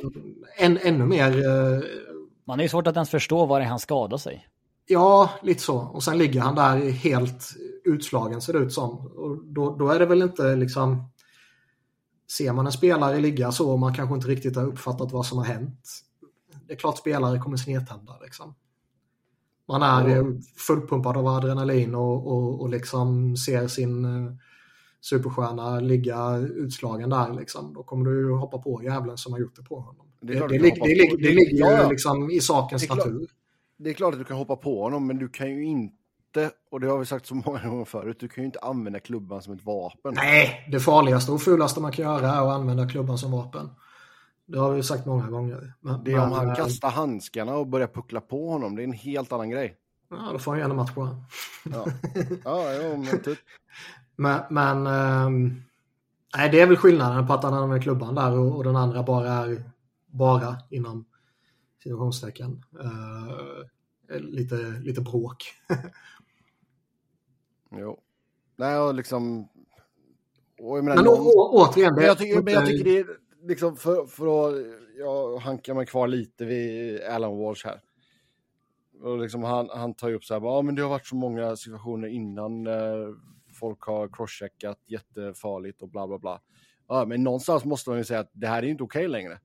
än, 0.59 0.79
ännu 0.83 1.07
mer... 1.07 1.39
eh, 1.39 1.81
man 2.45 2.59
har 2.59 2.63
ju 2.63 2.69
svårt 2.69 2.87
att 2.87 2.95
ens 2.95 3.11
förstå 3.11 3.47
var 3.47 3.61
det 3.61 3.67
är 3.67 3.71
han 3.71 3.79
skadar 3.79 4.17
sig. 4.17 4.47
Ja, 4.87 5.31
lite 5.43 5.63
så. 5.63 5.77
Och 5.79 6.03
sen 6.03 6.19
ligger 6.19 6.41
han 6.41 6.55
där 6.55 6.91
helt 6.91 7.49
utslagen 7.85 8.41
ser 8.41 8.53
det 8.53 8.59
ut 8.59 8.73
som. 8.73 8.99
Och 9.07 9.45
då, 9.45 9.77
då 9.77 9.89
är 9.89 9.99
det 9.99 10.07
väl 10.07 10.23
inte 10.23 10.57
liksom... 10.57 11.11
Ser 12.37 12.53
man 12.53 12.67
en 12.67 12.73
spelare 12.73 13.21
ligga 13.21 13.53
så 13.53 13.71
och 13.71 13.79
man 13.79 13.95
kanske 13.95 14.15
inte 14.15 14.29
riktigt 14.29 14.57
har 14.57 14.67
uppfattat 14.67 15.13
vad 15.13 15.27
som 15.27 15.39
har 15.39 15.45
hänt. 15.45 15.81
Det 16.67 16.73
är 16.73 16.77
klart 16.77 16.99
spelare 16.99 17.39
kommer 17.39 17.57
snedtända 17.57 18.19
liksom. 18.23 18.55
Man 19.71 19.83
är 19.83 20.17
eh, 20.17 20.25
fullpumpad 20.57 21.17
av 21.17 21.27
adrenalin 21.27 21.95
och, 21.95 22.27
och, 22.27 22.61
och 22.61 22.69
liksom 22.69 23.37
ser 23.37 23.67
sin 23.69 24.05
eh, 24.05 24.33
superstjärna 25.01 25.81
ligga 25.81 26.37
utslagen 26.37 27.11
där 27.11 27.35
liksom. 27.35 27.75
Då 27.75 27.83
kommer 27.83 28.11
du 28.11 28.35
hoppa 28.35 28.59
på 28.59 28.83
jävlen 28.85 29.17
som 29.19 29.33
har 29.33 29.41
gjort 29.41 29.57
det 29.57 29.63
på 29.63 29.81
honom. 29.81 30.07
Det 30.21 30.33
lig- 30.49 30.61
lig- 30.85 31.21
ligger 31.21 31.51
ju 31.53 31.57
Ja, 31.59 31.73
ja. 31.83 31.89
liksom 31.91 32.31
i 32.31 32.41
sakens 32.41 32.89
Det 32.89 32.95
natur. 32.95 33.29
Det 33.79 33.91
är 33.91 33.95
klart 33.95 34.13
att 34.15 34.21
du 34.21 34.25
kan 34.25 34.37
hoppa 34.37 34.57
på 34.57 34.83
honom, 34.83 35.07
men 35.07 35.19
du 35.19 35.29
kan 35.29 35.49
ju 35.51 35.65
inte, 35.65 36.51
och 36.71 36.81
det 36.81 36.87
har 36.87 36.99
vi 36.99 37.07
sagt 37.07 37.27
så 37.27 37.35
många 37.35 37.69
gånger 37.69 37.85
förut, 37.85 38.17
du 38.21 38.29
kan 38.29 38.43
ju 38.45 38.47
inte 38.47 38.59
använda 38.59 39.01
klubban 39.01 39.43
som 39.43 39.55
ett 39.55 39.65
vapen. 39.65 40.15
Nej, 40.15 40.69
det 40.73 40.81
farligaste 40.81 41.33
och 41.33 41.43
fulaste 41.43 41.81
man 41.81 41.93
kan 41.93 42.05
göra 42.05 42.27
är 42.29 42.41
att 42.49 42.55
använda 42.61 42.89
klubban 42.89 43.19
som 43.19 43.31
vapen. 43.33 43.71
Det 44.53 44.59
har 44.59 44.71
vi 44.75 44.83
sagt 44.83 45.07
många 45.07 45.31
gånger. 45.31 45.73
Men, 45.81 46.05
Det 46.05 46.13
är 46.13 46.21
om 46.23 46.29
men, 46.29 46.39
han 46.39 46.49
eh, 46.49 46.55
kastar 46.55 46.91
handskarna 46.91 47.55
och 47.57 47.67
börjar 47.67 47.87
puckla 47.87 48.21
på 48.21 48.51
honom, 48.51 48.77
det 48.77 48.83
är 48.83 48.85
en 48.85 48.93
helt 48.93 49.33
annan 49.33 49.51
grej. 49.51 49.77
Ja, 50.11 50.29
då 50.33 50.39
får 50.39 50.51
han 50.51 50.61
gärna 50.61 50.75
match 50.75 50.95
på 50.95 51.03
han. 51.03 51.25
Ja, 51.73 51.87
ja, 52.45 52.73
ja 52.73 52.97
men 52.97 53.23
typ. 53.23 53.39
Men, 54.17 54.41
men 54.51 54.87
ehm, 54.87 55.63
nej, 56.37 56.51
det 56.51 56.61
är 56.61 56.67
väl 56.67 56.77
skillnaden 56.77 57.27
på 57.27 57.33
att 57.33 57.43
han 57.45 57.55
använder 57.55 57.83
klubban 57.83 58.15
där 58.15 58.39
och, 58.39 58.57
och 58.57 58.65
den 58.65 58.77
andra 58.77 59.03
bara 59.03 59.29
är 59.31 59.63
bara 60.07 60.57
inom 60.71 61.05
situationstecken. 61.83 62.65
eh, 62.81 64.21
lite, 64.21 64.57
lite 64.57 65.01
bråk. 65.01 65.45
Jo. 67.71 67.99
Nej, 68.57 68.79
och 68.79 68.95
liksom... 68.95 69.49
Och 70.61 70.77
jag 70.79 70.85
menar, 70.85 70.97
Men 70.97 71.05
någon- 71.05 71.27
å, 71.27 71.51
återigen, 71.53 71.95
Men 71.95 72.05
jag, 72.05 72.19
tycker, 72.19 72.43
men 72.43 72.53
jag 72.55 72.67
tycker 72.67 72.85
det 72.85 72.99
är 72.99 73.07
liksom 73.43 73.77
för, 73.77 74.07
för 74.07 74.49
att 74.49 74.65
jag 74.99 75.37
hankar 75.39 75.75
mig 75.75 75.87
kvar 75.87 76.09
lite 76.09 76.45
vid 76.45 77.03
Alan 77.03 77.39
Walsh 77.39 77.67
här. 77.67 77.81
Och 79.03 79.19
liksom 79.19 79.43
han, 79.43 79.69
han 79.75 79.95
tar 79.95 80.09
ju 80.09 80.15
upp 80.15 80.25
så 80.25 80.35
här, 80.35 80.41
ja 80.47 80.63
men 80.63 80.75
det 80.75 80.83
har 80.83 80.89
varit 80.89 81.07
så 81.07 81.15
många 81.17 81.57
situationer 81.57 82.09
innan 82.09 82.67
eh, 82.67 83.09
folk 83.55 83.81
har 83.83 84.09
crosscheckat 84.09 84.79
jättefarligt 84.87 85.83
och 85.83 85.89
bla 85.89 86.07
bla 86.07 86.19
bla. 86.19 86.41
Ja, 86.89 87.05
men 87.05 87.23
någonstans 87.25 87.65
måste 87.65 87.91
man 87.91 87.99
ju 87.99 88.05
säga 88.05 88.21
att 88.21 88.31
det 88.33 88.47
här 88.47 88.63
är 88.63 88.67
inte 88.67 88.83
okej 88.83 89.09
längre. 89.09 89.39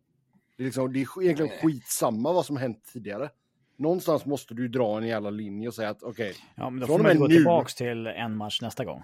Det 0.57 0.63
är, 0.63 0.65
liksom, 0.65 0.93
det 0.93 0.99
är 1.01 1.21
egentligen 1.23 1.51
skitsamma 1.61 2.33
vad 2.33 2.45
som 2.45 2.57
hänt 2.57 2.83
tidigare. 2.93 3.29
Någonstans 3.77 4.25
måste 4.25 4.53
du 4.53 4.67
dra 4.67 4.97
en 4.97 5.07
jävla 5.07 5.29
linje 5.29 5.67
och 5.67 5.73
säga 5.73 5.89
att 5.89 6.03
okej, 6.03 6.35
Ja, 6.55 6.69
men 6.69 6.79
då 6.79 6.87
får 6.87 6.93
man 6.97 7.03
med 7.07 7.17
gå 7.17 7.27
nu- 7.27 7.35
tillbaks 7.35 7.75
till 7.75 8.07
en 8.07 8.35
match 8.35 8.61
nästa 8.61 8.85
gång. 8.85 9.03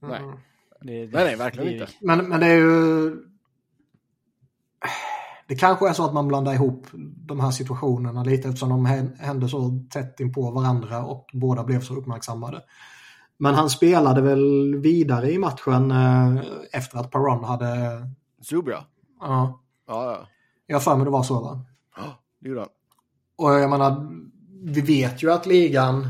nej. 0.00 0.18
Mm. 0.20 0.36
Det, 0.80 0.92
Nej, 0.92 1.08
nej, 1.12 1.36
verkligen 1.36 1.66
det- 1.68 1.72
inte. 1.78 1.88
Men, 2.00 2.28
men 2.28 2.40
det 2.40 2.46
är 2.46 2.56
ju... 2.56 3.16
Det 5.52 5.56
kanske 5.58 5.88
är 5.88 5.92
så 5.92 6.04
att 6.04 6.14
man 6.14 6.28
blandar 6.28 6.54
ihop 6.54 6.86
de 7.26 7.40
här 7.40 7.50
situationerna 7.50 8.22
lite 8.24 8.48
eftersom 8.48 8.68
de 8.68 8.86
hän- 8.86 9.16
hände 9.18 9.48
så 9.48 9.80
tätt 9.90 10.20
in 10.20 10.32
på 10.32 10.50
varandra 10.50 11.04
och 11.04 11.30
båda 11.32 11.64
blev 11.64 11.80
så 11.80 11.94
uppmärksammade. 11.94 12.62
Men 13.38 13.54
han 13.54 13.70
spelade 13.70 14.20
väl 14.22 14.76
vidare 14.76 15.30
i 15.32 15.38
matchen 15.38 15.90
eh, 15.90 16.36
efter 16.72 16.98
att 16.98 17.10
Perron 17.10 17.44
hade... 17.44 17.68
Zubia. 18.42 18.84
Ja, 19.20 19.60
Ja, 19.88 20.04
ja. 20.12 20.26
jag 20.66 20.76
har 20.76 20.80
för 20.80 20.96
mig 20.96 21.04
det 21.04 21.10
var 21.10 21.22
så 21.22 21.40
va? 21.40 21.60
Ja, 21.96 22.02
det 22.40 22.48
gjorde 22.48 22.60
han. 22.60 22.68
Och 23.36 23.50
jag 23.52 23.70
menar, 23.70 24.10
vi 24.64 24.80
vet 24.80 25.22
ju 25.22 25.32
att 25.32 25.46
ligan 25.46 26.08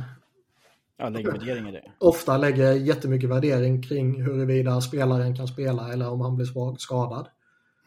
Ja, 0.97 1.09
lägger 1.09 1.33
värdering 1.33 1.69
i 1.69 1.73
det. 1.73 1.83
ofta 1.99 2.37
lägger 2.37 2.73
jättemycket 2.73 3.31
värdering 3.31 3.83
kring 3.83 4.23
huruvida 4.23 4.81
spelaren 4.81 5.37
kan 5.37 5.49
spela 5.49 5.93
eller 5.93 6.11
om 6.11 6.21
han 6.21 6.37
blir 6.37 6.47
svag, 6.47 6.81
skadad. 6.81 7.27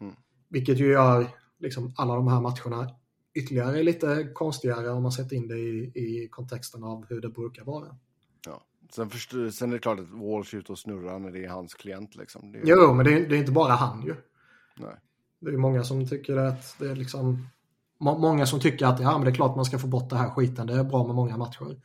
Mm. 0.01 0.13
Vilket 0.49 0.79
ju 0.79 0.91
gör 0.91 1.27
liksom, 1.59 1.93
alla 1.97 2.15
de 2.15 2.27
här 2.27 2.41
matcherna 2.41 2.89
ytterligare 3.33 3.83
lite 3.83 4.29
konstigare 4.33 4.89
om 4.89 5.03
man 5.03 5.11
sätter 5.11 5.35
in 5.35 5.47
det 5.47 5.57
i, 5.57 5.91
i 5.95 6.27
kontexten 6.31 6.83
av 6.83 7.05
hur 7.09 7.21
det 7.21 7.29
brukar 7.29 7.63
vara. 7.63 7.97
Ja. 8.45 8.61
Sen, 8.91 9.09
förstår, 9.09 9.49
sen 9.49 9.69
är 9.69 9.73
det 9.73 9.79
klart 9.79 9.99
att 9.99 10.09
Walsh 10.09 10.55
är 10.55 10.59
ute 10.59 10.71
och 10.71 10.79
snurrar 10.79 11.19
när 11.19 11.31
det 11.31 11.45
är 11.45 11.49
hans 11.49 11.73
klient. 11.73 12.15
Liksom. 12.15 12.51
Det 12.51 12.57
är, 12.59 12.63
Jo, 12.65 12.93
men 12.93 13.05
det 13.05 13.13
är, 13.13 13.29
det 13.29 13.35
är 13.35 13.39
inte 13.39 13.51
bara 13.51 13.73
han 13.73 14.05
ju. 14.05 14.15
Nej. 14.77 14.95
Det 15.39 15.51
är 15.51 15.57
många 15.57 15.83
som 15.83 16.07
tycker 16.07 16.37
att 16.37 16.75
det 16.79 16.85
är 16.87 16.95
liksom... 16.95 17.47
må- 17.97 18.17
Många 18.17 18.45
som 18.45 18.59
tycker 18.59 18.85
att 18.85 18.99
ja, 18.99 19.11
men 19.17 19.25
det 19.25 19.31
är 19.31 19.35
klart 19.35 19.55
man 19.55 19.65
ska 19.65 19.79
få 19.79 19.87
bort 19.87 20.09
det 20.09 20.15
här 20.17 20.29
skiten, 20.29 20.67
det 20.67 20.73
är 20.73 20.83
bra 20.83 21.05
med 21.07 21.15
många 21.15 21.37
matcher. 21.37 21.81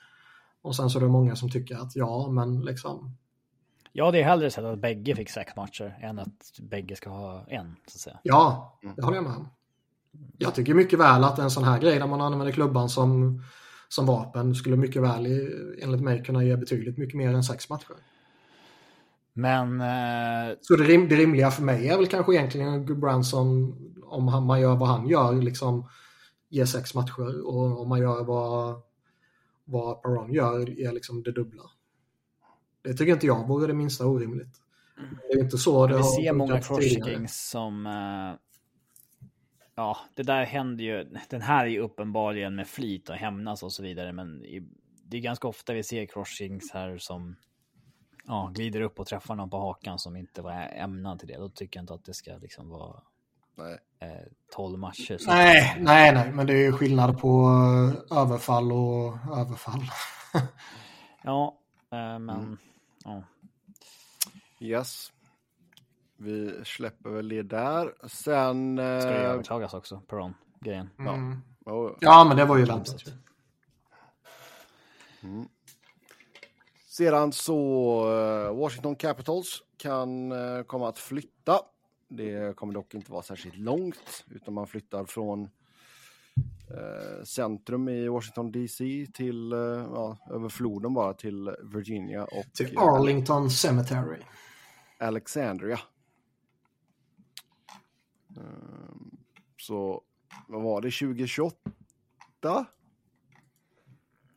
Och 0.62 0.76
sen 0.76 0.90
så 0.90 0.98
är 0.98 1.02
det 1.02 1.08
många 1.08 1.36
som 1.36 1.50
tycker 1.50 1.76
att 1.76 1.96
ja, 1.96 2.28
men 2.30 2.60
liksom. 2.60 3.16
Jag 3.92 4.04
hade 4.04 4.22
hellre 4.22 4.50
sett 4.50 4.64
att 4.64 4.78
bägge 4.78 5.16
fick 5.16 5.30
sex 5.30 5.56
matcher 5.56 5.98
än 6.00 6.18
att 6.18 6.58
bägge 6.60 6.96
ska 6.96 7.10
ha 7.10 7.46
en. 7.48 7.76
Så 7.86 7.96
att 7.96 8.00
säga. 8.00 8.18
Ja, 8.22 8.78
det 8.96 9.02
håller 9.02 9.16
jag 9.16 9.24
med 9.24 9.36
om. 9.36 9.48
Jag 10.38 10.54
tycker 10.54 10.74
mycket 10.74 10.98
väl 10.98 11.24
att 11.24 11.38
en 11.38 11.50
sån 11.50 11.64
här 11.64 11.80
grej 11.80 11.98
där 11.98 12.06
man 12.06 12.20
använder 12.20 12.52
klubban 12.52 12.88
som, 12.88 13.42
som 13.88 14.06
vapen 14.06 14.54
skulle 14.54 14.76
mycket 14.76 15.02
väl 15.02 15.26
enligt 15.82 16.00
mig 16.00 16.24
kunna 16.24 16.44
ge 16.44 16.56
betydligt 16.56 16.98
mycket 16.98 17.16
mer 17.16 17.34
än 17.34 17.44
sex 17.44 17.68
matcher. 17.68 17.96
Men... 19.32 19.80
Eh... 19.80 20.56
Så 20.60 20.76
det, 20.76 20.84
rim, 20.84 21.08
det 21.08 21.16
rimliga 21.16 21.50
för 21.50 21.62
mig 21.62 21.88
är 21.88 21.96
väl 21.96 22.06
kanske 22.06 22.34
egentligen 22.34 23.00
Branson, 23.00 23.76
om 24.04 24.28
han, 24.28 24.46
man 24.46 24.60
gör 24.60 24.76
vad 24.76 24.88
han 24.88 25.08
gör, 25.08 25.34
liksom 25.34 25.88
ger 26.48 26.64
sex 26.64 26.94
matcher 26.94 27.46
och 27.46 27.80
om 27.80 27.88
man 27.88 28.00
gör 28.00 28.24
vad, 28.24 28.82
vad 29.64 30.02
Perron 30.02 30.32
gör, 30.32 30.80
är 30.80 30.92
liksom 30.92 31.22
det 31.22 31.32
dubbla. 31.32 31.62
Det 32.82 32.94
tycker 32.94 33.12
inte 33.12 33.26
jag 33.26 33.48
vore 33.48 33.66
det 33.66 33.74
minsta 33.74 34.06
orimligt. 34.06 34.56
Det 35.28 35.38
är 35.38 35.44
inte 35.44 35.58
så 35.58 35.86
det 35.86 35.96
Vi 35.96 36.02
har 36.02 36.22
ser 36.22 36.32
många 36.32 36.60
crosscheckings 36.60 37.50
som... 37.50 37.86
eh, 37.86 38.49
Ja, 39.74 39.96
det 40.14 40.22
där 40.22 40.44
händer 40.44 40.84
ju. 40.84 41.04
Den 41.28 41.42
här 41.42 41.64
är 41.64 41.68
ju 41.70 41.78
uppenbarligen 41.80 42.54
med 42.54 42.66
flit 42.68 43.08
och 43.08 43.14
hämnas 43.16 43.62
och 43.62 43.72
så 43.72 43.82
vidare, 43.82 44.12
men 44.12 44.44
i- 44.44 44.68
det 45.04 45.16
är 45.16 45.20
ganska 45.20 45.48
ofta 45.48 45.72
vi 45.72 45.82
ser 45.82 46.06
crosscheckings 46.06 46.70
här 46.72 46.98
som 46.98 47.36
ja, 48.26 48.50
glider 48.54 48.80
upp 48.80 48.98
och 49.00 49.06
träffar 49.06 49.34
någon 49.34 49.50
på 49.50 49.58
hakan 49.58 49.98
som 49.98 50.16
inte 50.16 50.42
var 50.42 50.52
ämnad 50.76 51.18
till 51.18 51.28
det. 51.28 51.36
Då 51.38 51.48
tycker 51.48 51.78
jag 51.78 51.82
inte 51.82 51.94
att 51.94 52.04
det 52.04 52.14
ska 52.14 52.36
liksom 52.36 52.68
vara 52.68 53.00
Nej. 53.54 53.78
eh, 53.98 54.26
12 54.54 54.78
matcher. 54.78 55.18
Så- 55.18 55.30
Nej, 55.30 55.76
nej, 55.80 56.14
nej, 56.14 56.32
men 56.32 56.46
det 56.46 56.52
är 56.52 56.62
ju 56.62 56.72
skillnad 56.72 57.18
på 57.20 57.44
eh, 58.10 58.18
överfall 58.18 58.72
och 58.72 59.14
överfall. 59.38 59.80
Ja, 61.22 61.58
eh, 61.92 62.18
men 62.18 62.30
Mm. 62.30 62.58
ja. 63.04 63.22
Yes. 64.60 65.12
Vi 66.22 66.64
släpper 66.64 67.10
väl 67.10 67.28
det 67.28 67.42
där. 67.42 67.94
Sen... 68.08 68.76
ska 68.76 69.10
det 69.10 69.24
eh, 69.24 69.30
överklagas 69.30 69.74
också, 69.74 70.00
Peron 70.06 70.34
grejen. 70.60 70.90
Mm. 70.98 71.42
oh, 71.66 71.92
Ja, 72.00 72.24
men 72.24 72.36
det 72.36 72.44
var 72.44 72.56
ju 72.56 72.64
väntat. 72.64 73.04
Sedan 76.86 77.32
så 77.32 78.00
eh, 78.12 78.56
Washington 78.56 78.96
Capitals 78.96 79.62
kan 79.76 80.32
eh, 80.32 80.62
komma 80.62 80.88
att 80.88 80.98
flytta. 80.98 81.60
Det 82.08 82.56
kommer 82.56 82.74
dock 82.74 82.94
inte 82.94 83.12
vara 83.12 83.22
särskilt 83.22 83.56
långt 83.56 84.24
utan 84.30 84.54
man 84.54 84.66
flyttar 84.66 85.04
från 85.04 85.48
centrum 87.24 87.88
i 87.88 88.08
Washington 88.08 88.52
DC 88.52 89.06
till 89.14 89.50
ja, 89.94 90.16
över 90.30 90.48
floden 90.48 90.94
bara 90.94 91.12
till 91.14 91.56
Virginia 91.62 92.24
och 92.24 92.52
Till 92.54 92.78
Arlington 92.78 93.50
Cemetery. 93.50 94.18
Alexandria. 94.98 95.80
Ehm, 98.36 99.10
Så 99.60 100.02
vad 100.48 100.62
var 100.62 100.80
det 100.80 100.90
2028? 100.90 101.56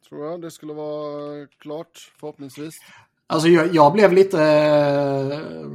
Tror 0.10 0.26
jag 0.26 0.42
det 0.42 0.52
skulle 0.52 0.74
vara 0.74 1.48
klart 1.48 2.12
förhoppningsvis. 2.20 2.80
Alltså 3.28 3.48
jag, 3.48 3.76
jag 3.76 3.94
blev 3.94 4.14
lite... 4.14 4.42
eh, 4.44 5.70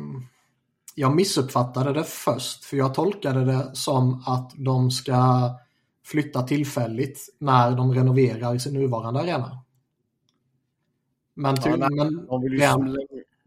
Jag 0.95 1.17
missuppfattade 1.17 1.93
det 1.93 2.05
först. 2.05 2.65
För 2.65 2.77
jag 2.77 2.95
tolkade 2.95 3.45
det 3.45 3.71
som 3.75 4.23
att 4.27 4.53
de 4.57 4.91
ska 4.91 5.51
flytta 6.05 6.43
tillfälligt 6.43 7.35
när 7.39 7.77
de 7.77 7.95
renoverar 7.95 8.59
sin 8.59 8.75
nuvarande 8.75 9.21
arena. 9.21 9.59
Men, 11.35 11.57
ty, 11.57 11.71
Ja, 11.71 11.77
nej, 11.77 11.89
men 11.97 12.27
De 12.27 12.43
vill 12.43 12.53
ju 12.53 12.59
Ja. 12.59 12.79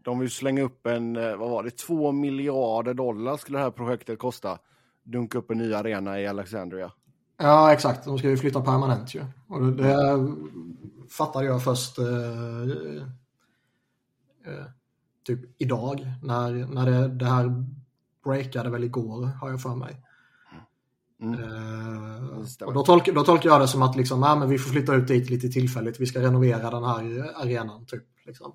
De 0.04 0.18
vill 0.18 0.30
slänga 0.30 0.62
upp 0.62 0.86
en, 0.86 1.16
eh, 1.16 1.36
vad 1.36 1.50
var 1.50 1.62
det, 1.62 1.70
två 1.70 2.12
miljarder 2.12 2.94
dollar 2.94 3.36
skulle 3.36 3.58
det 3.58 3.64
här 3.64 3.70
projektet 3.70 4.18
kosta. 4.18 4.58
Dunka 5.04 5.38
upp 5.38 5.50
en 5.50 5.58
ny 5.58 5.74
arena 5.74 6.20
i 6.20 6.26
Alexandria. 6.26 6.92
Ja, 7.36 7.72
exakt. 7.72 8.04
De 8.04 8.18
ska 8.18 8.28
ju 8.28 8.36
flytta 8.36 8.60
permanent 8.60 9.14
ju. 9.14 9.24
Och 9.48 9.62
det, 9.62 9.72
det 9.72 10.34
fattade 11.10 11.46
jag 11.46 11.64
först 11.64 11.98
eh, 11.98 12.06
eh, 14.46 14.64
typ 15.26 15.40
idag. 15.58 16.06
När, 16.22 16.52
när 16.52 16.86
det, 16.86 17.08
det 17.08 17.24
här 17.24 17.64
breakade 18.24 18.70
väl 18.70 18.84
igår, 18.84 19.24
har 19.40 19.50
jag 19.50 19.62
för 19.62 19.74
mig. 19.74 20.02
Mm. 21.20 21.40
Eh, 21.40 22.66
och 22.66 22.74
då, 22.74 22.82
tolk, 22.82 23.14
då 23.14 23.24
tolkar 23.24 23.50
jag 23.50 23.60
det 23.60 23.68
som 23.68 23.82
att 23.82 23.96
liksom, 23.96 24.22
ja, 24.22 24.36
men 24.36 24.48
vi 24.48 24.58
får 24.58 24.70
flytta 24.70 24.94
ut 24.94 25.08
dit 25.08 25.30
lite 25.30 25.48
tillfälligt. 25.48 26.00
Vi 26.00 26.06
ska 26.06 26.20
renovera 26.22 26.70
den 26.70 26.84
här 26.84 27.30
arenan, 27.42 27.86
typ. 27.86 28.04
Liksom. 28.26 28.52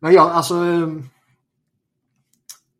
Men 0.00 0.12
ja, 0.12 0.30
alltså... 0.30 0.54
eh, 0.54 0.88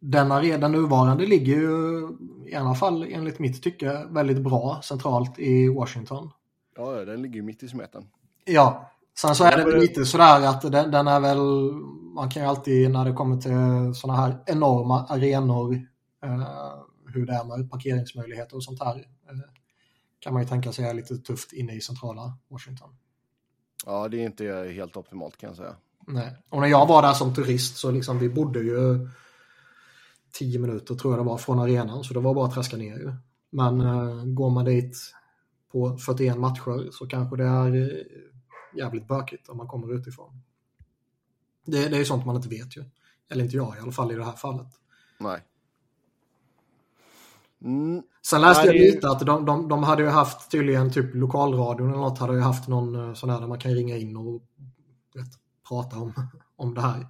Den, 0.02 0.32
are- 0.32 0.58
den 0.58 0.72
nuvarande 0.72 1.26
ligger 1.26 1.56
ju 1.56 2.08
i 2.46 2.54
alla 2.54 2.74
fall 2.74 3.02
enligt 3.02 3.38
mitt 3.38 3.62
tycke 3.62 4.06
väldigt 4.10 4.42
bra 4.42 4.80
centralt 4.84 5.38
i 5.38 5.68
Washington. 5.68 6.30
Ja, 6.76 6.96
ja, 6.96 7.04
den 7.04 7.22
ligger 7.22 7.34
ju 7.36 7.42
mitt 7.42 7.62
i 7.62 7.68
smeten. 7.68 8.06
Ja, 8.44 8.90
sen 9.18 9.34
så 9.34 9.44
är 9.44 9.50
Ja, 9.52 9.56
det 9.58 9.64
väl 9.64 9.80
lite 9.80 10.04
sådär 10.04 10.46
att 10.46 10.62
den, 10.62 10.90
den 10.90 11.08
är 11.08 11.20
väl, 11.20 11.38
man 12.14 12.30
kan 12.30 12.42
ju 12.42 12.48
alltid 12.48 12.90
när 12.90 13.04
det 13.04 13.12
kommer 13.12 13.36
till 13.36 13.94
sådana 14.00 14.20
här 14.20 14.42
enorma 14.46 15.06
arenor, 15.06 15.74
eh, 16.24 16.48
hur 17.06 17.26
det 17.26 17.32
är 17.32 17.44
med 17.44 17.70
parkeringsmöjligheter 17.70 18.56
och 18.56 18.64
sånt 18.64 18.82
här, 18.82 18.96
eh, 18.96 19.38
kan 20.20 20.32
man 20.32 20.42
ju 20.42 20.48
tänka 20.48 20.72
sig 20.72 20.84
är 20.84 20.94
lite 20.94 21.16
tufft 21.16 21.52
inne 21.52 21.72
i 21.74 21.80
centrala 21.80 22.38
Washington. 22.48 22.90
Ja, 23.86 24.08
det 24.08 24.16
är 24.22 24.26
inte 24.26 24.72
helt 24.74 24.96
optimalt 24.96 25.36
kan 25.36 25.48
jag 25.48 25.56
säga. 25.56 25.76
Nej. 26.12 26.36
Och 26.48 26.60
när 26.60 26.68
jag 26.68 26.86
var 26.86 27.02
där 27.02 27.12
som 27.12 27.34
turist 27.34 27.76
så 27.76 27.90
liksom 27.90 28.18
vi 28.18 28.28
bodde 28.28 28.60
ju 28.60 29.08
10 30.32 30.58
minuter 30.58 30.94
tror 30.94 31.12
jag 31.12 31.20
det 31.24 31.28
var 31.28 31.38
från 31.38 31.58
arenan 31.58 32.04
så 32.04 32.14
det 32.14 32.20
var 32.20 32.34
bara 32.34 32.46
att 32.46 32.54
traska 32.54 32.76
ner 32.76 32.98
ju. 32.98 33.12
Men 33.50 33.80
eh, 33.80 34.24
går 34.24 34.50
man 34.50 34.64
dit 34.64 34.96
på 35.72 35.98
41 35.98 36.38
matcher 36.38 36.90
så 36.92 37.06
kanske 37.06 37.36
det 37.36 37.44
är 37.44 37.74
eh, 37.76 38.78
jävligt 38.78 39.08
bökigt 39.08 39.48
om 39.48 39.56
man 39.56 39.68
kommer 39.68 39.94
utifrån. 39.94 40.42
Det, 41.66 41.88
det 41.88 41.96
är 41.96 41.98
ju 41.98 42.04
sånt 42.04 42.26
man 42.26 42.36
inte 42.36 42.48
vet 42.48 42.76
ju. 42.76 42.84
Eller 43.30 43.44
inte 43.44 43.56
jag 43.56 43.76
i 43.76 43.80
alla 43.80 43.92
fall 43.92 44.12
i 44.12 44.14
det 44.14 44.24
här 44.24 44.32
fallet. 44.32 44.68
Nej. 45.18 45.40
Mm, 47.64 48.02
Sen 48.26 48.40
läste 48.40 48.66
Nej, 48.66 48.76
jag 48.76 48.94
lite 48.94 49.10
att 49.10 49.26
de, 49.26 49.44
de, 49.44 49.68
de 49.68 49.82
hade 49.82 50.02
ju 50.02 50.08
haft 50.08 50.50
tydligen 50.50 50.92
typ 50.92 51.14
lokalradion 51.14 51.88
eller 51.88 51.98
något 51.98 52.18
hade 52.18 52.34
ju 52.34 52.40
haft 52.40 52.68
någon 52.68 52.94
eh, 52.94 53.14
sån 53.14 53.30
här 53.30 53.40
där 53.40 53.46
man 53.46 53.58
kan 53.58 53.74
ringa 53.74 53.96
in 53.96 54.16
och 54.16 54.42
prata 55.70 55.96
om, 55.96 56.12
om 56.56 56.74
det 56.74 56.80
här. 56.80 57.06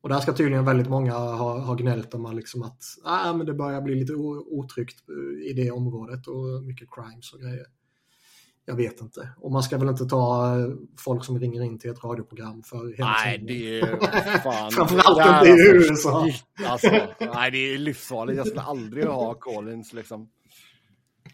Och 0.00 0.08
där 0.08 0.20
ska 0.20 0.32
tydligen 0.32 0.64
väldigt 0.64 0.88
många 0.88 1.12
ha, 1.12 1.58
ha 1.58 1.74
gnällt 1.74 2.14
om 2.14 2.36
liksom 2.36 2.62
att 2.62 2.82
ah, 3.04 3.32
men 3.32 3.46
det 3.46 3.54
börjar 3.54 3.80
bli 3.80 3.94
lite 3.94 4.14
otryggt 4.14 5.04
eh, 5.08 5.50
i 5.50 5.52
det 5.52 5.70
området 5.70 6.26
och 6.26 6.62
mycket 6.64 6.88
crimes 6.90 7.32
och 7.32 7.40
grejer. 7.40 7.66
Jag 8.68 8.76
vet 8.76 9.00
inte. 9.00 9.28
Och 9.40 9.52
man 9.52 9.62
ska 9.62 9.78
väl 9.78 9.88
inte 9.88 10.04
ta 10.04 10.56
eh, 10.58 10.66
folk 10.98 11.24
som 11.24 11.38
ringer 11.40 11.62
in 11.62 11.78
till 11.78 11.90
ett 11.90 12.04
radioprogram 12.04 12.62
för 12.62 12.96
hela 12.96 13.10
nej, 13.10 13.36
sändningen. 13.36 13.98
det 14.00 14.06
är 14.06 14.38
fan... 14.42 14.70
Framförallt 14.70 15.42
det 15.44 15.50
inte 15.50 15.62
i 15.62 15.78
alltså 15.78 16.08
USA. 16.08 16.24
shit, 16.24 16.44
Alltså, 16.66 16.90
nej, 17.34 17.50
det 17.50 17.58
är 17.58 17.78
livsfarligt. 17.78 18.36
Jag 18.36 18.46
skulle 18.46 18.62
aldrig 18.62 19.04
ha 19.04 19.34
Collins 19.34 19.92
liksom. 19.92 20.28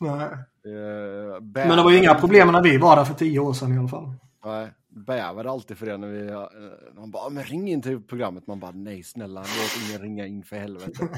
Nej. 0.00 0.28
Eh, 0.66 1.40
Men 1.40 1.76
det 1.76 1.82
var 1.82 1.90
ju 1.90 1.98
inga 1.98 2.14
problem 2.14 2.52
när 2.52 2.62
vi 2.62 2.78
var 2.78 2.96
där 2.96 3.04
för 3.04 3.14
tio 3.14 3.38
år 3.38 3.52
sedan 3.52 3.74
i 3.74 3.78
alla 3.78 3.88
fall. 3.88 4.14
Nej, 4.44 4.72
bävade 4.94 5.50
alltid 5.50 5.78
för 5.78 5.86
det 5.86 5.96
när 5.96 6.08
vi... 6.08 6.26
eh, 6.28 6.94
Man 6.94 7.10
bara, 7.10 7.30
men 7.30 7.44
ring 7.44 7.68
in 7.68 7.82
till 7.82 8.02
programmet. 8.02 8.46
Man 8.46 8.60
bara, 8.60 8.70
nej 8.70 9.02
snälla, 9.02 9.40
låt 9.40 9.88
ingen 9.88 10.02
ringa 10.02 10.26
in 10.26 10.44
för 10.44 10.56
helvete. 10.56 11.08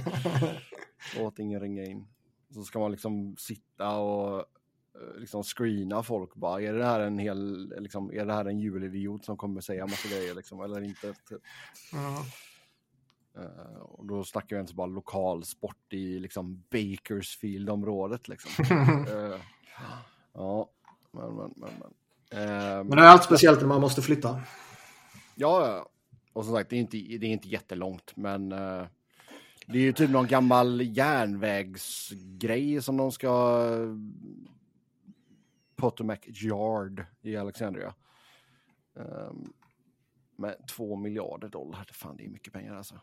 låt 1.19 1.39
ingen 1.39 1.61
ringa 1.61 1.85
in. 1.85 2.07
Så 2.51 2.63
ska 2.63 2.79
man 2.79 2.91
liksom 2.91 3.37
sitta 3.39 3.97
och 3.97 4.39
eh, 4.39 5.17
liksom 5.19 5.43
screena 5.43 6.03
folk 6.03 6.35
bara. 6.35 6.61
Är 6.63 6.73
det 6.73 6.85
här 6.85 7.01
en 7.01 7.19
hel, 7.19 7.73
liksom, 7.79 8.11
är 8.13 8.25
det 8.27 8.33
här 8.33 8.45
en 8.45 8.59
julidiot 8.59 9.25
som 9.25 9.37
kommer 9.37 9.61
säga 9.61 9.87
massa 9.87 10.09
grejer 10.09 10.35
liksom, 10.35 10.61
eller 10.61 10.81
inte? 10.83 11.13
Typ. 11.29 11.43
Eh, 13.37 13.77
och 13.81 14.07
då 14.07 14.25
snackar 14.25 14.57
jag 14.57 14.63
inte 14.63 14.75
bara 14.75 14.87
lokal 14.87 15.45
sport 15.45 15.93
i 15.93 16.19
liksom 16.19 16.65
Bakersfield-området 16.71 18.29
liksom. 18.29 18.65
Eh, 19.09 19.41
ja, 20.33 20.71
men, 21.13 21.35
men, 21.37 21.53
men. 21.57 21.71
men. 21.81 21.95
Eh, 22.35 22.85
Men 22.85 22.91
det 22.91 23.03
är 23.03 23.07
allt 23.07 23.25
speciellt 23.25 23.61
när 23.61 23.69
man 23.69 23.81
måste 23.81 24.03
flytta. 24.03 24.41
Ja. 25.35 25.87
Och 26.33 26.45
som 26.45 26.55
sagt, 26.55 26.71
det 26.71 26.77
är 26.77 26.81
inte, 26.81 26.97
det 26.97 27.27
är 27.27 27.31
inte 27.31 27.49
jättelångt, 27.49 28.17
men 28.17 28.53
eh, 28.53 28.87
det 29.67 29.79
är 29.79 29.83
ju 29.83 29.93
typ 29.93 30.11
någon 30.11 30.27
gammal 30.27 30.81
järnvägsgrej 30.97 32.83
som 32.83 32.97
de 32.97 33.13
ska... 33.13 33.67
Potomac 35.77 36.19
Yard 36.27 37.05
i 37.23 37.37
Alexandria. 37.37 37.95
Um, 38.95 39.53
med 40.37 40.57
två 40.69 40.97
miljarder 40.97 41.49
dollar. 41.49 41.87
Fan, 41.93 42.17
det 42.17 42.25
är 42.25 42.29
mycket 42.29 42.53
pengar 42.53 42.75
alltså. 42.75 43.01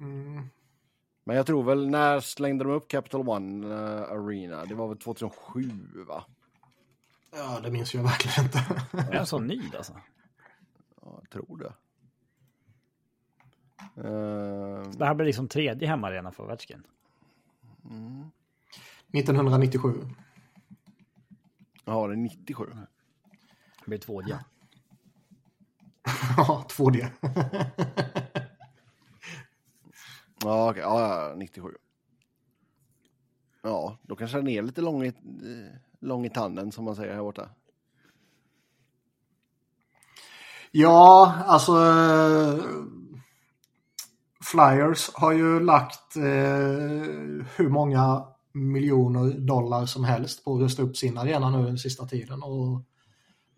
Mm. 0.00 0.42
Men 1.24 1.36
jag 1.36 1.46
tror 1.46 1.62
väl, 1.62 1.90
när 1.90 2.20
slängde 2.20 2.64
de 2.64 2.72
upp 2.72 2.88
Capital 2.88 3.28
One 3.28 3.74
eh, 3.74 4.02
Arena? 4.02 4.64
Det 4.64 4.74
var 4.74 4.88
väl 4.88 4.98
2007, 4.98 5.70
va? 6.06 6.24
Ja, 7.30 7.60
det 7.60 7.70
minns 7.70 7.94
jag 7.94 8.02
verkligen 8.02 8.44
inte. 8.44 8.58
Är 8.92 9.12
den 9.12 9.26
så 9.26 9.38
ny 9.38 9.62
alltså? 9.76 10.00
Ja, 11.02 11.18
jag 11.20 11.30
tror 11.30 11.58
det. 11.58 11.72
Det 14.98 15.04
här 15.04 15.14
blir 15.14 15.26
liksom 15.26 15.48
tredje 15.48 15.88
hemmaarena 15.88 16.32
för 16.32 16.42
Ovechkin. 16.44 16.82
1997. 19.12 19.94
ja, 21.84 22.06
det 22.06 22.14
är 22.14 22.16
97. 22.16 22.64
Det 23.78 23.86
blir 23.86 23.98
tvådje. 23.98 24.38
Ja, 26.36 26.66
2D. 26.70 27.06
Ja, 30.44 30.70
okej. 30.70 30.82
Ja, 30.82 31.28
ja, 31.28 31.34
97. 31.36 31.74
Ja, 33.62 33.98
då 34.02 34.16
kanske 34.16 34.38
den 34.38 34.48
är 34.48 34.62
lite 34.62 34.80
lång 34.80 35.04
i, 35.04 35.12
lång 36.00 36.26
i 36.26 36.30
tanden 36.30 36.72
som 36.72 36.84
man 36.84 36.96
säger 36.96 37.14
här 37.14 37.22
borta. 37.22 37.48
Ja, 40.70 41.34
alltså... 41.46 41.72
Eh, 41.72 42.64
Flyers 44.50 45.10
har 45.14 45.32
ju 45.32 45.60
lagt 45.60 46.16
eh, 46.16 46.22
hur 47.56 47.68
många 47.68 48.24
miljoner 48.52 49.38
dollar 49.38 49.86
som 49.86 50.04
helst 50.04 50.44
på 50.44 50.54
att 50.54 50.60
rusta 50.60 50.82
upp 50.82 50.96
sin 50.96 51.18
arena 51.18 51.50
nu 51.50 51.66
den 51.66 51.78
sista 51.78 52.06
tiden. 52.06 52.42
Och 52.42 52.82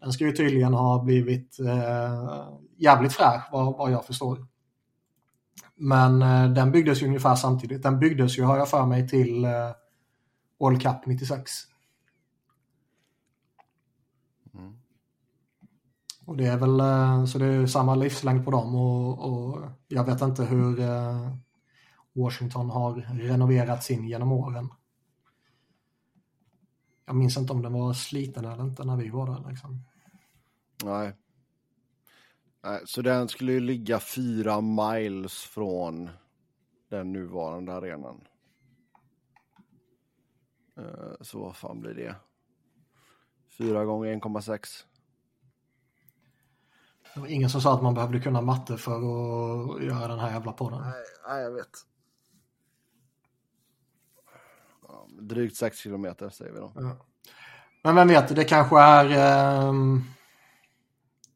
den 0.00 0.12
ska 0.12 0.24
ju 0.24 0.32
tydligen 0.32 0.74
ha 0.74 1.04
blivit 1.04 1.60
eh, 1.60 2.48
jävligt 2.76 3.12
fräsch 3.12 3.42
vad, 3.52 3.78
vad 3.78 3.90
jag 3.90 4.06
förstår. 4.06 4.46
Men 5.76 6.22
eh, 6.22 6.52
den 6.52 6.72
byggdes 6.72 7.02
ju 7.02 7.06
ungefär 7.06 7.34
samtidigt. 7.34 7.82
Den 7.82 7.98
byggdes 7.98 8.38
ju, 8.38 8.42
har 8.42 8.56
jag 8.56 8.68
för 8.68 8.86
mig, 8.86 9.08
till 9.08 9.44
eh, 9.44 9.70
World 10.60 10.82
Cup 10.82 11.06
96. 11.06 11.50
Och 16.30 16.36
det 16.36 16.46
är 16.46 16.56
väl 16.56 16.80
eh, 16.80 17.24
så 17.24 17.38
det 17.38 17.46
är 17.46 17.66
samma 17.66 17.94
livslängd 17.94 18.44
på 18.44 18.50
dem 18.50 18.74
och, 18.74 19.18
och 19.18 19.62
jag 19.88 20.04
vet 20.04 20.22
inte 20.22 20.44
hur 20.44 20.80
eh, 20.80 21.36
Washington 22.12 22.70
har 22.70 22.94
renoverat 22.94 23.84
sin 23.84 24.08
genom 24.08 24.32
åren. 24.32 24.68
Jag 27.06 27.16
minns 27.16 27.36
inte 27.36 27.52
om 27.52 27.62
den 27.62 27.72
var 27.72 27.92
sliten 27.92 28.44
eller 28.44 28.62
inte 28.62 28.84
när 28.84 28.96
vi 28.96 29.10
var 29.10 29.26
där. 29.26 29.50
Liksom. 29.50 29.84
Nej. 30.84 31.12
Nej. 32.62 32.82
Så 32.84 33.02
den 33.02 33.28
skulle 33.28 33.52
ju 33.52 33.60
ligga 33.60 34.00
fyra 34.00 34.60
miles 34.60 35.34
från 35.34 36.10
den 36.88 37.12
nuvarande 37.12 37.74
arenan. 37.74 38.24
Eh, 40.76 41.12
så 41.20 41.40
vad 41.40 41.56
fan 41.56 41.80
blir 41.80 41.94
det? 41.94 42.14
Fyra 43.58 43.84
gånger 43.84 44.14
1,6. 44.14 44.84
Det 47.14 47.20
var 47.20 47.26
ingen 47.26 47.50
som 47.50 47.60
sa 47.60 47.74
att 47.74 47.82
man 47.82 47.94
behövde 47.94 48.20
kunna 48.20 48.40
matte 48.40 48.76
för 48.76 48.96
att 48.96 49.82
göra 49.82 50.08
den 50.08 50.18
här 50.18 50.30
jävla 50.30 50.52
podden. 50.52 50.80
Nej, 50.80 50.92
nej, 51.28 51.42
jag 51.42 51.50
vet. 51.50 51.70
Ja, 54.88 55.06
drygt 55.20 55.56
6 55.56 55.78
kilometer 55.78 56.28
säger 56.28 56.52
vi 56.52 56.58
då. 56.58 56.72
Ja. 56.74 56.96
Men 57.82 57.94
vem 57.94 58.08
vet, 58.08 58.36
det 58.36 58.44
kanske 58.44 58.80
är... 58.80 59.10
ehm, 59.68 60.04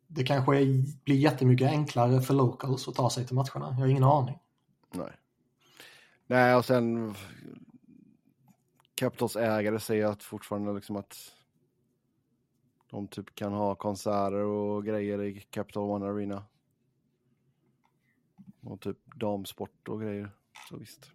det 0.07 0.25
kanske 0.25 0.57
är, 0.57 0.85
blir 1.05 1.17
jättemycket 1.17 1.71
enklare 1.71 2.21
för 2.21 2.35
locals 2.35 2.89
att 2.89 2.95
ta 2.95 3.11
sig 3.11 3.27
till 3.27 3.35
matcherna. 3.35 3.67
Jag 3.71 3.73
har 3.73 3.87
ingen 3.87 4.05
aning. 4.05 4.39
Nej. 4.93 5.13
Nej, 6.27 6.55
och 6.55 6.65
sen 6.65 7.15
Capitals 8.95 9.37
ägare 9.37 9.81
säger 9.81 10.07
att 10.07 10.23
fortfarande 10.23 10.73
liksom 10.73 10.97
att 10.97 11.34
de 12.95 13.09
typ 13.09 13.35
kan 13.35 13.53
ha 13.53 13.75
konserter 13.75 14.35
och 14.35 14.85
grejer 14.85 15.23
i 15.23 15.41
Capital 15.41 15.83
One 15.83 16.07
Arena. 16.07 16.45
Och 18.65 18.81
typ 18.81 18.99
damsport 19.15 19.89
och 19.89 20.01
grejer. 20.01 20.31
Så 20.69 20.77
visst. 20.77 21.11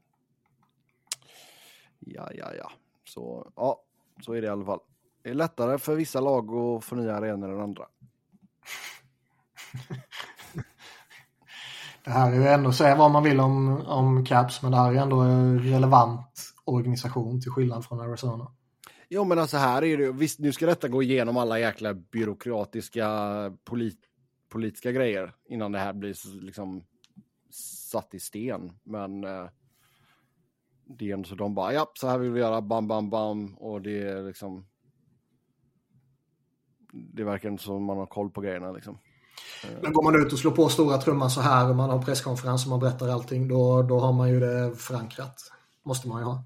Ja, 2.00 2.30
ja, 2.34 2.54
ja. 2.58 2.72
Så 3.04 3.52
ja, 3.56 3.82
så 4.22 4.34
är 4.34 4.42
det 4.42 4.48
i 4.48 4.50
alla 4.50 4.66
fall. 4.66 4.80
Det 5.22 5.30
är 5.30 5.34
lättare 5.34 5.78
för 5.78 5.96
vissa 5.96 6.20
lag 6.20 6.56
att 6.56 6.84
få 6.84 6.96
nya 6.96 7.16
arenor 7.16 7.54
än 7.54 7.62
andra. 7.62 7.86
Det 12.04 12.12
här 12.12 12.32
är 12.32 12.36
ju 12.36 12.48
ändå, 12.48 12.72
säga 12.72 12.96
vad 12.96 13.12
man 13.12 13.24
vill 13.24 13.40
om, 13.40 13.86
om 13.86 14.26
Caps, 14.26 14.62
men 14.62 14.72
det 14.72 14.78
här 14.78 14.92
är 14.92 14.96
ändå 14.96 15.20
en 15.20 15.60
relevant 15.60 16.54
organisation 16.66 17.42
till 17.42 17.52
skillnad 17.52 17.86
från 17.86 18.00
Arizona. 18.00 18.52
Jo 19.10 19.24
men 19.24 19.40
alltså 19.40 19.58
här 19.58 19.84
är 19.84 19.98
det 19.98 20.12
visst 20.12 20.40
nu 20.40 20.52
ska 20.52 20.66
detta 20.66 20.88
gå 20.88 21.04
igenom 21.04 21.38
alla 21.38 21.60
jäkla 21.60 21.94
byråkratiska 21.94 23.08
polit, 23.64 24.00
politiska 24.50 24.92
grejer 24.92 25.34
innan 25.46 25.72
det 25.72 25.80
här 25.80 25.94
blir 25.94 26.42
liksom 26.42 26.84
satt 27.92 28.14
i 28.14 28.20
sten. 28.20 28.72
Men 28.84 29.24
eh, 29.24 29.50
det 30.86 31.12
är 31.12 31.24
så 31.24 31.36
de 31.36 31.56
bara 31.56 31.74
ja 31.74 31.92
så 31.94 32.08
här 32.08 32.18
vill 32.18 32.32
vi 32.32 32.40
göra 32.40 32.62
bam 32.62 32.88
bam 32.88 33.10
bam 33.10 33.58
och 33.58 33.82
det 33.82 34.02
är 34.02 34.24
liksom 34.24 34.66
det 36.92 37.24
verkar 37.24 37.50
inte 37.50 37.64
som 37.64 37.84
man 37.84 37.98
har 37.98 38.06
koll 38.06 38.30
på 38.30 38.42
grejerna 38.42 38.72
liksom. 38.72 38.98
Men 39.82 39.94
går 39.94 40.04
man 40.04 40.26
ut 40.26 40.34
och 40.34 40.40
slår 40.40 40.52
på 40.52 40.70
stora 40.70 40.98
trumman 40.98 41.30
så 41.30 41.42
här 41.42 41.70
och 41.70 41.76
man 41.76 41.90
har 41.90 42.02
presskonferens 42.02 42.66
och 42.66 42.70
man 42.70 42.80
berättar 42.80 43.10
allting, 43.10 43.48
då, 43.48 43.82
då 43.82 44.00
har 44.00 44.14
man 44.14 44.30
ju 44.30 44.40
det 44.40 44.76
förankrat. 44.76 45.52
Måste 45.84 46.08
man 46.08 46.22
ju 46.22 46.26
ha. 46.26 46.44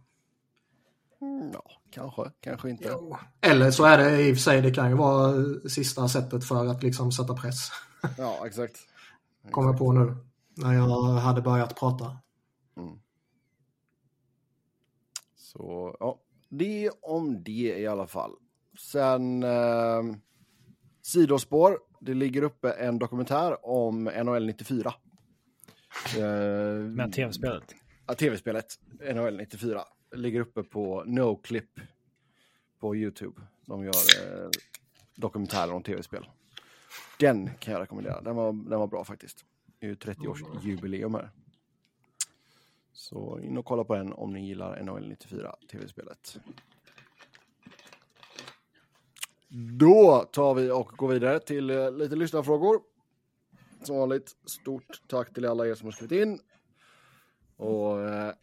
Mm, 1.21 1.51
ja, 1.53 1.63
kanske, 1.93 2.31
kanske 2.39 2.69
inte. 2.69 2.97
Eller 3.41 3.71
så 3.71 3.85
är 3.85 3.97
det 3.97 4.21
i 4.21 4.31
och 4.31 4.35
för 4.35 4.41
sig, 4.41 4.61
det 4.61 4.71
kan 4.71 4.89
ju 4.89 4.95
vara 4.95 5.33
sista 5.69 6.07
sättet 6.07 6.45
för 6.47 6.65
att 6.65 6.83
liksom 6.83 7.11
sätta 7.11 7.33
press. 7.33 7.69
Ja, 8.17 8.47
exakt. 8.47 8.77
Kommer 9.51 9.69
jag 9.69 9.77
på 9.77 9.91
nu. 9.91 10.15
När 10.55 10.73
jag 10.73 10.87
hade 11.13 11.41
börjat 11.41 11.75
prata. 11.79 12.17
Så 15.35 15.95
ja, 15.99 16.19
det 16.49 16.89
om 17.01 17.43
det 17.43 17.79
i 17.79 17.87
alla 17.87 18.07
fall. 18.07 18.31
Sen 18.79 19.43
eh, 19.43 20.01
sidospår. 21.01 21.79
Det 21.99 22.13
ligger 22.13 22.43
uppe 22.43 22.71
en 22.71 22.99
dokumentär 22.99 23.65
om 23.65 24.03
NHL 24.03 24.45
94. 24.45 24.93
Eh, 26.17 26.23
Men 26.95 27.11
tv-spelet. 27.11 27.63
ja, 28.07 28.13
tv-spelet 28.13 28.65
NHL 29.15 29.37
94 29.37 29.81
ligger 30.13 30.39
uppe 30.39 30.63
på 30.63 31.03
NoClip 31.05 31.79
på 32.79 32.95
YouTube. 32.95 33.41
De 33.65 33.83
gör 33.83 33.93
eh, 33.93 34.49
dokumentärer 35.15 35.73
om 35.73 35.83
tv-spel. 35.83 36.27
Den 37.19 37.49
kan 37.59 37.73
jag 37.73 37.81
rekommendera. 37.81 38.21
Den 38.21 38.35
var, 38.35 38.53
den 38.53 38.79
var 38.79 38.87
bra 38.87 39.03
faktiskt. 39.03 39.45
Det 39.79 39.85
är 39.85 39.89
ju 39.89 39.95
30-årsjubileum 39.95 41.13
här. 41.13 41.29
Så 42.93 43.39
in 43.39 43.57
och 43.57 43.65
kolla 43.65 43.83
på 43.83 43.95
den 43.95 44.13
om 44.13 44.33
ni 44.33 44.47
gillar 44.47 44.83
NHL 44.83 45.07
94 45.07 45.55
tv-spelet. 45.71 46.37
Då 49.79 50.29
tar 50.31 50.53
vi 50.53 50.71
och 50.71 50.87
går 50.87 51.07
vidare 51.07 51.39
till 51.39 51.69
eh, 51.69 51.91
lite 51.91 52.15
lyssnarfrågor. 52.15 52.81
Som 53.83 53.95
vanligt, 53.95 54.35
stort 54.45 55.01
tack 55.07 55.33
till 55.33 55.45
alla 55.45 55.67
er 55.67 55.75
som 55.75 55.85
har 55.87 55.91
skrivit 55.91 56.27
in. 56.27 56.39
Och 57.57 58.01
eh, 58.01 58.33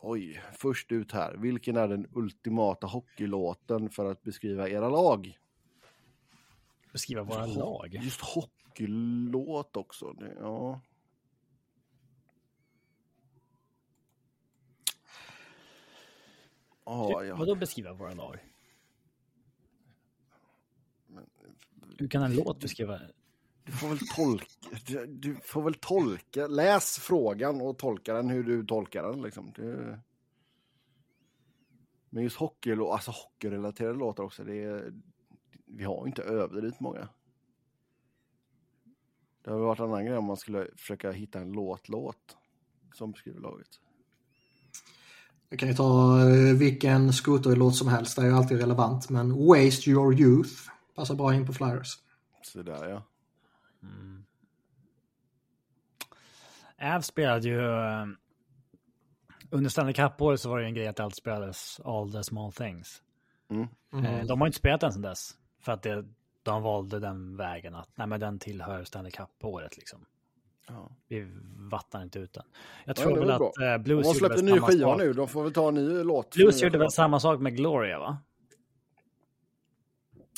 oj, 0.00 0.42
först 0.52 0.92
ut 0.92 1.12
här. 1.12 1.36
Vilken 1.36 1.76
är 1.76 1.88
den 1.88 2.06
ultimata 2.12 2.86
hockeylåten 2.86 3.90
för 3.90 4.10
att 4.10 4.22
beskriva 4.22 4.68
era 4.68 4.88
lag? 4.88 5.38
Beskriva 6.92 7.22
våra 7.22 7.46
lag. 7.46 7.94
Just 7.94 8.20
hockeylåt 8.20 9.76
också. 9.76 10.12
Det, 10.12 10.36
ja. 10.40 10.80
Ja, 16.84 17.24
ja. 17.24 17.36
Vadå 17.36 17.54
beskriva 17.54 17.92
våra 17.92 18.14
lag? 18.14 18.38
Hur 21.98 22.08
kan 22.08 22.22
en 22.22 22.34
låt 22.34 22.60
beskriva? 22.60 23.00
Du 23.64 23.72
får 23.72 23.88
väl 23.88 23.98
tolka, 23.98 24.46
du, 24.86 25.06
du 25.06 25.36
får 25.44 25.62
väl 25.62 25.74
tolka, 25.74 26.46
läs 26.46 26.98
frågan 26.98 27.60
och 27.60 27.78
tolka 27.78 28.14
den 28.14 28.30
hur 28.30 28.44
du 28.44 28.66
tolkar 28.66 29.02
den 29.02 29.22
liksom. 29.22 29.52
Det... 29.56 30.00
Men 32.10 32.22
just 32.22 32.36
hockey, 32.36 32.72
alltså 32.72 33.10
hockeyrelaterade 33.10 33.98
låtar 33.98 34.24
också, 34.24 34.44
det 34.44 34.62
är, 34.62 34.92
vi 35.66 35.84
har 35.84 36.06
inte 36.06 36.22
överdrivet 36.22 36.80
många. 36.80 37.08
Det 39.44 39.50
har 39.50 39.58
varit 39.58 39.78
en 39.78 39.84
annan 39.84 40.06
grej 40.06 40.16
om 40.16 40.24
man 40.24 40.36
skulle 40.36 40.68
försöka 40.76 41.10
hitta 41.10 41.40
en 41.40 41.52
låt-låt 41.52 42.36
som 42.94 43.12
beskriver 43.12 43.40
laget. 43.40 43.68
Jag 45.48 45.58
kan 45.58 45.68
ju 45.68 45.74
ta 45.74 46.20
eh, 46.20 46.56
vilken 46.56 47.12
skoterlåt 47.12 47.76
som 47.76 47.88
helst, 47.88 48.16
det 48.16 48.22
är 48.22 48.26
ju 48.26 48.32
alltid 48.32 48.60
relevant. 48.60 49.10
Men 49.10 49.46
Waste 49.46 49.90
Your 49.90 50.20
Youth 50.20 50.52
passar 50.94 51.14
bra 51.14 51.34
in 51.34 51.46
på 51.46 51.52
Flyers. 51.52 51.98
Så 52.42 52.62
där 52.62 52.88
ja. 52.88 53.02
Äv 56.78 57.00
spelade 57.00 57.48
ju... 57.48 57.60
eh, 57.60 58.06
Under 59.50 59.70
Stanley 59.70 59.94
Cup-året 59.94 60.40
så 60.40 60.48
var 60.50 60.56
det 60.58 60.62
ju 60.62 60.68
en 60.68 60.74
grej 60.74 60.86
att 60.86 61.00
alltid 61.00 61.16
spelades 61.16 61.80
All 61.84 62.12
the 62.12 62.22
small 62.24 62.52
things. 62.52 63.02
Mm. 63.50 63.68
Eh, 64.04 64.24
De 64.26 64.40
har 64.40 64.46
ju 64.46 64.48
inte 64.48 64.58
spelat 64.58 64.80
den 64.80 64.92
sedan 64.92 65.02
dess. 65.02 65.36
För 65.60 65.72
att 65.72 65.82
det, 65.82 66.04
de 66.42 66.62
valde 66.62 66.98
den 67.00 67.36
vägen 67.36 67.74
att 67.74 67.88
nej, 67.94 68.06
men 68.06 68.20
den 68.20 68.38
tillhör 68.38 68.84
Stanley 68.84 69.10
Cup-året 69.12 69.76
liksom. 69.76 70.06
Ja. 70.68 70.90
Vi 71.08 71.30
vattnar 71.56 72.02
inte 72.02 72.18
ut 72.18 72.32
den. 72.32 72.44
Jag 72.84 72.98
Ja, 72.98 73.02
tror 73.02 73.14
det 73.14 73.20
väl 73.20 73.30
att 73.30 73.38
bra. 73.38 73.52
eh, 73.72 73.78
Blues 73.78 74.02
De 74.02 74.08
har 74.08 74.14
gjorde 74.14 74.18
släppt 74.18 74.32
väl 74.34 74.38
en 74.38 74.44
ny 74.46 74.52
samma 74.58 74.66
skiva 74.68 74.88
sak. 74.90 74.98
nu, 74.98 75.12
de 75.12 75.28
får 75.28 75.42
väl 75.42 75.52
ta 75.52 75.68
en 75.68 75.74
ny 75.74 76.02
låt. 76.02 76.34
Blues 76.34 76.62
gjorde 76.62 76.78
väl 76.78 76.90
samma 76.90 77.20
sak 77.20 77.40
med 77.40 77.56
Gloria 77.56 77.98
va? 77.98 78.18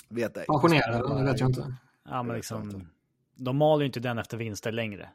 Vet 0.09 0.36
ej. 0.36 0.45
Pensionerade, 0.47 1.18
det 1.18 1.24
vet 1.30 1.40
jag 1.40 1.49
inte. 1.51 1.76
Ja, 2.05 2.22
men 2.22 2.36
liksom. 2.36 2.88
De 3.35 3.57
maler 3.57 3.80
ju 3.80 3.87
inte 3.87 4.01
den 4.01 4.18
efter 4.18 4.37
vinster 4.37 4.72
längre. 4.72 5.11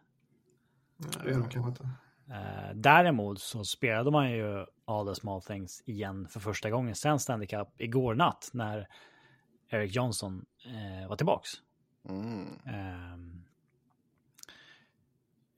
Nej, 0.97 1.33
det 1.33 1.49
kanske 1.49 1.69
inte. 1.69 1.89
Eh, 2.31 2.75
däremot 2.75 3.41
så 3.41 3.63
spelade 3.63 4.11
man 4.11 4.31
ju 4.31 4.65
All 4.85 5.07
the 5.07 5.15
small 5.15 5.41
things 5.41 5.83
igen 5.85 6.27
för 6.27 6.39
första 6.39 6.69
gången 6.69 6.95
sen 6.95 7.19
Stanley 7.19 7.47
Cup 7.47 7.67
igår 7.77 8.15
natt 8.15 8.49
när 8.53 8.87
Eric 9.69 9.95
Johnson 9.95 10.45
eh, 10.65 11.09
var 11.09 11.15
tillbaks. 11.15 11.49
Mm. 12.09 12.59
Ehm, 12.65 13.45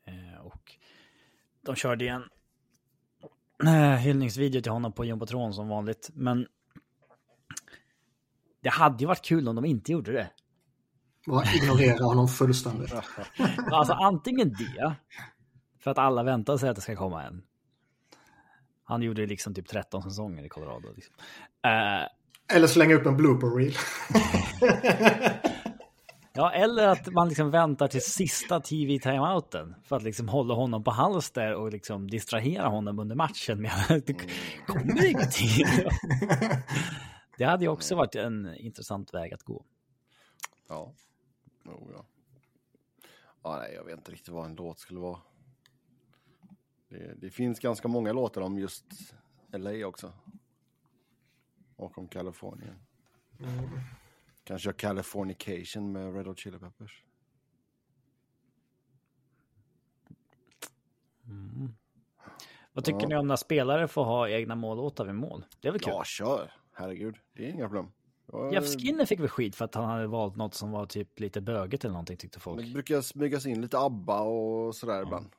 eh, 0.06 0.40
och 0.42 0.76
de 1.62 1.76
körde 1.76 2.06
igen 2.06 2.24
eh, 3.66 3.96
hyllningsvideo 3.96 4.62
till 4.62 4.72
honom 4.72 4.94
på 4.94 5.06
Jumbotron 5.06 5.54
som 5.54 5.68
vanligt. 5.68 6.10
Men 6.14 6.48
det 8.62 8.70
hade 8.70 8.98
ju 8.98 9.08
varit 9.08 9.26
kul 9.26 9.48
om 9.48 9.56
de 9.56 9.66
inte 9.66 9.92
gjorde 9.92 10.12
det. 10.12 10.30
Bara 11.28 11.44
ignorera 11.56 12.06
honom 12.06 12.28
fullständigt. 12.28 12.94
Alltså 13.72 13.94
antingen 13.94 14.50
det, 14.54 14.96
för 15.80 15.92
att 15.92 15.98
alla 15.98 16.24
väntar 16.24 16.58
sig 16.58 16.70
att 16.70 16.76
det 16.76 16.82
ska 16.82 16.96
komma 16.96 17.24
en. 17.24 17.42
Han 18.84 19.02
gjorde 19.02 19.26
liksom 19.26 19.54
typ 19.54 19.68
13 19.68 20.04
säsonger 20.04 20.44
i 20.46 20.50
Colorado. 20.50 20.94
Liksom. 20.96 21.16
Eh, 21.66 22.56
Eller 22.56 22.68
slänga 22.68 22.96
upp 22.96 23.06
en 23.06 23.18
blooper 23.18 23.48
reel. 23.48 23.74
ja, 26.34 26.52
eller 26.52 26.88
att 26.88 27.08
man 27.08 27.28
liksom 27.28 27.52
väntar 27.52 27.88
till 27.88 28.02
sista 28.02 28.60
TV-timeouten 28.60 29.76
för 29.84 29.96
att 29.96 30.04
liksom 30.04 30.30
hålla 30.30 30.54
honom 30.54 30.84
på 30.84 30.92
halster 30.92 31.54
och 31.56 31.72
liksom 31.72 32.10
distrahera 32.10 32.68
honom 32.68 33.00
under 33.00 33.16
matchen 33.16 33.62
med 33.62 33.72
att 33.90 34.06
det 34.06 34.14
kommer 34.68 35.06
ingenting. 35.06 35.66
Det 37.38 37.44
hade 37.46 37.64
ju 37.64 37.70
också 37.70 37.96
varit 37.96 38.16
en 38.16 38.56
intressant 38.56 39.14
väg 39.14 39.34
att 39.34 39.44
gå. 39.44 39.64
Ja. 40.70 40.94
Oh, 41.66 41.92
ja. 41.94 42.06
ja. 43.44 43.58
Nej, 43.58 43.74
jag 43.74 43.84
vet 43.84 43.98
inte 43.98 44.12
riktigt 44.12 44.30
vad 44.30 44.46
en 44.46 44.56
låt 44.56 44.80
skulle 44.80 45.00
vara. 45.00 45.20
Det, 46.90 47.14
det 47.14 47.30
finns 47.30 47.60
ganska 47.60 47.88
många 47.88 48.14
låtar 48.14 48.42
om 48.42 48.60
just 48.60 48.86
LA 49.52 49.88
också. 49.88 50.14
Och 51.76 51.98
om 51.98 52.08
Kalifornien. 52.08 52.76
Kanske 54.44 54.68
göra 54.70 54.78
Californication 54.78 55.92
med 55.92 56.16
Red 56.16 56.28
Hot 56.28 56.40
Chili 56.40 56.60
Peppers. 56.60 57.06
Vad 62.74 62.84
tycker 62.86 63.02
Ja. 63.02 63.08
ni 63.08 63.16
om 63.16 63.28
när 63.28 63.36
spelare 63.36 63.88
får 63.88 64.04
ha 64.04 64.30
egna 64.30 64.56
mållåtar 64.56 65.06
vid 65.06 65.16
mål? 65.16 65.46
Det 65.60 65.68
är 65.68 65.72
väl 65.72 65.82
kul? 65.82 65.94
Ja, 65.94 66.04
kör. 66.04 66.54
Herregud, 66.74 67.16
det 67.34 67.46
är 67.46 67.50
inga 67.50 67.66
problem. 67.68 67.92
Jeff 68.52 68.66
Skinner 68.66 69.06
fick 69.06 69.20
väl 69.20 69.28
skit 69.28 69.56
för 69.56 69.66
att 69.66 69.76
han 69.76 69.90
hade 69.90 70.08
valt 70.08 70.36
något 70.36 70.54
som 70.54 70.72
var 70.72 70.86
typ 70.86 71.20
lite 71.20 71.42
böget 71.42 71.84
eller 71.84 71.94
någonting 71.94 72.18
tyckte 72.18 72.40
folk. 72.40 72.66
Det 72.66 72.74
brukar 72.74 73.02
smygas 73.02 73.46
in 73.46 73.62
lite 73.62 73.80
ABBA 73.80 74.22
och 74.22 74.76
sådär 74.76 75.02
ibland. 75.02 75.30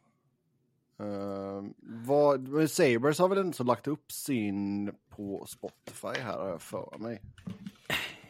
Uh, 1.01 1.71
vad, 1.79 2.49
men 2.49 3.19
har 3.19 3.29
väl 3.29 3.39
inte 3.39 3.57
så 3.57 3.65
lagt 3.65 3.87
upp 3.87 4.13
sin 4.13 4.93
på 5.09 5.47
Spotify 5.47 6.21
här 6.21 6.39
har 6.39 6.49
jag 6.49 6.63
för 6.63 6.99
mig. 6.99 7.23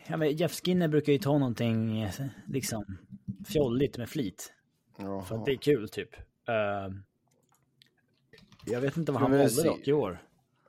Ja, 0.06 0.16
men 0.16 0.36
Jeff 0.36 0.60
Skinner 0.60 0.88
brukar 0.88 1.12
ju 1.12 1.18
ta 1.18 1.38
någonting 1.38 2.02
eh, 2.02 2.10
liksom 2.46 2.98
fjolligt 3.46 3.98
med 3.98 4.08
flit. 4.08 4.52
Jaha. 4.98 5.22
För 5.22 5.36
att 5.36 5.46
det 5.46 5.52
är 5.52 5.56
kul 5.56 5.88
typ. 5.88 6.14
Eh, 6.48 6.94
jag 8.64 8.80
vet 8.80 8.96
inte 8.96 9.12
vad 9.12 9.20
Ska 9.20 9.28
han 9.28 9.38
valde 9.38 9.62
dock 9.62 9.88
i 9.88 9.92
år. 9.92 10.22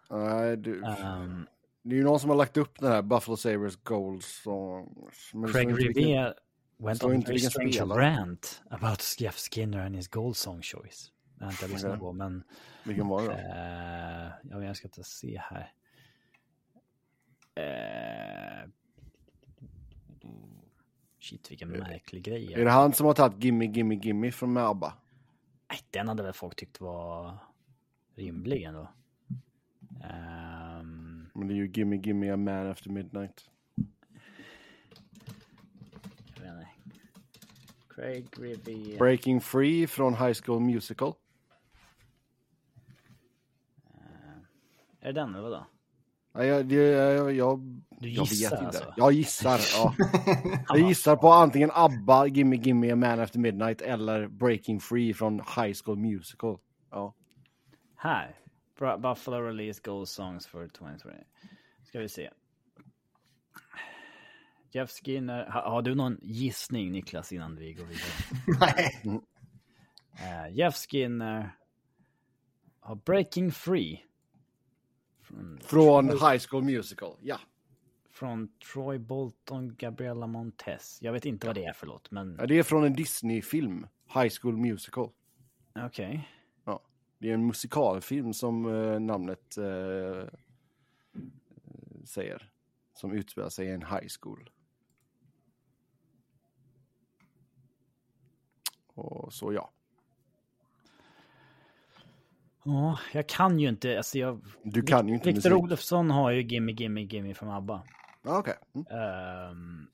Nej, 0.09 0.57
du, 0.57 0.81
Um, 0.81 1.47
det 1.83 1.95
är 1.95 1.97
ju 1.97 2.03
någon 2.03 2.19
som 2.19 2.29
har 2.29 2.37
lagt 2.37 2.57
upp 2.57 2.79
den 2.79 2.91
här 2.91 3.01
Buffalo 3.01 3.37
Sabres 3.37 3.73
står 3.73 5.47
Craig 5.51 5.79
Rivier 5.79 6.33
went 6.77 7.03
on 7.03 7.17
a 7.17 7.37
strange 7.37 7.79
rant 7.79 8.63
about 8.69 9.15
Jeff 9.17 9.37
Skinner 9.37 9.85
and 9.85 9.95
his 9.95 10.07
gold 10.07 10.37
song 10.37 10.61
choice. 10.61 11.11
Det 11.35 11.45
har 11.45 11.51
jag 11.51 11.53
inte 11.53 11.67
lyssnat 11.67 11.99
på, 11.99 12.13
men 12.13 12.43
Vilken 12.83 13.07
var 13.07 13.21
det 13.21 13.27
då? 13.27 13.33
eh, 13.33 14.31
ja, 14.51 14.65
jag 14.65 14.77
ska 14.77 14.87
inte 14.87 15.03
se 15.03 15.41
här. 15.43 15.73
Eh, 17.55 18.69
shit, 21.19 21.51
vilken 21.51 21.69
märklig 21.69 22.23
grej. 22.23 22.53
Är 22.53 22.65
det 22.65 22.71
han 22.71 22.93
som 22.93 23.05
har 23.05 23.13
tagit 23.13 23.43
Gimme 23.43 23.65
Gimme 23.65 23.95
Gimme 23.95 24.31
från 24.31 24.57
ABBA? 24.57 24.93
Nej, 25.69 25.79
den 25.89 26.07
hade 26.07 26.23
väl 26.23 26.33
folk 26.33 26.55
tyckt 26.55 26.81
var 26.81 27.37
rimlig 28.15 28.63
ändå. 28.63 28.91
Ehm, 30.03 30.62
Men 31.33 31.47
det 31.47 31.53
är 31.53 31.55
ju 31.55 31.67
Gimme 31.67 31.95
Gimme 31.95 32.31
A 32.31 32.37
Man 32.37 32.67
After 32.71 32.89
Midnight. 32.89 33.49
jag. 36.43 36.65
Craig 37.95 38.27
Rivier. 38.39 38.97
Breaking 38.99 39.41
Free 39.41 39.87
från 39.87 40.13
High 40.13 40.33
School 40.45 40.59
Musical. 40.59 41.13
Är 44.99 45.13
det 45.13 45.19
den 45.21 45.29
eller 45.35 45.41
vadå? 45.49 45.65
Nej, 46.35 46.47
jag, 46.47 46.71
jag, 46.71 47.33
jag, 47.33 47.59
Du 47.99 48.09
jag 48.09 48.25
gissar 48.25 48.49
vet 48.55 48.65
inte. 48.65 48.65
alltså? 48.77 48.93
Jag 48.97 49.11
gissar, 49.11 49.59
ja. 49.75 49.95
Jag 50.67 50.79
gissar 50.89 51.15
på 51.15 51.29
antingen 51.29 51.69
ABBA, 51.73 52.27
Gimme 52.27 52.55
Gimme 52.55 52.91
A 52.91 52.95
Man 52.95 53.19
After 53.19 53.39
Midnight 53.39 53.81
eller 53.81 54.27
Breaking 54.27 54.79
Free 54.79 55.13
från 55.13 55.39
High 55.39 55.73
School 55.83 55.97
Musical. 55.97 56.57
Ja. 56.91 57.13
Här. 57.95 58.35
Buffalo 58.97 59.41
Release 59.41 59.81
Gold 59.83 60.07
Songs 60.09 60.47
for 60.47 60.67
2020. 60.67 61.09
Ska 61.83 61.99
vi 61.99 62.09
se. 62.09 62.29
Jeff 64.71 64.91
Skinner. 64.91 65.49
Ha, 65.51 65.69
har 65.69 65.81
du 65.81 65.95
någon 65.95 66.17
gissning 66.21 66.91
Niklas 66.91 67.31
innan 67.31 67.55
vi 67.55 67.73
går 67.73 67.85
vidare? 67.85 68.59
Nej. 68.59 69.21
Eh, 70.19 70.55
Jeff 70.57 70.75
Skinner. 70.75 71.55
Har 72.79 72.95
Breaking 72.95 73.51
Free. 73.51 74.03
Från, 75.21 75.59
Från 75.61 76.09
High 76.09 76.39
School 76.49 76.63
Musical, 76.63 77.15
ja. 77.21 77.39
från 78.11 78.47
Troy 78.73 78.97
Bolton, 78.97 79.75
Gabriella 79.75 80.27
Montez. 80.27 80.97
Jag 81.01 81.13
vet 81.13 81.25
inte 81.25 81.47
vad 81.47 81.55
det 81.55 81.65
är 81.65 81.73
för 81.73 81.87
låt, 81.87 82.11
men 82.11 82.35
ja. 82.39 82.45
Det 82.45 82.59
är 82.59 82.63
från 82.63 82.83
en 82.83 82.93
Disney-film, 82.93 83.87
High 84.13 84.33
School 84.41 84.57
Musical. 84.57 85.09
okej. 85.85 86.29
Ja. 86.29 86.42
Det 87.23 87.29
är 87.29 87.33
en 87.33 87.47
musikalfilm 87.47 88.33
som 88.33 88.65
eh, 88.65 88.99
namnet 88.99 89.57
eh, 89.57 90.27
säger. 92.05 92.51
Som 92.93 93.11
utspelar 93.11 93.49
sig 93.49 93.67
i 93.67 93.71
en 93.71 93.81
high 93.81 94.07
school. 94.21 94.49
Och 98.93 99.33
så 99.33 99.53
ja. 99.53 99.71
Ja, 102.63 102.99
jag 103.13 103.29
kan 103.29 103.59
ju 103.59 103.69
inte. 103.69 103.97
Alltså 103.97 104.17
jag, 104.19 104.41
Du 104.63 104.81
kan 104.81 105.07
ju 105.07 105.13
inte 105.13 105.31
Victor 105.31 105.49
musik. 105.49 105.63
Olofsson 105.63 106.09
har 106.11 106.31
ju 106.31 106.41
Gimme 106.43 106.71
Gimme 106.71 107.01
Gimme 107.01 107.33
från 107.33 107.49
ABBA. 107.49 107.83
Okej. 108.23 108.55
Mm. 108.73 108.87
Ehm, 108.87 109.87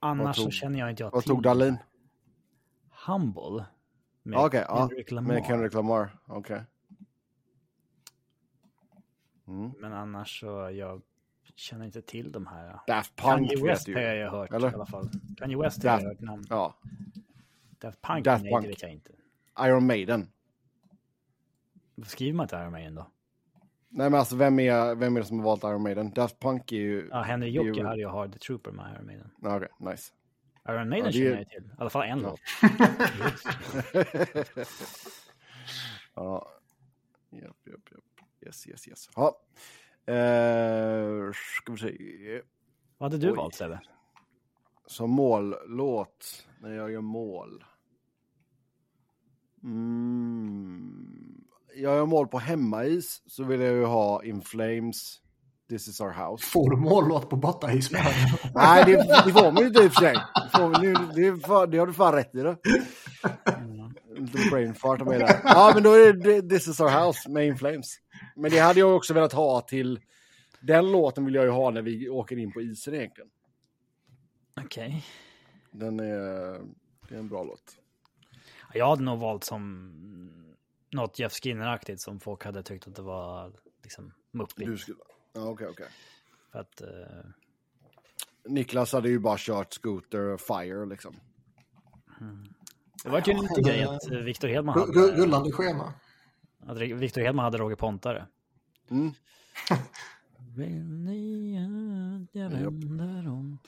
annars 0.00 0.26
Vad 0.26 0.36
så 0.36 0.42
tog- 0.42 0.52
känner 0.52 0.78
jag 0.78 0.90
inte 0.90 1.02
jag 1.02 1.10
Vad 1.10 1.22
till. 1.22 1.30
tog 1.30 1.42
Dahlin? 1.42 1.76
Humble. 3.06 3.64
Med 4.22 4.36
Ja, 4.36 4.46
Okej, 4.46 4.64
ja. 4.68 4.76
Kendrick 4.88 5.10
Lamar. 5.10 5.34
Med 5.34 5.44
Kendrick 5.46 5.74
Lamar. 5.74 6.18
Okej. 6.26 6.62
Mm. 9.48 9.70
Men 9.78 9.92
annars 9.92 10.40
så 10.40 10.46
jag 10.72 11.02
känner 11.54 11.84
inte 11.86 12.02
till 12.02 12.32
de 12.32 12.46
här. 12.46 12.80
Daft 12.86 13.16
Punk 13.16 13.50
Kanye 13.50 13.64
West 13.66 13.86
har 13.88 14.00
jag 14.00 14.30
hört 14.30 14.52
Eller? 14.52 14.70
i 14.70 14.74
alla 14.74 14.86
fall. 14.86 15.10
Kanye 15.36 15.56
West 15.58 15.82
har 15.82 15.90
jag 15.90 15.98
Daft- 16.00 16.06
hört 16.08 16.20
namn. 16.20 16.44
Ja. 16.48 16.74
Daft 17.78 18.02
Punk, 18.02 18.24
Daft 18.24 18.42
nej 18.44 18.52
Punk. 18.52 18.62
det 18.64 18.68
vet 18.68 18.82
jag 18.82 18.92
inte. 18.92 19.10
Iron 19.60 19.86
Maiden. 19.86 20.28
Vad 21.94 22.06
skriver 22.06 22.36
man 22.36 22.48
till 22.48 22.58
Iron 22.58 22.72
Maiden 22.72 22.94
då? 22.94 23.10
Nej 23.88 24.10
men 24.10 24.18
alltså 24.18 24.36
vem 24.36 24.58
är, 24.60 24.94
vem 24.94 25.16
är 25.16 25.20
det 25.20 25.26
som 25.26 25.38
har 25.38 25.44
valt 25.44 25.64
Iron 25.64 25.82
Maiden? 25.82 26.10
Daft 26.10 26.40
Punk 26.40 26.72
är 26.72 26.76
ju... 26.76 27.08
Ja, 27.10 27.22
Henry 27.22 27.48
Jocke 27.50 27.68
ju- 27.80 27.84
hade 27.86 27.98
ju 28.00 28.08
Hard 28.08 28.32
the 28.32 28.38
Trooper 28.38 28.70
med 28.70 28.94
Iron 28.94 29.06
Maiden. 29.06 29.30
Ja, 29.42 29.56
Okej, 29.56 29.68
nice. 29.78 30.12
Iron 30.68 30.88
Maiden 30.88 31.04
Ja, 31.04 31.06
det 31.06 31.12
känner 31.12 31.36
jag 31.36 31.48
till. 31.48 31.64
I 31.64 31.70
alla 31.78 31.90
fall 31.90 32.08
en 32.08 32.20
Ja. 32.20 32.36
ja. 36.14 36.52
Japp, 37.30 37.56
japp, 37.66 37.90
japp. 37.90 38.04
Yes, 38.46 38.66
yes, 38.68 38.88
yes. 38.88 39.10
Ja. 39.16 39.40
Eh, 40.06 41.32
ska 41.32 41.72
vi 41.72 41.78
se. 41.78 42.42
Vad 42.98 43.12
hade 43.12 43.26
du 43.26 43.30
Oj. 43.30 43.36
valt 43.36 43.54
Sebbe? 43.54 43.80
Som 44.86 45.10
mållåt 45.10 46.46
när 46.60 46.70
jag 46.74 46.90
gör 46.92 47.00
mål. 47.00 47.64
Mm. 49.62 51.44
Jag 51.74 51.96
gör 51.96 52.06
mål 52.06 52.28
på 52.28 52.38
hemmais 52.38 53.22
så 53.26 53.44
vill 53.44 53.60
jag 53.60 53.74
ju 53.74 53.84
ha 53.84 54.24
In 54.24 54.42
Flames 54.42 55.20
This 55.70 55.88
is 55.88 56.00
our 56.00 56.10
house. 56.12 56.46
Får 56.46 56.70
du 56.70 56.76
mållåt 56.76 57.30
på 57.30 57.36
med 57.36 57.54
Nej, 58.54 58.84
det, 58.84 58.96
det 59.26 59.32
får 59.32 59.52
man 59.52 59.62
ju 59.62 59.68
inte 59.68 59.82
i 59.82 59.88
och 59.88 59.92
för 59.92 60.00
sig. 60.00 60.14
Det, 60.14 60.58
får 60.58 60.68
man, 60.68 60.82
nu- 60.82 61.12
det, 61.14 61.26
är 61.26 61.46
fan- 61.46 61.70
det 61.70 61.78
har 61.78 61.86
du 61.86 61.92
fan 61.92 62.12
rätt 62.14 62.34
i. 62.34 62.38
Det. 62.38 62.56
Lite 64.16 64.50
brain 64.50 64.74
fart 64.74 65.00
mig 65.06 65.18
där. 65.18 65.40
Ja, 65.44 65.70
men 65.74 65.82
då 65.82 65.92
är 65.92 66.12
det 66.12 66.42
This 66.48 66.68
is 66.68 66.80
our 66.80 66.88
house 67.06 67.30
med 67.30 67.46
In 67.46 67.56
Flames. 67.58 67.96
Men 68.36 68.50
det 68.50 68.58
hade 68.58 68.80
jag 68.80 68.96
också 68.96 69.14
velat 69.14 69.32
ha 69.32 69.60
till... 69.60 70.00
Den 70.60 70.92
låten 70.92 71.24
vill 71.24 71.34
jag 71.34 71.44
ju 71.44 71.50
ha 71.50 71.70
när 71.70 71.82
vi 71.82 72.08
åker 72.08 72.38
in 72.38 72.52
på 72.52 72.60
isen 72.60 72.94
egentligen. 72.94 73.30
Okej. 74.64 75.04
Den 75.70 76.00
är, 76.00 76.60
det 77.08 77.14
är 77.14 77.18
en 77.18 77.28
bra 77.28 77.44
låt. 77.44 77.76
Jag 78.74 78.88
hade 78.88 79.02
nog 79.02 79.18
valt 79.18 79.44
som 79.44 79.92
något 80.92 81.18
Jeff 81.18 81.32
Skinner-aktigt 81.32 82.00
som 82.00 82.20
folk 82.20 82.44
hade 82.44 82.62
tyckt 82.62 82.88
att 82.88 82.94
det 82.96 83.02
var 83.02 83.52
liksom 83.82 84.12
muppigt. 84.32 84.70
Du 84.70 84.78
skulle... 84.78 84.98
Ja, 85.32 85.40
okej, 85.48 85.66
okej. 85.70 85.86
För 86.52 86.58
att, 86.58 86.80
eh, 86.80 86.88
Niklas 88.48 88.92
hade 88.92 89.08
ju 89.08 89.18
bara 89.18 89.36
kört 89.38 89.72
Scooter 89.72 90.36
Fire 90.36 90.86
liksom. 90.86 91.14
det 93.04 93.10
var 93.10 93.22
ju 93.26 93.32
en 93.32 93.40
liten 93.40 93.62
grej 93.64 93.82
att 93.82 94.10
eh, 94.10 94.18
Victor 94.18 94.48
Hedman 94.48 94.78
hade, 94.78 94.92
Rullande 94.92 95.52
schema. 95.52 95.92
att 96.66 96.78
Victor 96.78 97.20
Hedman 97.20 97.44
hade 97.44 97.58
Roger 97.58 97.76
Pontare. 97.76 98.26
Mm. 98.90 99.12
Vill 100.56 100.84
ni 100.84 101.56
att 101.58 102.34
jag 102.34 102.50
vänder 102.50 103.28
om? 103.28 103.58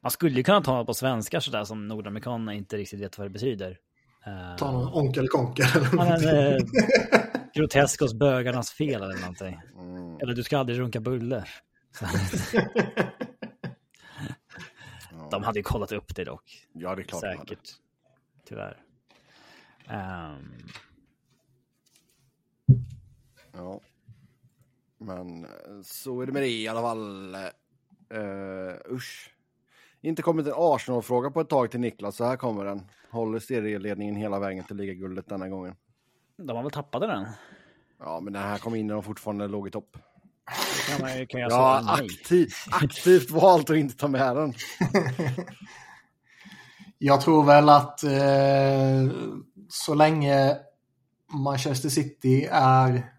Man 0.00 0.10
skulle 0.10 0.36
ju 0.36 0.42
kunna 0.42 0.60
ta 0.60 0.76
något 0.76 0.86
på 0.86 0.94
svenska 0.94 1.40
sådär 1.40 1.64
som 1.64 1.88
nordamerikanerna 1.88 2.54
inte 2.54 2.76
riktigt 2.76 3.00
vet 3.00 3.18
vad 3.18 3.26
det 3.26 3.30
betyder. 3.30 3.78
Eh, 4.26 4.56
Ta 4.56 4.72
någon 4.72 4.94
onkel 4.94 5.28
konkel 5.28 5.66
någonting. 5.92 6.28
eh, 6.28 6.56
Groteskos 7.54 8.14
bögarnas 8.14 8.70
fel 8.70 9.02
eller 9.02 9.20
någonting. 9.20 9.60
Mm. 9.78 10.11
Eller 10.22 10.34
du 10.34 10.42
ska 10.42 10.58
aldrig 10.58 10.78
runka 10.78 11.00
buller. 11.00 11.48
De 15.30 15.42
hade 15.42 15.58
ju 15.58 15.62
kollat 15.62 15.92
upp 15.92 16.14
det 16.16 16.24
dock. 16.24 16.68
Ja, 16.72 16.94
det 16.94 17.02
är 17.02 17.04
klart 17.04 17.22
de 17.22 17.28
hade. 17.28 17.40
Säkert. 17.40 17.70
Tyvärr. 18.44 18.82
Ehm, 19.88 20.68
Ja. 23.52 23.80
Men 24.98 25.44
eh, 25.44 25.50
så 25.82 26.20
är 26.20 26.26
det 26.26 26.32
med 26.32 26.42
det 26.42 26.48
i 26.48 26.68
alla 26.68 26.80
fall. 26.80 27.36
Uh, 28.14 28.94
usch. 28.94 29.34
Inte 30.00 30.22
kommit 30.22 30.46
en 30.46 30.52
Arsenal-fråga 30.56 31.30
på 31.30 31.40
ett 31.40 31.48
tag 31.48 31.70
till 31.70 31.80
Niklas, 31.80 32.16
så 32.16 32.24
här 32.24 32.36
kommer 32.36 32.64
den. 32.64 32.82
Håller 33.10 33.38
serieledningen 33.38 34.16
hela 34.16 34.38
vägen 34.38 34.64
till 34.64 34.76
ligaguldet 34.76 35.28
denna 35.28 35.48
gången. 35.48 35.74
de 36.36 36.56
har 36.56 36.62
väl 36.62 36.72
tappat 36.72 37.00
den? 37.00 37.26
Ja, 37.98 38.20
men 38.20 38.32
den 38.32 38.42
här 38.42 38.58
kom 38.58 38.74
in 38.74 38.86
när 38.86 38.94
de 38.94 39.02
fortfarande 39.02 39.48
låg 39.48 39.68
i 39.68 39.70
topp. 39.70 39.96
Kan 40.88 41.00
man, 41.00 41.26
kan 41.26 41.40
jag 41.40 41.50
Ja, 41.52 41.80
säga 41.84 41.94
nej? 41.96 42.06
aktiv, 42.06 42.48
aktivt 42.70 43.30
valt 43.30 43.70
att 43.70 43.76
inte 43.76 43.96
ta 43.96 44.08
med 44.08 44.36
den. 44.36 44.54
Jag 46.98 47.20
tror 47.20 47.44
väl 47.44 47.68
att 47.68 48.02
eh, 48.04 49.12
så 49.68 49.94
länge 49.94 50.56
Manchester 51.32 51.88
City 51.88 52.44
är 52.52 53.12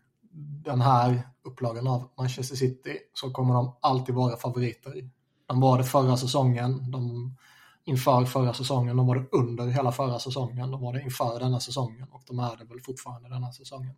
den 0.65 0.82
här 0.82 1.28
upplagan 1.43 1.88
av 1.88 2.09
Manchester 2.17 2.55
City 2.55 2.97
så 3.13 3.32
kommer 3.32 3.53
de 3.53 3.76
alltid 3.82 4.15
vara 4.15 4.38
favoriter. 4.38 5.09
De 5.45 5.59
var 5.59 5.78
det 5.78 5.84
förra 5.84 6.17
säsongen, 6.17 6.91
de, 6.91 7.36
inför 7.86 8.26
förra 8.26 8.53
säsongen, 8.53 8.97
de 8.97 9.07
var 9.07 9.15
det 9.15 9.26
under 9.32 9.67
hela 9.67 9.91
förra 9.91 10.19
säsongen, 10.19 10.71
de 10.71 10.82
var 10.82 10.93
det 10.93 11.01
inför 11.01 11.39
denna 11.39 11.59
säsongen 11.59 12.07
och 12.11 12.21
de 12.28 12.39
är 12.39 12.57
det 12.57 12.65
väl 12.65 12.82
fortfarande 12.82 13.30
denna 13.30 13.51
säsongen. 13.51 13.95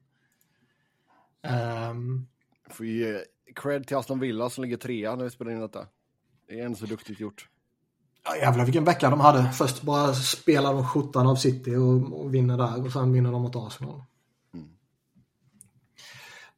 Ehm, 2.66 2.74
Får 2.74 2.86
ge 2.86 3.24
cred 3.56 3.88
till 3.88 3.98
Aston 3.98 4.20
Villa 4.20 4.50
som 4.50 4.64
ligger 4.64 4.78
trea 4.78 5.16
när 5.16 5.24
vi 5.24 5.30
spelar 5.30 5.52
in 5.52 5.60
detta. 5.60 5.88
Det 6.48 6.60
är 6.60 6.66
ändå 6.66 6.78
så 6.78 6.86
duktigt 6.86 7.20
gjort. 7.20 7.50
Ja, 8.24 8.38
jävlar 8.38 8.66
vilken 8.66 8.84
vecka 8.84 9.10
de 9.10 9.20
hade. 9.20 9.52
Först 9.52 9.82
bara 9.82 10.14
spelar 10.14 10.74
de 10.74 10.88
skjortan 10.88 11.28
av 11.28 11.36
City 11.36 11.76
och, 11.76 12.22
och 12.22 12.34
vinner 12.34 12.58
där 12.58 12.86
och 12.86 12.92
sen 12.92 13.14
vinner 13.14 13.32
de 13.32 13.42
mot 13.42 13.56
Arsenal. 13.56 14.04
Mm. 14.54 14.68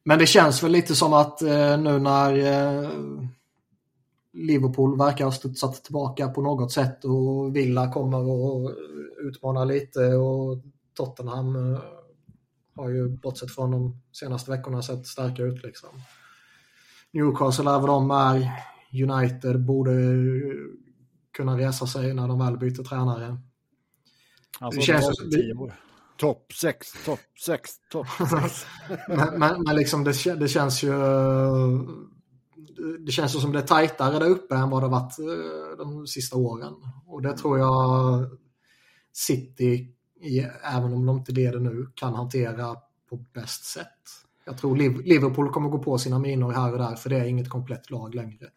Men 0.04 0.18
det 0.18 0.26
känns 0.26 0.62
väl 0.62 0.72
lite 0.72 0.94
som 0.94 1.12
att 1.12 1.42
eh, 1.42 1.78
nu 1.78 1.98
när 1.98 2.38
eh, 2.38 2.90
Liverpool 4.32 4.98
verkar 4.98 5.24
ha 5.24 5.32
studsat 5.32 5.84
tillbaka 5.84 6.28
på 6.28 6.42
något 6.42 6.72
sätt 6.72 7.04
och 7.04 7.56
Villa 7.56 7.92
kommer 7.92 8.18
och 8.18 8.74
utmanar 9.18 9.64
lite 9.66 10.00
och 10.00 10.58
Tottenham 10.94 11.72
eh, 11.74 11.80
har 12.78 12.88
ju 12.88 13.08
bortsett 13.08 13.50
från 13.50 13.70
de 13.70 14.02
senaste 14.12 14.50
veckorna 14.50 14.82
sett 14.82 15.06
starka 15.06 15.42
ut 15.42 15.62
liksom. 15.62 15.88
Newcastle 17.12 17.70
är 17.70 17.78
vad 17.78 17.88
de 17.88 18.10
är. 18.10 18.52
United 19.02 19.64
borde 19.64 19.92
kunna 21.36 21.58
resa 21.58 21.86
sig 21.86 22.14
när 22.14 22.28
de 22.28 22.38
väl 22.38 22.58
byter 22.58 22.84
tränare. 22.84 23.38
Alltså, 24.60 24.80
Det 24.80 24.86
känns 24.86 25.08
år. 25.58 25.74
Topp 26.18 26.52
sex, 26.52 27.04
topp 27.04 27.20
sex, 27.44 27.70
topp 27.90 28.06
sex. 28.30 28.66
Men, 29.08 29.38
men, 29.38 29.62
men 29.62 29.76
liksom 29.76 30.04
det, 30.04 30.34
det 30.34 30.48
känns 30.48 30.82
ju... 30.82 30.92
Det 33.06 33.12
känns 33.12 33.36
ju 33.36 33.38
som 33.38 33.52
det 33.52 33.58
är 33.58 33.66
tajtare 33.66 34.18
där 34.18 34.30
uppe 34.30 34.54
än 34.56 34.70
vad 34.70 34.82
det 34.82 34.86
har 34.86 35.00
varit 35.00 35.18
eh, 35.18 35.76
de 35.78 36.06
sista 36.06 36.36
åren. 36.36 36.74
Och 37.06 37.22
det 37.22 37.36
tror 37.36 37.58
jag 37.58 38.26
City, 39.12 39.94
även 40.62 40.92
om 40.92 41.06
de 41.06 41.16
inte 41.18 41.32
leder 41.32 41.60
nu, 41.60 41.86
kan 41.94 42.14
hantera 42.14 42.76
på 43.08 43.16
bäst 43.32 43.64
sätt. 43.64 43.86
Jag 44.44 44.58
tror 44.58 44.76
Liv- 44.76 45.00
Liverpool 45.04 45.50
kommer 45.52 45.68
gå 45.68 45.78
på 45.78 45.98
sina 45.98 46.18
minor 46.18 46.52
här 46.52 46.72
och 46.72 46.78
där 46.78 46.94
för 46.96 47.10
det 47.10 47.16
är 47.16 47.24
inget 47.24 47.48
komplett 47.48 47.90
lag 47.90 48.14
längre. 48.14 48.50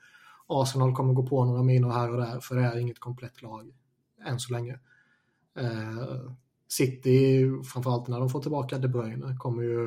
Arsenal 0.48 0.96
kommer 0.96 1.14
gå 1.14 1.28
på 1.28 1.46
några 1.46 1.64
minor 1.64 1.92
här 1.92 2.12
och 2.12 2.18
där 2.18 2.40
för 2.40 2.56
det 2.56 2.62
är 2.62 2.78
inget 2.78 3.00
komplett 3.00 3.42
lag 3.42 3.74
än 4.26 4.40
så 4.40 4.54
länge. 4.54 4.80
Eh, 5.58 6.32
City, 6.68 7.46
framförallt 7.74 8.08
när 8.08 8.20
de 8.20 8.30
får 8.30 8.42
tillbaka 8.42 8.78
De 8.78 8.88
Bruyne, 8.88 9.36
kommer 9.40 9.64
ju 9.64 9.82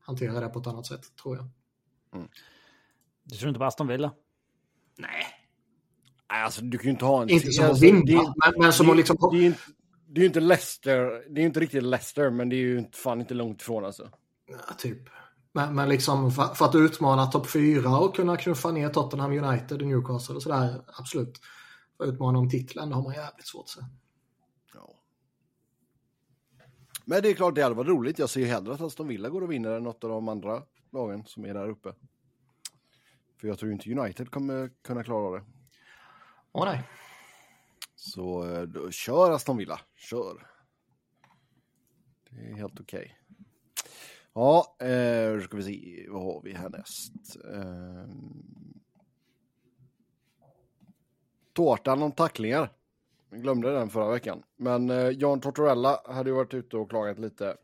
hantera 0.00 0.40
det 0.40 0.48
på 0.48 0.58
ett 0.58 0.66
annat 0.66 0.86
sätt, 0.86 1.16
tror 1.22 1.36
jag. 1.36 1.48
Du 3.24 3.36
tror 3.36 3.48
inte 3.48 3.58
på 3.58 3.64
Aston 3.64 3.86
Villa? 3.86 4.12
Nej. 4.98 5.10
Nej, 6.30 6.42
alltså 6.42 6.62
du 6.62 6.78
kan 6.78 6.84
ju 6.84 6.90
inte 6.90 7.04
ha 7.04 7.22
en... 7.22 7.28
Inte 7.30 7.52
som 7.52 7.64
att 7.64 7.70
alltså, 7.70 7.84
vinna, 7.84 8.00
det- 8.04 8.32
men, 8.44 8.62
men 8.62 8.72
som 8.72 8.86
det, 8.86 8.92
att 8.92 8.96
liksom... 8.98 9.16
Det 9.32 9.46
är 9.46 9.54
det 10.14 10.18
är 10.18 10.22
ju 10.22 10.26
inte 10.26 10.40
Leicester, 10.40 11.24
det 11.28 11.40
är 11.40 11.42
ju 11.42 11.46
inte 11.46 11.60
riktigt 11.60 11.82
Leicester, 11.82 12.30
men 12.30 12.48
det 12.48 12.56
är 12.56 12.58
ju 12.58 12.84
fan 12.92 13.20
inte 13.20 13.34
långt 13.34 13.62
ifrån 13.62 13.84
alltså. 13.84 14.10
Ja, 14.46 14.74
typ. 14.78 15.08
Men, 15.52 15.74
men 15.74 15.88
liksom 15.88 16.30
för, 16.30 16.54
för 16.54 16.64
att 16.64 16.74
utmana 16.74 17.26
topp 17.26 17.50
fyra 17.50 17.98
och 17.98 18.16
kunna 18.16 18.36
knuffa 18.36 18.70
ner 18.70 18.88
Tottenham 18.88 19.32
United 19.32 19.82
och 19.82 19.88
Newcastle 19.88 20.34
och 20.34 20.42
sådär, 20.42 20.82
absolut. 20.86 21.40
För 21.96 22.04
att 22.04 22.10
utmana 22.14 22.38
om 22.38 22.50
titeln, 22.50 22.88
det 22.88 22.94
har 22.94 23.02
man 23.02 23.14
jävligt 23.14 23.46
svårt 23.46 23.64
att. 23.78 23.84
Ja. 24.74 24.94
Men 27.04 27.22
det 27.22 27.28
är 27.28 27.34
klart, 27.34 27.54
det 27.54 27.62
hade 27.62 27.74
varit 27.74 27.88
roligt. 27.88 28.18
Jag 28.18 28.30
ser 28.30 28.40
ju 28.40 28.46
hellre 28.46 28.74
att 28.74 28.80
Aston 28.80 29.08
Villa 29.08 29.28
går 29.28 29.42
och 29.42 29.52
vinner 29.52 29.70
än 29.70 29.82
något 29.82 30.04
av 30.04 30.10
de 30.10 30.28
andra 30.28 30.62
lagen 30.92 31.24
som 31.26 31.44
är 31.44 31.54
där 31.54 31.68
uppe. 31.68 31.92
För 33.40 33.48
jag 33.48 33.58
tror 33.58 33.72
inte 33.72 33.94
United 33.94 34.30
kommer 34.30 34.70
kunna 34.82 35.04
klara 35.04 35.38
det. 35.38 35.44
Åh 36.52 36.64
nej. 36.64 36.82
Så 38.04 38.52
eh, 38.52 38.62
då, 38.62 38.90
kör 38.90 39.30
Aston 39.30 39.56
Villa, 39.56 39.80
kör. 39.96 40.46
Det 42.30 42.50
är 42.50 42.54
helt 42.54 42.80
okej. 42.80 43.18
Ja, 44.32 44.76
eh, 44.80 45.40
ska 45.40 45.56
vi 45.56 45.62
se, 45.62 46.06
vad 46.08 46.22
har 46.22 46.42
vi 46.44 46.52
härnäst? 46.52 47.36
Eh, 47.52 48.08
tårtan 51.52 52.02
om 52.02 52.12
tacklingar. 52.12 52.72
Jag 53.30 53.42
glömde 53.42 53.72
den 53.72 53.90
förra 53.90 54.10
veckan. 54.10 54.42
Men 54.56 54.90
eh, 54.90 55.10
Jan 55.10 55.40
Tortorella 55.40 56.00
hade 56.04 56.30
ju 56.30 56.36
varit 56.36 56.54
ute 56.54 56.76
och 56.76 56.90
klagat 56.90 57.18
lite 57.18 57.56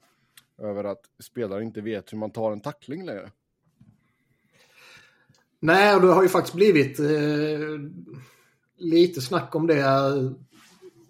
över 0.58 0.84
att 0.84 1.10
spelare 1.18 1.62
inte 1.62 1.80
vet 1.80 2.12
hur 2.12 2.18
man 2.18 2.30
tar 2.30 2.52
en 2.52 2.60
tackling 2.60 3.04
längre. 3.04 3.30
Nej, 5.58 5.94
och 5.94 6.02
det 6.02 6.12
har 6.12 6.22
ju 6.22 6.28
faktiskt 6.28 6.54
blivit 6.54 7.00
eh, 7.00 7.06
lite 8.80 9.20
snack 9.20 9.54
om 9.54 9.66
det. 9.66 9.84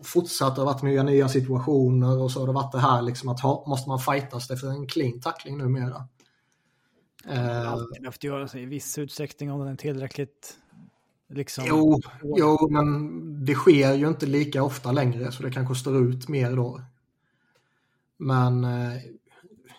Fortsatt, 0.02 0.54
det 0.54 0.60
har 0.60 0.66
varit 0.66 0.82
nya, 0.82 1.02
nya 1.02 1.28
situationer 1.28 2.18
och 2.18 2.30
så 2.30 2.40
har 2.40 2.46
det 2.46 2.52
varit 2.52 2.72
det 2.72 2.78
här 2.78 3.02
liksom 3.02 3.28
att 3.28 3.40
ha, 3.40 3.64
måste 3.66 3.88
man 3.88 3.98
fightas 3.98 4.50
efter 4.50 4.68
en 4.68 4.86
clean 4.86 5.20
tackling 5.20 5.58
numera. 5.58 6.08
Eh, 7.28 7.72
Alltid 7.72 8.02
behövt 8.02 8.24
göra 8.24 8.48
sig 8.48 8.62
i 8.62 8.66
viss 8.66 8.98
utsträckning 8.98 9.52
om 9.52 9.60
den 9.60 9.68
är 9.68 9.76
tillräckligt 9.76 10.58
liksom... 11.28 11.64
jo, 11.68 12.00
jo, 12.22 12.68
men 12.70 13.44
det 13.44 13.54
sker 13.54 13.94
ju 13.94 14.08
inte 14.08 14.26
lika 14.26 14.62
ofta 14.62 14.92
längre 14.92 15.32
så 15.32 15.42
det 15.42 15.50
kanske 15.50 15.74
står 15.74 15.96
ut 15.96 16.28
mer 16.28 16.56
då. 16.56 16.80
Men 18.16 18.64
eh, 18.64 19.00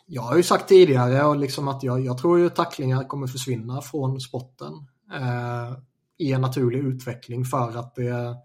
jag 0.06 0.22
har 0.22 0.38
ju 0.38 0.44
sagt 0.44 0.68
tidigare 0.68 1.26
och 1.26 1.36
liksom 1.36 1.68
att 1.68 1.84
jag, 1.84 2.06
jag 2.06 2.18
tror 2.18 2.40
ju 2.40 2.50
tacklingar 2.50 3.04
kommer 3.04 3.28
försvinna 3.28 3.82
från 3.82 4.22
sporten 4.22 4.74
eh, 5.14 5.78
i 6.22 6.32
en 6.32 6.42
naturlig 6.42 6.80
utveckling 6.80 7.46
för 7.46 7.78
att 7.78 7.96
det, 7.96 8.36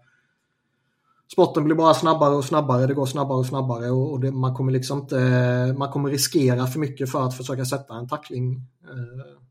sporten 1.31 1.63
blir 1.63 1.75
bara 1.75 1.93
snabbare 1.93 2.35
och 2.35 2.45
snabbare, 2.45 2.87
det 2.87 2.93
går 2.93 3.05
snabbare 3.05 3.37
och 3.37 3.45
snabbare 3.45 3.89
och, 3.89 4.19
det, 4.19 4.31
man 4.31 4.55
kommer 4.55 4.71
liksom 4.71 4.99
inte, 4.99 5.75
man 5.77 5.91
kommer 5.91 6.09
riskera 6.09 6.67
för 6.67 6.79
mycket 6.79 7.11
för 7.11 7.25
att 7.25 7.37
försöka 7.37 7.65
sätta 7.65 7.95
en 7.95 8.07
tackling 8.07 8.55
eh, 8.83 9.41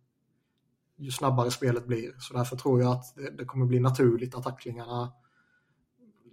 ju 0.99 1.11
snabbare 1.11 1.51
spelet 1.51 1.87
blir. 1.87 2.15
Så 2.19 2.35
därför 2.35 2.57
tror 2.57 2.81
jag 2.81 2.93
att 2.93 3.17
det, 3.17 3.31
det 3.31 3.45
kommer 3.45 3.67
bli 3.67 3.81
naturligt 3.81 4.35
att 4.35 4.45
tacklingarna 4.45 5.13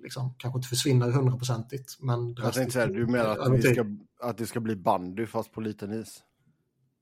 liksom, 0.04 0.34
kanske 0.38 0.58
inte 0.58 0.68
försvinner 0.68 1.12
hundraprocentigt. 1.12 1.98
Men 2.00 2.36
jag 2.36 2.54
tänkte 2.54 2.74
säga, 2.74 2.88
du 2.88 3.08
menar 3.08 3.38
att, 3.38 3.54
vi 3.54 3.62
ska, 3.62 3.86
att 4.22 4.38
det 4.38 4.46
ska 4.46 4.60
bli 4.60 4.76
bandy 4.76 5.26
fast 5.26 5.52
på 5.52 5.62
liten 5.62 5.92
is? 5.92 6.24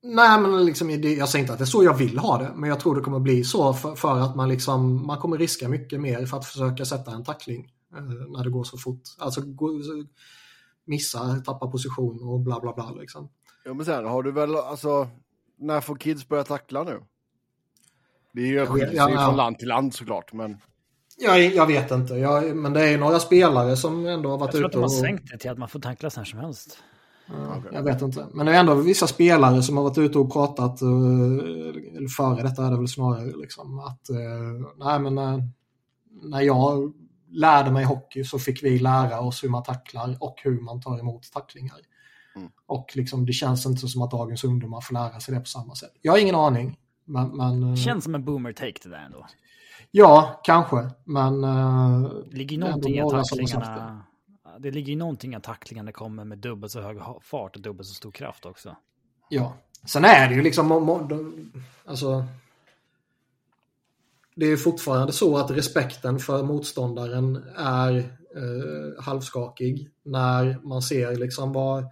Nej, 0.04 0.42
men 0.42 0.66
liksom, 0.66 0.90
jag 0.90 1.30
säger 1.30 1.44
inte 1.44 1.54
att 1.54 1.60
det 1.60 1.64
är 1.64 1.66
så 1.66 1.84
jag 1.84 1.94
vill 1.94 2.18
ha 2.18 2.38
det, 2.38 2.52
men 2.56 2.70
jag 2.70 2.80
tror 2.80 2.96
det 2.96 3.02
kommer 3.02 3.20
bli 3.20 3.44
så 3.44 3.74
för, 3.74 3.96
för 3.96 4.20
att 4.20 4.36
man, 4.36 4.50
liksom, 4.50 5.08
man 5.08 5.18
kommer 5.18 5.38
riska 5.38 5.70
mycket 5.70 6.02
mer 6.02 6.26
för 6.26 6.38
att 6.38 6.46
försöka 6.46 6.86
sätta 6.86 7.12
en 7.12 7.24
tackling 7.24 7.72
eh, 7.96 8.02
när 8.04 8.44
det 8.44 8.50
går 8.50 8.64
så 8.64 8.78
fort. 8.78 9.02
Alltså 9.20 9.42
gå, 9.42 9.70
missa, 10.86 11.36
tappa 11.36 11.68
position 11.68 12.24
och 12.24 12.40
bla 12.40 12.60
bla 12.60 12.74
bla. 12.74 12.92
Liksom. 12.92 13.30
Ja, 13.66 13.74
men 13.74 13.86
sen 13.86 14.06
har 14.06 14.24
du 14.24 14.32
väl, 14.32 14.56
alltså, 14.56 15.08
när 15.58 15.82
får 15.82 15.96
kids 15.96 16.28
börja 16.28 16.44
tackla 16.44 16.84
nu? 16.84 17.00
Det 18.34 18.42
är 18.42 18.46
ju 18.48 18.54
ja, 18.54 19.10
ja, 19.10 19.26
från 19.26 19.38
land 19.38 19.60
till 19.60 19.68
land 19.68 19.94
såklart, 19.94 20.34
men... 20.34 20.58
Ja, 21.18 21.38
jag 21.38 21.68
vet 21.68 21.92
inte, 21.92 22.14
jag, 22.14 22.56
men 22.56 22.74
det 22.74 22.90
är 22.90 22.98
några 22.98 23.20
spelare 23.20 23.78
som 23.78 24.06
ändå 24.06 24.30
har 24.30 24.38
varit 24.38 24.56
ute 24.56 24.58
och... 24.58 24.64
Jag 24.64 24.72
tror 24.72 24.86
att 24.86 24.92
de 24.92 24.96
har 24.96 25.08
sänkt 25.08 25.32
det 25.32 25.38
till 25.38 25.52
att 25.52 25.58
man 25.58 25.70
får 25.70 25.80
tacklas 25.80 26.18
när 26.18 26.24
som 26.24 26.40
helst. 26.40 26.84
Okay. 27.32 27.74
Jag 27.74 27.84
vet 27.84 28.02
inte. 28.02 28.28
Men 28.34 28.46
det 28.46 28.56
är 28.56 28.60
ändå 28.60 28.76
vissa 28.76 29.08
spelare 29.08 29.64
som 29.64 29.78
har 29.78 29.84
varit 29.84 29.98
ute 29.98 30.20
och 30.20 30.34
pratat, 30.34 30.82
eh, 30.82 30.88
eller 31.98 32.08
före 32.08 32.44
detta 32.44 32.66
är 32.66 32.72
det 32.72 32.78
väl 32.78 32.88
snarare, 32.88 33.32
liksom, 33.42 33.80
att 33.80 34.10
eh, 34.10 34.76
nej 34.78 35.00
men 35.00 35.16
när, 35.16 35.34
eh, 35.34 35.44
när 36.24 36.42
jag 36.42 36.94
lärde 37.30 37.72
mig 37.72 37.84
hockey 37.86 38.24
så 38.24 38.40
fick 38.40 38.64
vi 38.64 38.80
lära 38.80 39.20
oss 39.20 39.44
hur 39.44 39.50
man 39.50 39.64
tacklar 39.64 40.18
och 40.20 40.36
hur 40.44 40.62
man 40.62 40.82
tar 40.82 41.00
emot 41.00 41.32
tacklingar. 41.34 41.78
Mm. 42.36 42.50
Och 42.66 42.92
liksom, 42.96 43.26
det 43.26 43.34
känns 43.34 43.66
inte 43.66 43.88
som 43.88 44.02
att 44.02 44.12
dagens 44.12 44.44
ungdomar 44.44 44.82
får 44.82 44.94
lära 44.94 45.20
sig 45.20 45.34
det 45.34 45.40
på 45.40 45.46
samma 45.46 45.76
sätt. 45.76 45.92
Jag 46.02 46.12
har 46.12 46.20
ingen 46.20 46.36
aning. 46.36 46.78
Men, 47.06 47.38
men, 47.38 47.78
känns 47.78 48.04
som 48.04 48.16
en 48.16 48.26
boomer 48.26 48.54
take 48.54 48.80
det 48.84 48.90
där 48.90 49.06
ändå. 49.06 49.26
Ja, 49.92 50.42
kanske. 50.44 50.90
Men... 51.04 51.42
Det 51.42 52.38
ligger 52.38 52.58
någonting 52.58 52.96
i 52.96 53.10
tacklingarna 53.10 54.06
det 54.62 54.72
ligger 54.72 54.94
ju 54.94 55.00
någonting 55.00 55.36
att 55.36 55.44
tacklingarna 55.44 55.92
kommer 55.92 56.24
med 56.24 56.38
dubbelt 56.38 56.72
så 56.72 56.82
hög 56.82 56.98
fart 57.22 57.56
och 57.56 57.62
dubbelt 57.62 57.88
så 57.88 57.96
stor 57.96 58.12
kraft 58.12 58.46
också. 58.46 58.76
Ja, 59.30 59.58
sen 59.86 60.06
är 60.06 60.30
det 60.30 60.36
ju 60.36 60.42
liksom, 60.42 60.72
alltså, 61.86 62.26
det 64.36 64.46
är 64.46 64.50
ju 64.50 64.58
fortfarande 64.58 65.14
så 65.14 65.38
att 65.38 65.52
respekten 65.52 66.20
för 66.20 66.44
motståndaren 66.44 67.44
är 67.58 67.98
eh, 68.36 69.04
halvskakig 69.04 69.90
när 70.04 70.60
man 70.64 70.82
ser 70.82 71.16
liksom 71.16 71.54
vad 71.54 71.86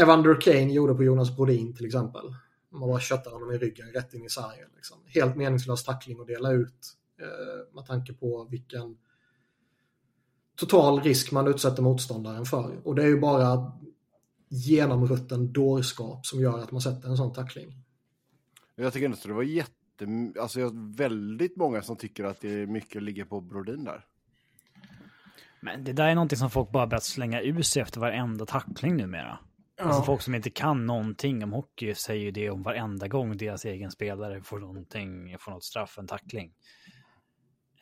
Evander 0.00 0.40
Kane 0.40 0.72
gjorde 0.72 0.94
på 0.94 1.04
Jonas 1.04 1.36
Brodin 1.36 1.74
till 1.74 1.86
exempel. 1.86 2.24
Man 2.72 2.88
bara 2.88 3.00
köttar 3.00 3.30
honom 3.30 3.52
i 3.52 3.58
ryggen 3.58 3.92
rätt 3.92 4.14
in 4.14 4.24
i 4.24 4.28
sargen. 4.28 4.68
Liksom. 4.76 4.98
Helt 5.06 5.36
meningslös 5.36 5.84
tackling 5.84 6.20
att 6.20 6.26
dela 6.26 6.52
ut 6.52 6.96
eh, 7.20 7.74
med 7.74 7.86
tanke 7.86 8.12
på 8.12 8.48
vilken 8.50 8.96
total 10.56 11.00
risk 11.00 11.32
man 11.32 11.46
utsätter 11.46 11.82
motståndaren 11.82 12.44
för. 12.44 12.86
Och 12.86 12.94
det 12.94 13.02
är 13.02 13.06
ju 13.06 13.20
bara 13.20 13.72
genomrutten 14.48 15.52
dårskap 15.52 16.26
som 16.26 16.40
gör 16.40 16.58
att 16.58 16.72
man 16.72 16.80
sätter 16.80 17.08
en 17.08 17.16
sån 17.16 17.32
tackling. 17.32 17.72
Jag 18.74 18.92
tycker 18.92 19.04
ändå 19.04 19.16
att 19.16 19.22
det 19.22 19.32
var 19.32 19.42
jätte, 19.42 19.72
alltså 20.40 20.70
väldigt 20.96 21.56
många 21.56 21.82
som 21.82 21.96
tycker 21.96 22.24
att 22.24 22.40
det 22.40 22.62
är 22.62 22.66
mycket 22.66 23.02
ligga 23.02 23.26
på 23.26 23.40
Brodin 23.40 23.84
där. 23.84 24.04
Men 25.60 25.84
det 25.84 25.92
där 25.92 26.08
är 26.08 26.14
någonting 26.14 26.38
som 26.38 26.50
folk 26.50 26.70
bara 26.70 26.86
börjat 26.86 27.04
slänga 27.04 27.42
ur 27.42 27.62
sig 27.62 27.82
efter 27.82 28.00
varenda 28.00 28.46
tackling 28.46 28.96
numera. 28.96 29.38
Ja. 29.76 29.84
Alltså 29.84 30.02
folk 30.02 30.22
som 30.22 30.34
inte 30.34 30.50
kan 30.50 30.86
någonting 30.86 31.44
om 31.44 31.52
hockey 31.52 31.94
säger 31.94 32.24
ju 32.24 32.30
det 32.30 32.50
om 32.50 32.62
varenda 32.62 33.08
gång 33.08 33.36
deras 33.36 33.64
egen 33.64 33.90
spelare 33.90 34.42
får 34.42 34.58
någonting, 34.58 35.36
får 35.38 35.52
något 35.52 35.64
straff, 35.64 35.98
en 35.98 36.06
tackling. 36.06 36.52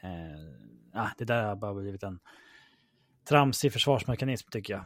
Eh, 0.03 1.01
ah, 1.03 1.11
det 1.19 1.25
där 1.25 1.43
har 1.43 1.57
bara 1.57 1.75
blivit 1.75 2.03
en 2.03 2.19
tramsig 3.25 3.73
försvarsmekanism 3.73 4.51
tycker 4.51 4.75
jag. 4.75 4.85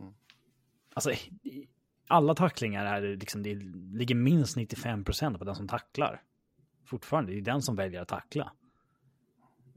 Mm. 0.00 0.14
Alltså, 0.94 1.10
alla 2.08 2.34
tacklingar 2.34 2.84
är 2.84 3.16
liksom, 3.16 3.42
det 3.42 3.54
ligger 3.98 4.14
minst 4.14 4.56
95 4.56 5.04
procent 5.04 5.38
på 5.38 5.44
den 5.44 5.54
som 5.54 5.68
tacklar. 5.68 6.22
Fortfarande, 6.84 7.32
det 7.32 7.38
är 7.38 7.42
den 7.42 7.62
som 7.62 7.76
väljer 7.76 8.00
att 8.00 8.08
tackla. 8.08 8.52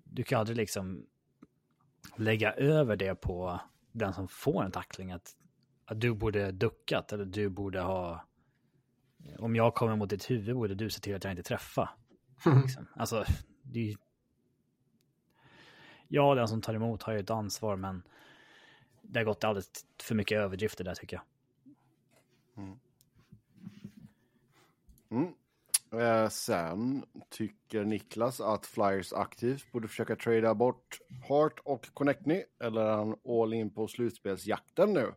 Du 0.04 0.24
kan 0.24 0.40
aldrig 0.40 0.58
liksom 0.58 1.06
lägga 2.16 2.52
över 2.52 2.96
det 2.96 3.16
på 3.16 3.62
den 3.92 4.14
som 4.14 4.28
får 4.28 4.64
en 4.64 4.72
tackling. 4.72 5.12
Att, 5.12 5.36
att 5.86 6.02
du 6.02 6.14
borde 6.14 6.52
duckat 6.52 7.14
eller 7.14 7.26
du 7.26 7.50
borde 7.50 7.82
ha... 7.82 8.26
Om 9.40 9.56
jag 9.56 9.76
kommer 9.76 9.96
mot 9.96 10.10
ditt 10.10 10.30
huvud 10.30 10.56
borde 10.56 10.76
du 10.76 10.90
se 10.90 11.00
till 11.00 11.16
att 11.16 11.24
jag 11.24 11.34
inte 11.34 11.44
träffar. 11.44 11.90
Mm. 12.46 12.62
Liksom. 12.62 12.88
Alltså, 12.96 13.26
det 13.64 13.92
är 13.92 13.96
ja, 16.08 16.36
den 16.36 16.48
som 16.48 16.62
tar 16.62 16.74
emot 16.74 17.04
har 17.04 17.14
ju 17.14 17.20
ett 17.20 17.30
ansvar, 17.30 17.76
men 17.76 18.04
det 19.02 19.20
har 19.20 19.26
gått 19.26 19.44
alldeles 19.44 19.70
för 20.04 20.16
mycket 20.16 20.38
överdrifter 20.38 20.84
där 20.84 20.96
tycker 20.96 21.18
jag. 21.18 21.24
Mm. 22.64 22.80
Mm. 25.10 25.34
Eh, 26.02 26.30
sen 26.30 27.06
tycker 27.30 27.84
Niklas 27.84 28.42
att 28.42 28.66
Flyers 28.66 29.14
aktivt 29.14 29.72
borde 29.72 29.88
försöka 29.88 30.16
trada 30.16 30.56
bort 30.56 31.00
Hart 31.30 31.60
och 31.64 31.94
Connectny, 31.94 32.44
eller 32.60 32.82
är 32.82 32.98
han 32.98 33.16
all 33.42 33.54
in 33.54 33.70
på 33.70 33.88
slutspelsjakten 33.88 34.94
nu? 34.94 35.14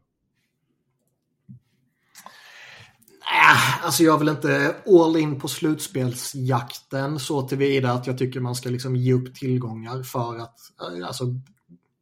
Alltså 3.83 4.03
jag 4.03 4.19
vill 4.19 4.29
inte 4.29 4.77
all 4.87 5.17
in 5.17 5.41
på 5.41 5.49
slutspelsjakten 5.49 7.19
så 7.19 7.43
tillvida 7.43 7.93
att 7.93 8.07
jag 8.07 8.19
tycker 8.19 8.41
man 8.41 8.55
ska 8.55 8.69
liksom 8.69 8.97
ge 8.97 9.13
upp 9.13 9.35
tillgångar 9.35 10.03
för 10.03 10.39
att 10.39 10.59
eh, 10.81 11.07
alltså, 11.07 11.25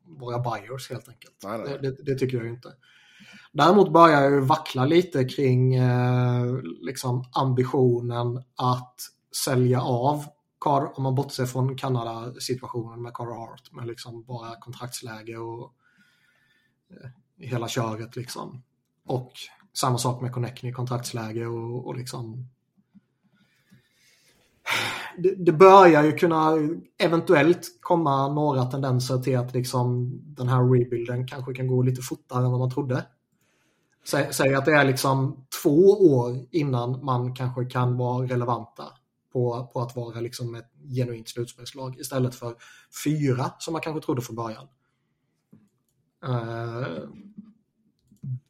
vara 0.05 0.39
buyers 0.39 0.91
helt 0.91 1.09
enkelt. 1.09 1.35
Nej, 1.45 1.59
nej. 1.59 1.79
Det, 1.83 2.05
det, 2.05 2.19
tycker 2.19 2.37
jag 2.37 2.49
inte. 2.49 2.73
Däremot 3.53 3.93
börjar 3.93 4.23
jag 4.23 4.41
vackla 4.41 4.85
lite 4.85 5.25
kring 5.25 5.75
eh, 5.75 6.59
liksom 6.81 7.25
ambitionen 7.33 8.37
att 8.57 8.95
sälja 9.45 9.81
av 9.83 10.25
Car, 10.61 10.97
om 10.97 11.03
man 11.03 11.15
bortser 11.15 11.47
från 11.47 11.77
Kanada-situationen 11.77 13.03
med 13.03 13.15
Carter 13.15 13.35
Hart 13.35 13.73
med 13.73 13.87
liksom 13.87 14.25
bara 14.25 14.57
kontraktsläge 14.61 15.37
och 15.37 15.73
eh, 16.91 17.11
hela 17.47 17.69
köret 17.69 18.17
liksom. 18.17 18.63
Och 19.07 19.33
samma 19.77 19.99
sak 19.99 20.21
med 20.21 20.33
Connecting 20.33 20.71
i 20.71 20.73
kontraktsläge 20.73 21.47
och, 21.47 21.87
och 21.87 21.97
liksom 21.97 22.49
det, 25.19 25.35
det, 25.35 25.53
börjar 25.53 26.05
ju 26.05 26.13
kunna 26.13 26.53
eventuellt 26.99 27.79
komma 27.81 28.29
några 28.29 28.65
tendenser 28.65 29.19
till 29.19 29.39
att 29.39 29.55
liksom 29.55 30.11
den 30.25 30.49
här 30.49 30.63
rebuilden 30.63 31.27
kanske 31.27 31.55
kan 31.55 31.67
gå 31.67 31.83
lite 31.83 32.03
fortare 32.03 32.45
än 32.45 32.51
vad 32.51 32.61
man 32.61 32.71
trodde. 32.71 33.07
Säg, 34.07 34.29
säg 34.33 34.55
att 34.55 34.65
det 34.65 34.73
är 34.73 34.85
liksom 34.85 35.47
två 35.63 35.91
år 35.91 36.47
innan 36.51 37.05
man 37.05 37.35
kanske 37.35 37.65
kan 37.65 37.97
vara 37.97 38.27
relevanta 38.27 38.85
på, 39.33 39.71
på 39.73 39.81
att 39.81 39.97
vara 39.97 40.21
liksom 40.21 40.55
ett 40.55 40.71
genuint 40.97 41.29
slutspelslag 41.29 42.01
istället 42.01 42.35
för 42.35 42.55
fyra 43.05 43.53
som 43.59 43.73
man 43.73 43.83
kanske 43.83 44.07
trodde 44.07 44.23
från 44.23 44.37
början. 44.37 44.69
Uh, 46.25 47.09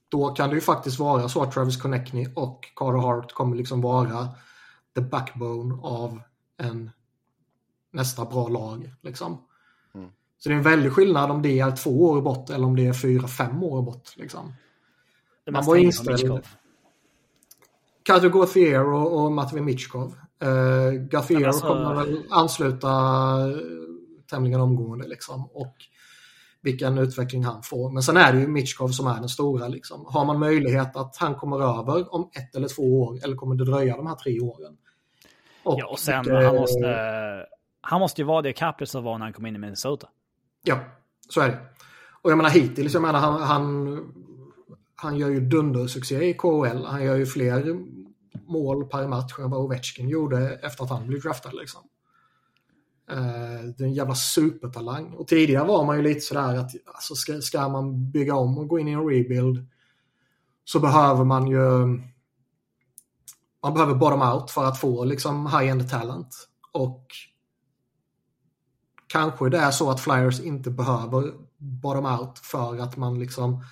då 0.09 0.29
kan 0.29 0.49
det 0.49 0.55
ju 0.55 0.61
faktiskt 0.61 0.99
vara 0.99 1.29
så 1.29 1.43
att 1.43 1.53
Travis 1.53 1.77
Connectney 1.77 2.29
och 2.35 2.65
Carter 2.77 2.99
Hart 2.99 3.33
kommer 3.33 3.57
liksom 3.57 3.81
vara 3.81 4.29
the 4.95 5.01
backbone 5.01 5.75
av 5.83 6.21
en 6.57 6.91
nästa 7.93 8.25
bra 8.25 8.49
lag. 8.49 8.95
Liksom. 9.03 9.39
Mm. 9.95 10.11
Så 10.39 10.49
det 10.49 10.55
är 10.55 10.57
en 10.57 10.63
väldig 10.63 10.93
skillnad 10.93 11.31
om 11.31 11.43
det 11.43 11.61
är 11.61 11.77
två 11.77 12.05
år 12.05 12.23
bort 12.23 12.51
eller 12.51 12.67
om 12.67 12.77
det 12.77 12.87
är 12.87 12.93
fyra, 12.93 13.29
fem 13.29 13.63
år 13.63 13.83
bort. 13.83 14.17
Liksom. 14.17 14.55
Man 15.51 15.65
var 15.65 15.77
inställd. 15.77 16.47
Kato 18.03 18.29
Gauthier 18.29 18.85
och, 18.85 19.25
och 19.25 19.33
Matvej 19.33 19.63
Mitchkov. 19.63 20.15
Uh, 20.45 20.91
Gauthier 20.93 21.47
alltså... 21.47 21.67
kommer 21.67 21.95
väl 21.95 22.25
ansluta 22.31 22.89
eh, 23.49 23.57
tämligen 24.31 24.61
omgående. 24.61 25.09
Liksom. 25.09 25.47
Och 25.53 25.75
vilken 26.67 26.99
utveckling 26.99 27.45
han 27.45 27.63
får. 27.63 27.91
Men 27.91 28.03
sen 28.03 28.17
är 28.17 28.33
det 28.33 28.41
ju 28.41 28.49
Mitchkov 28.49 28.89
som 28.89 29.07
är 29.07 29.21
den 29.21 29.29
stora. 29.29 29.69
Liksom. 29.69 30.07
Har 30.09 30.25
man 30.25 30.39
möjlighet 30.39 30.97
att 30.97 31.17
han 31.17 31.35
kommer 31.35 31.57
över 31.57 32.15
om 32.15 32.31
ett 32.33 32.57
eller 32.57 32.69
två 32.69 33.03
år 33.03 33.25
eller 33.25 33.37
kommer 33.37 33.55
det 33.55 33.65
dröja 33.65 33.97
de 33.97 34.07
här 34.07 34.15
tre 34.15 34.41
åren? 34.41 34.77
Och, 35.63 35.79
ja, 35.81 35.87
och 35.87 35.99
sen 35.99 36.25
det, 36.25 36.47
han 36.47 36.55
måste, 36.55 36.97
han 37.81 38.01
måste 38.01 38.21
ju 38.21 38.27
vara 38.27 38.43
det 38.43 38.53
Capri 38.53 38.87
som 38.87 39.05
var 39.05 39.19
när 39.19 39.25
han 39.27 39.33
kom 39.33 39.47
in 39.47 39.57
i 39.57 39.59
Minnesota. 39.59 40.09
Ja, 40.63 40.79
så 41.29 41.41
är 41.41 41.49
det. 41.49 41.59
Och 42.23 42.31
jag 42.31 42.37
menar 42.37 42.51
hittills, 42.51 42.93
jag 42.95 43.03
menar 43.03 43.19
han, 43.19 43.43
han, 43.43 43.99
han 44.95 45.17
gör 45.17 45.29
ju 45.29 45.41
dundersuccé 45.41 46.29
i 46.29 46.35
KHL. 46.35 46.85
Han 46.85 47.05
gör 47.05 47.17
ju 47.17 47.27
fler 47.27 47.77
mål 48.47 48.89
per 48.89 49.09
match 49.09 49.39
än 49.39 49.51
vad 49.51 49.61
Ovechkin 49.61 50.09
gjorde 50.09 50.59
efter 50.63 50.85
att 50.85 50.91
han 50.91 51.07
blev 51.07 51.21
draftad. 51.21 51.51
Liksom. 51.53 51.83
Eh, 53.11 53.65
det 53.77 53.85
är 53.85 53.87
en 53.87 53.95
jävla 53.95 54.15
supertalang. 54.15 55.13
Och 55.13 55.29
tidigare 55.29 55.67
var 55.67 55.85
man 55.85 55.97
ju 55.97 56.03
lite 56.03 56.21
sådär 56.21 56.57
att 56.57 56.71
alltså 56.87 57.15
ska, 57.15 57.41
ska 57.41 57.69
man 57.69 58.11
bygga 58.11 58.35
om 58.35 58.59
och 58.59 58.69
gå 58.69 58.79
in 58.79 58.89
i 58.89 58.93
en 58.93 59.09
rebuild 59.09 59.67
så 60.65 60.81
behöver 60.81 61.25
man 61.25 61.47
ju 61.47 61.87
man 63.63 63.75
behöver 63.75 63.95
bottom 63.95 64.23
out 64.23 64.51
för 64.51 64.65
att 64.65 64.81
få 64.81 65.05
liksom 65.05 65.47
high-end 65.47 65.91
talent. 65.91 66.49
Och 66.73 67.07
kanske 69.07 69.49
det 69.49 69.59
är 69.59 69.71
så 69.71 69.91
att 69.91 70.01
Flyers 70.01 70.41
inte 70.41 70.71
behöver 70.71 71.33
bottom 71.59 72.07
out 72.07 72.39
för 72.39 72.79
att 72.79 72.97
man 72.97 73.19
liksom 73.19 73.65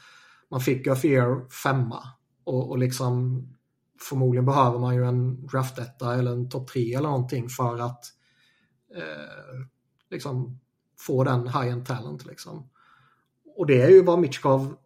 man 0.51 0.61
fick 0.61 0.85
Gaffier 0.85 1.49
femma 1.51 2.09
och, 2.45 2.71
och 2.71 2.79
liksom 2.79 3.43
förmodligen 4.09 4.47
behöver 4.47 4.79
man 4.79 4.95
ju 4.95 5.05
en 5.05 5.47
draftetta 5.47 6.15
eller 6.15 6.33
en 6.33 6.49
topp 6.49 6.69
tre 6.69 6.95
eller 6.95 7.09
någonting 7.09 7.49
för 7.49 7.79
att 7.79 8.05
eh, 8.95 9.67
liksom 10.11 10.61
få 10.99 11.25
den 11.25 11.49
high-end 11.49 11.87
talent 11.87 12.27
liksom. 12.27 12.71
Och 13.57 13.67
det 13.67 13.83
är 13.83 13.89
ju 13.89 14.03
vad 14.03 14.19
Mitchkov 14.19 14.77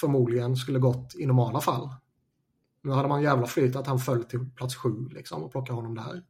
förmodligen 0.00 0.56
skulle 0.56 0.78
gått 0.78 1.14
i 1.14 1.26
normala 1.26 1.60
fall. 1.60 1.88
Nu 2.82 2.90
hade 2.90 3.08
man 3.08 3.22
jävla 3.22 3.46
flyt 3.46 3.76
att 3.76 3.86
han 3.86 3.98
föll 3.98 4.24
till 4.24 4.50
plats 4.50 4.76
sju 4.76 5.08
liksom 5.10 5.42
och 5.42 5.52
plockade 5.52 5.76
honom 5.76 5.94
där. 5.94 6.22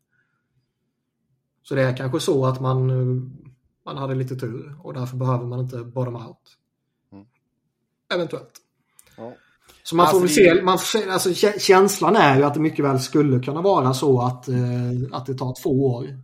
Så 1.62 1.74
det 1.74 1.82
är 1.82 1.96
kanske 1.96 2.20
så 2.20 2.46
att 2.46 2.60
man, 2.60 2.86
man 3.84 3.96
hade 3.96 4.14
lite 4.14 4.36
tur 4.36 4.76
och 4.82 4.94
därför 4.94 5.16
behöver 5.16 5.46
man 5.46 5.60
inte 5.60 5.84
bottom 5.84 6.16
out. 6.16 6.58
Mm. 7.12 7.26
Eventuellt. 8.14 8.60
Ja. 9.16 9.34
Så 9.82 9.96
man 9.96 10.10
får 10.10 10.20
väl 10.20 10.28
se, 10.28 10.62
man 10.62 10.78
får 10.78 11.10
alltså, 11.10 11.34
känslan 11.58 12.16
är 12.16 12.36
ju 12.36 12.42
att 12.44 12.54
det 12.54 12.60
mycket 12.60 12.84
väl 12.84 13.00
skulle 13.00 13.40
kunna 13.40 13.62
vara 13.62 13.94
så 13.94 14.20
att, 14.20 14.48
eh, 14.48 14.56
att 15.12 15.26
det 15.26 15.34
tar 15.34 15.62
två 15.62 15.94
år 15.94 16.22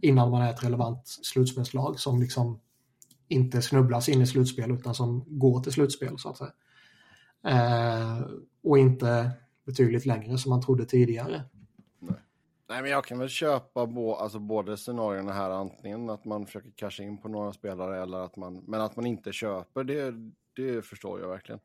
innan 0.00 0.30
man 0.30 0.42
är 0.42 0.50
ett 0.50 0.64
relevant 0.64 1.06
slutspelslag 1.06 2.00
som 2.00 2.20
liksom 2.20 2.60
inte 3.28 3.62
snubblas 3.62 4.08
in 4.08 4.22
i 4.22 4.26
slutspel 4.26 4.70
utan 4.70 4.94
som 4.94 5.24
går 5.26 5.60
till 5.60 5.72
slutspel 5.72 6.18
så 6.18 6.28
att 6.28 6.38
säga. 6.38 6.52
Eh, 7.46 8.20
och 8.62 8.78
inte 8.78 9.30
betydligt 9.64 10.06
längre 10.06 10.38
som 10.38 10.50
man 10.50 10.62
trodde 10.62 10.84
tidigare. 10.84 11.42
Nej, 11.98 12.16
Nej 12.68 12.82
men 12.82 12.90
jag 12.90 13.04
kan 13.04 13.18
väl 13.18 13.28
köpa 13.28 13.86
bo, 13.86 14.14
alltså 14.14 14.38
både 14.38 14.76
scenarierna 14.76 15.32
här, 15.32 15.50
antingen 15.50 16.10
att 16.10 16.24
man 16.24 16.46
försöker 16.46 16.70
casha 16.70 17.02
in 17.02 17.18
på 17.18 17.28
några 17.28 17.52
spelare 17.52 18.02
eller 18.02 18.18
att 18.18 18.36
man, 18.36 18.64
men 18.66 18.80
att 18.80 18.96
man 18.96 19.06
inte 19.06 19.32
köper, 19.32 19.84
det, 19.84 20.14
det 20.56 20.82
förstår 20.82 21.20
jag 21.20 21.28
verkligen. 21.28 21.60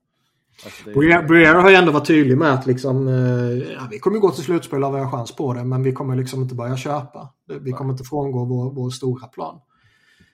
Alltså. 0.66 1.00
Briere 1.28 1.58
har 1.58 1.70
ju 1.70 1.76
ändå 1.76 1.92
varit 1.92 2.08
tydlig 2.08 2.38
med 2.38 2.54
att 2.54 2.66
liksom, 2.66 3.08
eh, 3.08 3.74
ja, 3.74 3.88
vi 3.92 4.00
kommer 4.00 4.20
gå 4.20 4.32
till 4.32 4.44
slutspel 4.44 4.84
och 4.84 4.96
vi 4.96 5.00
har 5.00 5.12
chans 5.12 5.36
på 5.36 5.54
det, 5.54 5.64
men 5.64 5.84
vi 5.84 5.92
kommer 5.92 6.16
liksom 6.16 6.42
inte 6.42 6.56
börja 6.56 6.78
köpa. 6.78 7.34
Vi 7.62 7.72
kommer 7.72 7.92
inte 7.92 8.04
frångå 8.04 8.46
vår, 8.46 8.72
vår 8.74 8.90
stora 8.90 9.28
plan. 9.28 9.62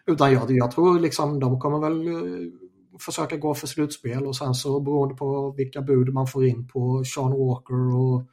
Utan 0.06 0.34
jag, 0.34 0.52
jag 0.52 0.72
tror 0.72 1.00
liksom 1.00 1.40
de 1.40 1.60
kommer 1.60 1.80
väl 1.80 2.08
eh, 2.08 2.52
försöka 3.00 3.38
gå 3.38 3.54
för 3.54 3.68
slutspel 3.68 4.28
och 4.28 4.36
sen 4.36 4.54
så 4.54 4.80
beroende 4.80 5.16
på 5.16 5.52
vilka 5.52 5.82
bud 5.82 6.14
man 6.14 6.28
får 6.28 6.46
in 6.46 6.68
på 6.68 7.04
Sean 7.04 7.32
Walker 7.32 7.96
och 7.96 8.24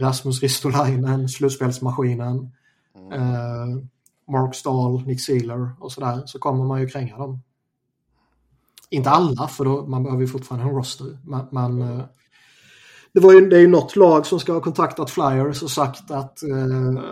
Rasmus 0.00 0.42
Ristolainen, 0.42 1.28
slutspelsmaskinen, 1.28 2.52
mm. 2.96 3.12
eh, 3.12 3.82
Mark 4.32 4.54
Stahl, 4.54 5.06
Nick 5.06 5.20
Sealer 5.20 5.70
och 5.80 5.92
sådär, 5.92 6.22
så 6.26 6.38
kommer 6.38 6.64
man 6.64 6.80
ju 6.80 6.88
kränga 6.88 7.16
dem. 7.16 7.42
Inte 8.94 9.10
alla, 9.10 9.48
för 9.48 9.64
då, 9.64 9.86
man 9.86 10.02
behöver 10.02 10.22
ju 10.22 10.28
fortfarande 10.28 10.66
en 10.68 10.74
roster. 10.74 11.18
Men, 11.24 11.46
men 11.52 11.82
mm. 11.82 12.02
det, 13.12 13.20
var 13.20 13.32
ju, 13.32 13.48
det 13.48 13.56
är 13.56 13.60
ju 13.60 13.68
något 13.68 13.96
lag 13.96 14.26
som 14.26 14.40
ska 14.40 14.52
ha 14.52 14.60
kontaktat 14.60 15.10
Flyers 15.10 15.62
och 15.62 15.70
sagt 15.70 16.10
att 16.10 16.42
eh, 16.42 17.02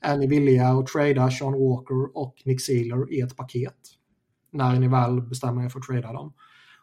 är 0.00 0.16
ni 0.16 0.26
villiga 0.26 0.68
att 0.68 0.86
trada 0.86 1.30
Sean 1.30 1.52
Walker 1.52 2.16
och 2.16 2.42
Nick 2.44 2.60
Sealer 2.60 3.12
i 3.12 3.20
ett 3.20 3.36
paket? 3.36 3.76
När 4.52 4.78
ni 4.78 4.88
väl 4.88 5.20
bestämmer 5.20 5.64
er 5.64 5.68
för 5.68 5.78
att 5.78 5.86
trada 5.86 6.12
dem. 6.12 6.32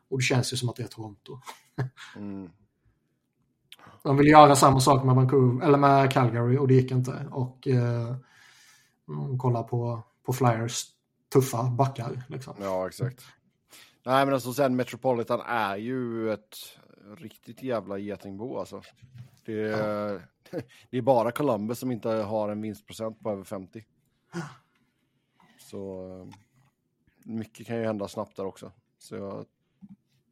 Och 0.10 0.18
det 0.18 0.24
känns 0.24 0.54
ju 0.54 0.58
som 0.58 0.70
att 0.70 0.76
det 0.76 0.84
är 0.84 0.88
Toronto. 0.88 1.40
mm. 2.16 2.50
De 4.04 4.18
vill 4.18 4.28
göra 4.28 4.56
samma 4.56 4.80
sak 4.80 5.04
med 5.04 5.16
Vancouver, 5.16 5.66
eller 5.66 5.78
med 5.78 6.12
Calgary 6.12 6.58
och 6.58 6.68
det 6.68 6.74
gick 6.74 6.92
inte. 6.92 7.28
Och 7.32 7.68
eh, 7.68 8.16
kolla 9.38 9.64
på, 9.64 10.04
på 10.26 10.34
Flyers 10.34 10.86
tuffa 11.34 11.64
backar. 11.64 12.24
Liksom. 12.28 12.54
Ja, 12.62 12.88
exakt. 12.88 13.24
Nej, 14.04 14.26
men 14.26 14.34
alltså 14.34 14.54
sen 14.54 14.76
Metropolitan 14.76 15.42
är 15.42 15.78
ju 15.78 16.34
ett 16.34 16.56
riktigt 17.18 17.64
jävla 17.64 17.98
getingbo 17.98 18.58
alltså. 18.58 18.82
Det 19.46 19.62
är, 19.62 20.14
ja. 20.14 20.20
det 20.90 20.98
är 20.98 21.02
bara 21.02 21.32
Columbus 21.32 21.80
som 21.80 21.92
inte 21.92 22.10
har 22.10 22.50
en 22.50 22.62
vinstprocent 22.62 23.20
på 23.20 23.32
över 23.32 23.44
50. 23.44 23.86
Så 25.58 26.08
mycket 27.24 27.68
kan 27.68 27.78
ju 27.78 27.84
hända 27.84 28.08
snabbt 28.08 28.36
där 28.36 28.46
också. 28.46 28.72
Så 28.98 29.16
jag 29.16 29.46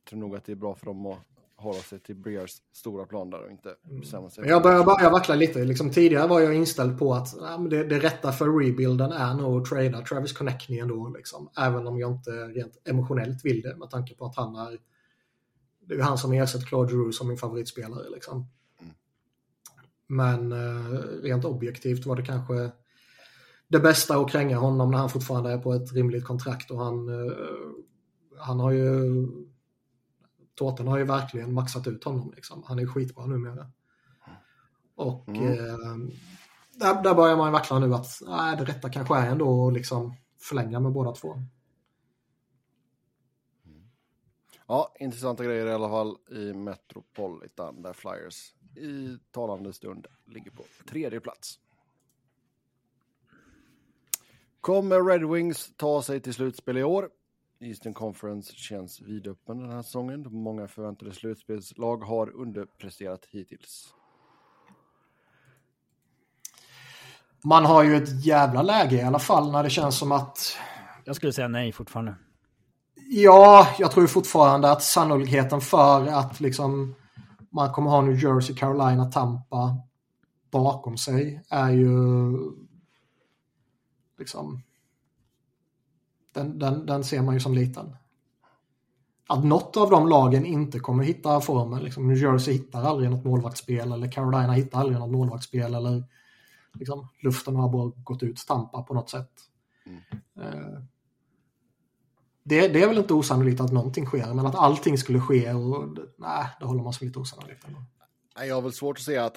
tror 0.09 0.19
nog 0.19 0.35
att 0.35 0.45
det 0.45 0.51
är 0.51 0.55
bra 0.55 0.75
för 0.75 0.85
dem 0.85 1.05
att 1.05 1.19
hålla 1.59 1.79
sig 1.79 1.99
till 1.99 2.15
Breers 2.15 2.51
stora 2.73 3.05
plan 3.05 3.29
där 3.29 3.45
och 3.45 3.51
inte 3.51 3.75
mm. 3.85 3.99
bestämma 3.99 4.29
sig. 4.29 4.47
Jag 4.47 4.63
börjar, 4.63 4.83
börjar 4.83 5.11
vackla 5.11 5.35
lite. 5.35 5.63
Liksom, 5.63 5.91
tidigare 5.91 6.27
var 6.27 6.39
jag 6.39 6.53
inställd 6.53 6.99
på 6.99 7.13
att 7.13 7.35
ja, 7.39 7.57
det, 7.57 7.83
det 7.83 7.99
rätta 7.99 8.31
för 8.31 8.45
rebuilden 8.45 9.11
är 9.11 9.33
nog 9.33 9.61
att 9.61 9.69
trada 9.69 10.01
Travis 10.01 10.33
Connectney 10.33 10.79
ändå. 10.79 11.13
Liksom. 11.17 11.49
Även 11.57 11.87
om 11.87 11.99
jag 11.99 12.11
inte 12.11 12.31
rent 12.31 12.87
emotionellt 12.87 13.45
vill 13.45 13.61
det 13.61 13.75
med 13.75 13.89
tanke 13.89 14.15
på 14.15 14.25
att 14.25 14.35
han 14.35 14.55
är 14.55 14.77
det 15.89 15.95
är 15.95 16.01
han 16.01 16.17
som 16.17 16.33
ersätter 16.33 16.65
Claude 16.65 16.91
Giroux 16.91 17.17
som 17.17 17.27
min 17.27 17.37
favoritspelare. 17.37 18.09
Liksom. 18.09 18.47
Mm. 18.81 18.93
Men 20.07 20.51
eh, 20.51 20.91
rent 21.23 21.45
objektivt 21.45 22.05
var 22.05 22.15
det 22.15 22.25
kanske 22.25 22.71
det 23.67 23.79
bästa 23.79 24.17
att 24.17 24.31
kränga 24.31 24.57
honom 24.57 24.91
när 24.91 24.97
han 24.97 25.09
fortfarande 25.09 25.51
är 25.51 25.57
på 25.57 25.73
ett 25.73 25.93
rimligt 25.93 26.25
kontrakt 26.25 26.71
och 26.71 26.79
han, 26.79 27.09
eh, 27.09 27.33
han 28.37 28.59
har 28.59 28.71
ju 28.71 29.27
Tårtan 30.59 30.87
har 30.87 30.97
ju 30.97 31.03
verkligen 31.03 31.53
maxat 31.53 31.87
ut 31.87 32.03
honom. 32.03 32.33
Liksom. 32.35 32.63
Han 32.63 32.79
är 32.79 32.85
skitbra 32.85 33.25
numera. 33.25 33.71
Och 34.95 35.29
mm. 35.29 35.43
eh, 35.43 35.97
där, 36.75 37.03
där 37.03 37.13
börjar 37.13 37.37
man 37.37 37.47
ju 37.47 37.51
vackla 37.51 37.79
nu 37.79 37.93
att 37.93 38.07
nej, 38.27 38.57
det 38.57 38.63
rätta 38.63 38.89
kanske 38.89 39.15
är 39.15 39.31
ändå 39.31 39.67
att 39.67 39.73
liksom 39.73 40.15
förlänga 40.37 40.79
med 40.79 40.91
båda 40.91 41.11
två. 41.11 41.41
Ja, 44.67 44.95
intressanta 44.99 45.43
grejer 45.43 45.65
i 45.65 45.73
alla 45.73 45.89
fall 45.89 46.17
i 46.29 46.53
Metropolitan 46.53 47.81
där 47.81 47.93
Flyers 47.93 48.53
i 48.75 49.17
talande 49.31 49.73
stund 49.73 50.07
ligger 50.25 50.51
på 50.51 50.63
tredje 50.87 51.19
plats. 51.19 51.59
Kommer 54.61 55.03
Red 55.03 55.29
Wings 55.29 55.73
ta 55.75 56.01
sig 56.01 56.19
till 56.19 56.33
slutspel 56.33 56.77
i 56.77 56.83
år? 56.83 57.09
Eastern 57.61 57.93
Conference 57.93 58.53
känns 58.55 59.01
vidöppen 59.01 59.59
den 59.59 59.71
här 59.71 59.81
säsongen. 59.81 60.25
Många 60.31 60.67
förväntade 60.67 61.13
slutspelslag 61.13 61.97
har 61.97 62.29
underpresterat 62.29 63.25
hittills. 63.25 63.93
Man 67.43 67.65
har 67.65 67.83
ju 67.83 67.95
ett 67.95 68.25
jävla 68.25 68.61
läge 68.61 68.95
i 68.95 69.01
alla 69.01 69.19
fall 69.19 69.51
när 69.51 69.63
det 69.63 69.69
känns 69.69 69.97
som 69.97 70.11
att... 70.11 70.57
Jag 71.05 71.15
skulle 71.15 71.33
säga 71.33 71.47
nej 71.47 71.71
fortfarande. 71.71 72.15
Ja, 73.09 73.67
jag 73.79 73.91
tror 73.91 74.07
fortfarande 74.07 74.71
att 74.71 74.83
sannolikheten 74.83 75.61
för 75.61 76.07
att 76.07 76.39
liksom 76.39 76.95
man 77.51 77.73
kommer 77.73 77.91
ha 77.91 78.01
New 78.01 78.23
Jersey, 78.23 78.55
Carolina, 78.55 79.05
Tampa 79.05 79.77
bakom 80.51 80.97
sig 80.97 81.43
är 81.49 81.69
ju 81.69 82.31
liksom 84.17 84.63
den, 86.33 86.59
den, 86.59 86.85
den 86.85 87.03
ser 87.03 87.21
man 87.21 87.33
ju 87.33 87.39
som 87.39 87.53
liten. 87.53 87.95
Att 89.27 89.43
något 89.43 89.77
av 89.77 89.89
de 89.89 90.07
lagen 90.07 90.45
inte 90.45 90.79
kommer 90.79 91.03
hitta 91.03 91.41
formen. 91.41 91.83
Liksom 91.83 92.07
New 92.07 92.17
Jersey 92.17 92.53
hittar 92.53 92.83
aldrig 92.83 93.09
något 93.09 93.25
målvaktsspel 93.25 93.91
eller 93.91 94.11
Carolina 94.11 94.53
hittar 94.53 94.79
aldrig 94.79 94.99
något 94.99 95.11
målvaktsspel 95.11 95.73
eller 95.73 96.03
liksom, 96.73 97.07
luften 97.19 97.55
har 97.55 97.69
bara 97.69 97.91
gått 98.03 98.23
ut 98.23 98.43
Tampa 98.47 98.83
på 98.83 98.93
något 98.93 99.09
sätt. 99.09 99.31
Mm. 99.85 100.01
Eh, 100.39 100.81
det, 102.43 102.67
det, 102.67 102.83
är 102.83 102.87
väl 102.87 102.97
inte 102.97 103.13
osannolikt 103.13 103.61
att 103.61 103.71
någonting 103.71 104.05
sker, 104.05 104.33
men 104.33 104.45
att 104.45 104.55
allting 104.55 104.97
skulle 104.97 105.19
ske, 105.19 105.53
och, 105.53 105.97
nej, 106.17 106.45
det 106.59 106.65
håller 106.65 106.83
man 106.83 106.93
som 106.93 107.07
lite 107.07 107.19
osannolikt. 107.19 107.65
Ändå. 107.65 107.79
Jag 108.47 108.55
har 108.55 108.61
väl 108.61 108.73
svårt 108.73 108.97
att 108.97 109.03
säga 109.03 109.25
att 109.25 109.35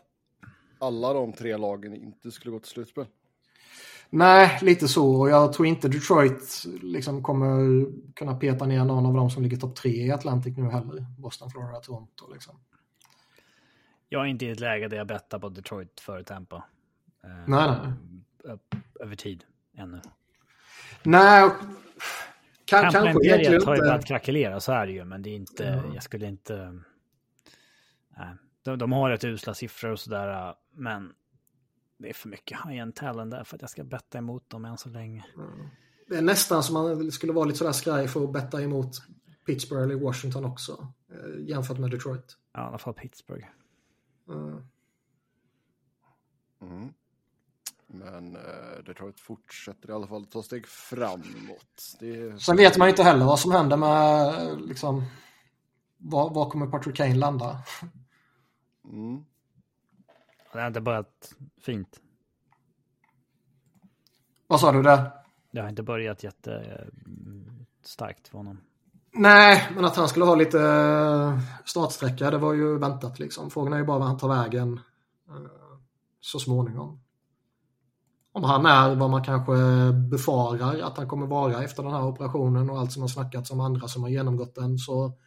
alla 0.78 1.12
de 1.12 1.32
tre 1.32 1.56
lagen 1.56 1.94
inte 1.96 2.30
skulle 2.30 2.52
gå 2.52 2.58
till 2.58 2.70
slutspel. 2.70 3.06
Nej, 4.14 4.58
lite 4.62 4.88
så. 4.88 5.28
Jag 5.28 5.52
tror 5.52 5.66
inte 5.66 5.88
Detroit 5.88 6.64
liksom 6.82 7.22
kommer 7.22 7.86
kunna 8.14 8.34
peta 8.34 8.66
ner 8.66 8.84
någon 8.84 9.06
av 9.06 9.14
dem 9.14 9.30
som 9.30 9.42
ligger 9.42 9.56
topp 9.56 9.76
tre 9.76 10.06
i 10.06 10.10
Atlantic 10.10 10.56
nu 10.56 10.70
heller. 10.70 11.06
Boston, 11.18 11.50
Florida, 11.50 11.80
Toronto 11.80 12.32
liksom. 12.32 12.60
Jag 14.08 14.22
är 14.22 14.26
inte 14.26 14.46
i 14.46 14.50
ett 14.50 14.60
läge 14.60 14.88
där 14.88 14.96
jag 14.96 15.06
bettar 15.06 15.38
på 15.38 15.48
Detroit 15.48 16.00
före 16.00 16.24
Tampa. 16.24 16.64
Eh, 17.24 17.30
nej, 17.46 17.70
nej. 18.44 18.58
Över 19.00 19.16
tid, 19.16 19.44
ännu. 19.76 20.00
Nej, 21.02 21.50
kan, 22.64 22.82
kanske 22.82 22.98
egentligen 23.00 23.54
inte. 23.54 23.66
har 23.66 23.76
ju 23.76 23.80
börjat 23.80 24.06
krackelera, 24.06 24.60
så 24.60 24.72
är 24.72 24.86
det 24.86 24.92
ju. 24.92 25.04
Men 25.04 25.22
det 25.22 25.30
är 25.30 25.34
inte, 25.34 25.66
mm. 25.68 25.94
jag 25.94 26.02
skulle 26.02 26.26
inte... 26.26 26.80
Nej. 28.16 28.34
De, 28.62 28.78
de 28.78 28.92
har 28.92 29.10
rätt 29.10 29.24
usla 29.24 29.54
siffror 29.54 29.90
och 29.90 30.00
sådär, 30.00 30.54
men 30.74 31.12
det 32.02 32.08
är 32.08 32.14
för 32.14 32.28
mycket 32.28 32.58
high-end 32.64 32.94
talent 32.94 33.30
där 33.30 33.44
för 33.44 33.56
att 33.56 33.60
jag 33.60 33.70
ska 33.70 33.84
betta 33.84 34.18
emot 34.18 34.50
dem 34.50 34.64
än 34.64 34.78
så 34.78 34.88
länge. 34.88 35.24
Mm. 35.36 35.68
Det 36.08 36.16
är 36.16 36.22
nästan 36.22 36.62
som 36.62 36.74
man 36.74 37.12
skulle 37.12 37.32
vara 37.32 37.44
lite 37.44 37.58
sådär 37.58 37.72
skraj 37.72 38.08
för 38.08 38.24
att 38.24 38.32
betta 38.32 38.62
emot 38.62 38.96
Pittsburgh 39.46 39.82
eller 39.82 39.94
Washington 39.94 40.44
också. 40.44 40.92
Eh, 41.10 41.48
jämfört 41.48 41.78
med 41.78 41.90
Detroit. 41.90 42.36
Ja, 42.52 42.60
i 42.60 42.64
alla 42.64 42.78
fall 42.78 42.94
Pittsburgh. 42.94 43.46
Mm. 44.28 44.66
Mm. 46.62 46.92
Men 47.86 48.36
eh, 48.36 48.84
Detroit 48.86 49.20
fortsätter 49.20 49.90
i 49.90 49.92
alla 49.92 50.06
fall 50.06 50.26
ta 50.26 50.42
steg 50.42 50.66
framåt. 50.66 51.96
Det... 52.00 52.42
Sen 52.42 52.56
vet 52.56 52.78
man 52.78 52.88
inte 52.88 53.02
heller 53.02 53.24
vad 53.24 53.40
som 53.40 53.52
händer 53.52 53.76
med 53.76 54.60
liksom, 54.60 55.04
var, 55.96 56.34
var 56.34 56.50
kommer 56.50 56.66
Patrick 56.66 56.96
Kane 56.96 57.14
landa? 57.14 57.62
Mm. 58.84 59.24
Det 60.52 60.60
har 60.60 60.66
inte 60.66 60.80
börjat 60.80 61.34
fint. 61.60 62.00
Vad 64.46 64.60
sa 64.60 64.72
du 64.72 64.82
där? 64.82 65.10
Det 65.50 65.60
har 65.60 65.68
inte 65.68 65.82
börjat 65.82 66.24
jättestarkt 66.24 68.28
för 68.28 68.38
honom. 68.38 68.60
Nej, 69.14 69.68
men 69.74 69.84
att 69.84 69.96
han 69.96 70.08
skulle 70.08 70.24
ha 70.24 70.34
lite 70.34 70.60
eh, 70.60 71.38
startsträcka, 71.64 72.30
det 72.30 72.38
var 72.38 72.52
ju 72.52 72.78
väntat 72.78 73.18
liksom. 73.18 73.50
Frågan 73.50 73.72
är 73.72 73.78
ju 73.78 73.84
bara 73.84 73.98
vad 73.98 74.08
han 74.08 74.18
tar 74.18 74.28
vägen 74.28 74.80
eh, 75.28 75.34
så 76.20 76.38
småningom. 76.38 77.00
Om 78.32 78.44
han 78.44 78.66
är 78.66 78.94
vad 78.94 79.10
man 79.10 79.24
kanske 79.24 79.52
befarar 80.10 80.80
att 80.80 80.96
han 80.96 81.08
kommer 81.08 81.26
vara 81.26 81.64
efter 81.64 81.82
den 81.82 81.92
här 81.92 82.04
operationen 82.04 82.70
och 82.70 82.78
allt 82.78 82.92
som 82.92 83.02
har 83.02 83.08
snackats 83.08 83.50
om 83.50 83.60
andra 83.60 83.88
som 83.88 84.02
har 84.02 84.10
genomgått 84.10 84.54
den 84.54 84.78
så 84.78 85.18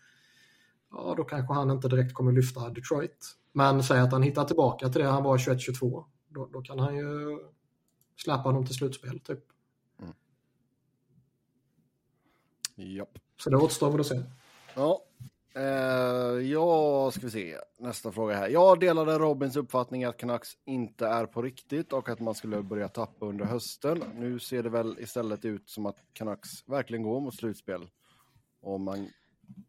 ja, 0.91 1.13
då 1.17 1.23
kanske 1.23 1.53
han 1.53 1.71
inte 1.71 1.87
direkt 1.87 2.13
kommer 2.13 2.31
lyfta 2.31 2.69
Detroit. 2.69 3.35
Men 3.57 3.83
säg 3.83 3.99
att 3.99 4.11
han 4.11 4.23
hittar 4.23 4.45
tillbaka 4.45 4.89
till 4.89 5.01
det 5.01 5.07
han 5.07 5.23
var 5.23 5.37
21-22. 5.37 6.05
Då, 6.27 6.49
då 6.53 6.61
kan 6.61 6.79
han 6.79 6.95
ju 6.95 7.39
släppa 8.15 8.41
honom 8.41 8.65
till 8.65 8.75
slutspel 8.75 9.19
typ. 9.19 9.39
Japp. 12.75 13.19
Så 13.37 13.49
det 13.49 13.57
återstår 13.57 13.91
väl 13.91 13.99
att 13.99 14.07
se. 14.07 14.21
Ja. 14.75 15.01
Eh, 15.53 16.51
ja, 16.51 17.11
ska 17.11 17.21
vi 17.21 17.31
se. 17.31 17.57
Nästa 17.79 18.11
fråga 18.11 18.35
här. 18.35 18.49
Jag 18.49 18.79
delade 18.79 19.19
Robins 19.19 19.55
uppfattning 19.55 20.03
att 20.03 20.17
Canucks 20.17 20.57
inte 20.65 21.07
är 21.07 21.25
på 21.25 21.41
riktigt 21.41 21.93
och 21.93 22.09
att 22.09 22.19
man 22.19 22.35
skulle 22.35 22.61
börja 22.61 22.87
tappa 22.87 23.25
under 23.25 23.45
hösten. 23.45 24.03
Nu 24.15 24.39
ser 24.39 24.63
det 24.63 24.69
väl 24.69 24.99
istället 24.99 25.45
ut 25.45 25.69
som 25.69 25.85
att 25.85 25.97
Canucks 26.13 26.49
verkligen 26.65 27.03
går 27.03 27.19
mot 27.19 27.35
slutspel. 27.35 27.89
Och 28.61 28.79
man 28.79 29.07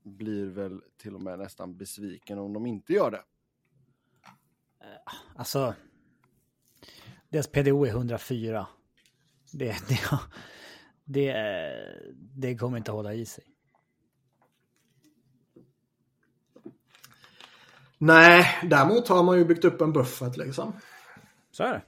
blir 0.02 0.46
väl 0.46 0.82
till 0.96 1.14
och 1.14 1.22
med 1.22 1.38
nästan 1.38 1.76
besviken 1.76 2.38
om 2.38 2.52
de 2.52 2.66
inte 2.66 2.92
gör 2.92 3.10
det. 3.10 3.22
Alltså, 5.36 5.74
deras 7.28 7.46
PDO 7.46 7.84
är 7.84 7.90
104. 7.90 8.66
Det, 9.52 9.76
det, 9.88 10.00
det, 11.04 11.34
det 12.34 12.56
kommer 12.56 12.78
inte 12.78 12.92
hålla 12.92 13.14
i 13.14 13.26
sig. 13.26 13.44
Nej, 17.98 18.46
däremot 18.62 19.08
har 19.08 19.22
man 19.22 19.38
ju 19.38 19.44
byggt 19.44 19.64
upp 19.64 19.80
en 19.80 19.92
buffert 19.92 20.36
liksom. 20.36 20.72
Så 21.50 21.62
är 21.62 21.72
det. 21.72 21.82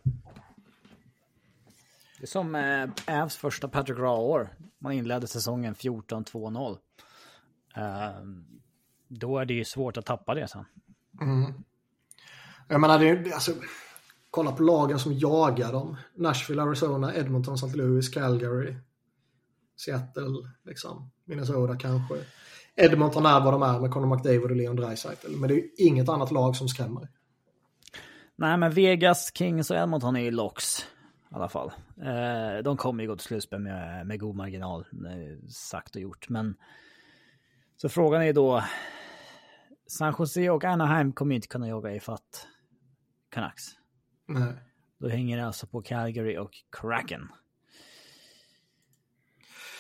Det 2.19 2.25
är 2.25 2.27
som 2.27 2.55
eh, 2.55 3.23
Avs 3.23 3.37
första 3.37 3.69
Patrick 3.69 3.99
Raw-år. 3.99 4.49
Man 4.79 4.93
inledde 4.93 5.27
säsongen 5.27 5.75
14-2-0. 5.75 6.79
Eh, 7.77 8.11
då 9.09 9.39
är 9.39 9.45
det 9.45 9.55
ju 9.55 9.65
svårt 9.65 9.97
att 9.97 10.07
tappa 10.07 10.35
det 10.35 10.49
sen. 10.49 10.65
Mm. 11.21 11.65
Jag 12.69 12.81
menar, 12.81 12.99
det, 12.99 13.33
alltså, 13.33 13.53
kolla 14.31 14.53
på 14.53 14.63
lagen 14.63 14.99
som 14.99 15.13
jagar 15.13 15.73
dem. 15.73 15.97
Nashville, 16.15 16.63
Arizona, 16.63 17.15
Edmonton, 17.15 17.55
St. 17.55 17.77
Louis, 17.77 18.09
Calgary, 18.09 18.75
Seattle, 19.77 20.49
liksom. 20.65 21.11
Minnesota 21.25 21.77
kanske. 21.77 22.15
Edmonton 22.77 23.27
är 23.27 23.41
vad 23.41 23.53
de 23.53 23.63
är 23.63 23.81
med 23.81 23.91
Conor 23.91 24.17
McDavid 24.17 24.51
och 24.51 24.57
Leon 24.57 24.77
Draisaitl. 24.77 25.37
Men 25.37 25.49
det 25.49 25.55
är 25.55 25.57
ju 25.57 25.71
inget 25.79 26.09
annat 26.09 26.31
lag 26.31 26.57
som 26.57 26.69
skrämmer. 26.69 27.09
Nej, 28.37 28.57
men 28.57 28.71
Vegas, 28.73 29.31
Kings 29.35 29.71
och 29.71 29.77
Edmonton 29.77 30.17
är 30.17 30.21
ju 30.21 30.31
locks. 30.31 30.87
I 31.31 31.35
alla 31.35 31.49
fall. 31.49 31.73
Eh, 32.03 32.63
de 32.65 32.77
kommer 32.77 33.03
ju 33.03 33.09
gå 33.09 33.17
till 33.17 33.27
slutspel 33.27 33.61
med, 33.61 34.07
med 34.07 34.21
god 34.21 34.37
marginal. 34.37 34.81
Eh, 34.81 35.49
sagt 35.49 35.97
och 35.97 36.03
gjort. 36.03 36.29
Men 36.29 36.55
så 37.77 37.89
frågan 37.89 38.23
är 38.23 38.33
då. 38.33 38.65
San 39.87 40.15
Jose 40.19 40.51
och 40.51 40.65
Anaheim 40.65 41.13
kommer 41.13 41.35
inte 41.35 41.49
kunna 41.49 41.69
jaga 41.69 41.95
ifatt 41.95 42.47
Canucks. 43.29 43.65
Nej. 44.27 44.55
Då 44.99 45.09
hänger 45.09 45.37
det 45.37 45.47
alltså 45.47 45.67
på 45.67 45.83
Calgary 45.83 46.37
och 46.37 46.51
Kraken. 46.71 47.29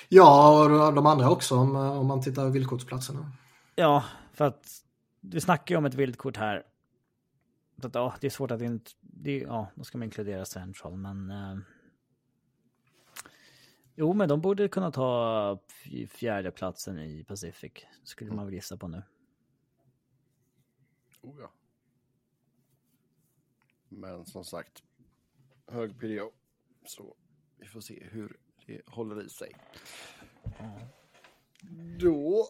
Ja, 0.08 0.62
och 0.64 0.94
de 0.94 1.06
andra 1.06 1.30
också 1.30 1.56
om, 1.56 1.76
om 1.76 2.06
man 2.06 2.22
tittar 2.22 2.42
på 2.42 2.50
villkorsplatserna. 2.50 3.32
Ja, 3.74 4.04
för 4.32 4.44
att 4.44 4.68
vi 5.20 5.40
snackar 5.40 5.74
ju 5.74 5.78
om 5.78 5.84
ett 5.84 5.94
vildkort 5.94 6.36
här. 6.36 6.62
Så 7.80 7.86
att, 7.86 7.94
ja, 7.94 8.14
det 8.20 8.26
är 8.26 8.30
svårt 8.30 8.50
att 8.50 8.62
inte... 8.62 8.90
Det, 9.00 9.38
ja, 9.38 9.70
då 9.74 9.84
ska 9.84 9.98
man 9.98 10.04
inkludera 10.04 10.44
Central, 10.44 10.96
men... 10.96 11.30
Eh, 11.30 11.58
jo, 13.94 14.12
men 14.12 14.28
de 14.28 14.40
borde 14.40 14.68
kunna 14.68 14.90
ta 14.90 15.58
fjärde 16.08 16.50
platsen 16.50 16.98
i 16.98 17.24
Pacific. 17.24 17.72
Skulle 18.04 18.32
man 18.32 18.44
väl 18.44 18.54
gissa 18.54 18.76
på 18.76 18.88
nu. 18.88 19.02
Oh, 21.22 21.40
ja. 21.40 21.52
Men 23.88 24.26
som 24.26 24.44
sagt, 24.44 24.82
hög 25.66 26.00
PDO. 26.00 26.32
Så 26.86 27.16
vi 27.56 27.66
får 27.66 27.80
se 27.80 28.04
hur 28.10 28.36
det 28.66 28.82
håller 28.86 29.26
i 29.26 29.28
sig. 29.28 29.52
Då 32.00 32.46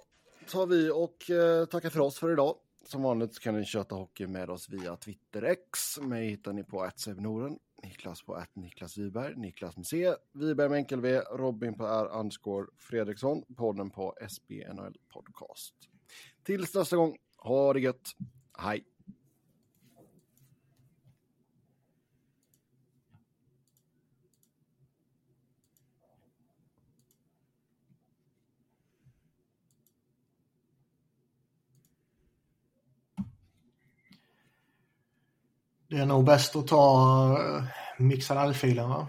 tar 0.50 0.66
vi 0.66 0.90
och 0.90 1.30
eh, 1.30 1.64
tackar 1.66 1.90
för 1.90 2.00
oss 2.00 2.18
för 2.18 2.32
idag. 2.32 2.56
Som 2.84 3.02
vanligt 3.02 3.38
kan 3.40 3.54
ni 3.54 3.64
köta 3.64 3.94
hockey 3.94 4.26
med 4.26 4.50
oss 4.50 4.68
via 4.68 4.96
Twitter 4.96 5.42
X. 5.42 5.98
Mig 6.00 6.28
hittar 6.28 6.52
ni 6.52 6.64
på 6.64 6.90
@sevnoren, 6.96 7.58
Niklas 7.82 8.22
på 8.22 8.34
att 8.34 8.56
Niklas 8.56 8.98
Wiberg, 8.98 9.36
Niklas 9.36 9.76
med 9.76 9.86
C, 9.86 10.14
Wiberg 10.32 10.68
med 10.68 10.78
enkel 10.78 11.00
V, 11.00 11.20
Robin 11.20 11.74
på 11.74 11.86
R 11.86 12.08
underscore 12.12 12.66
Fredriksson, 12.76 13.42
podden 13.56 13.90
på 13.90 14.14
SBNL 14.28 14.96
Podcast. 15.08 15.74
Tills 16.42 16.74
nästa 16.74 16.96
gång, 16.96 17.16
ha 17.36 17.72
det 17.72 17.80
gött. 17.80 18.10
Hej! 18.58 18.84
Det 35.90 35.96
är 35.96 36.06
nog 36.06 36.24
bäst 36.24 36.56
att 36.56 36.66
ta 36.66 37.38
eh, 37.40 37.64
mixad 37.98 38.56
filen 38.56 38.88
va? 38.88 39.06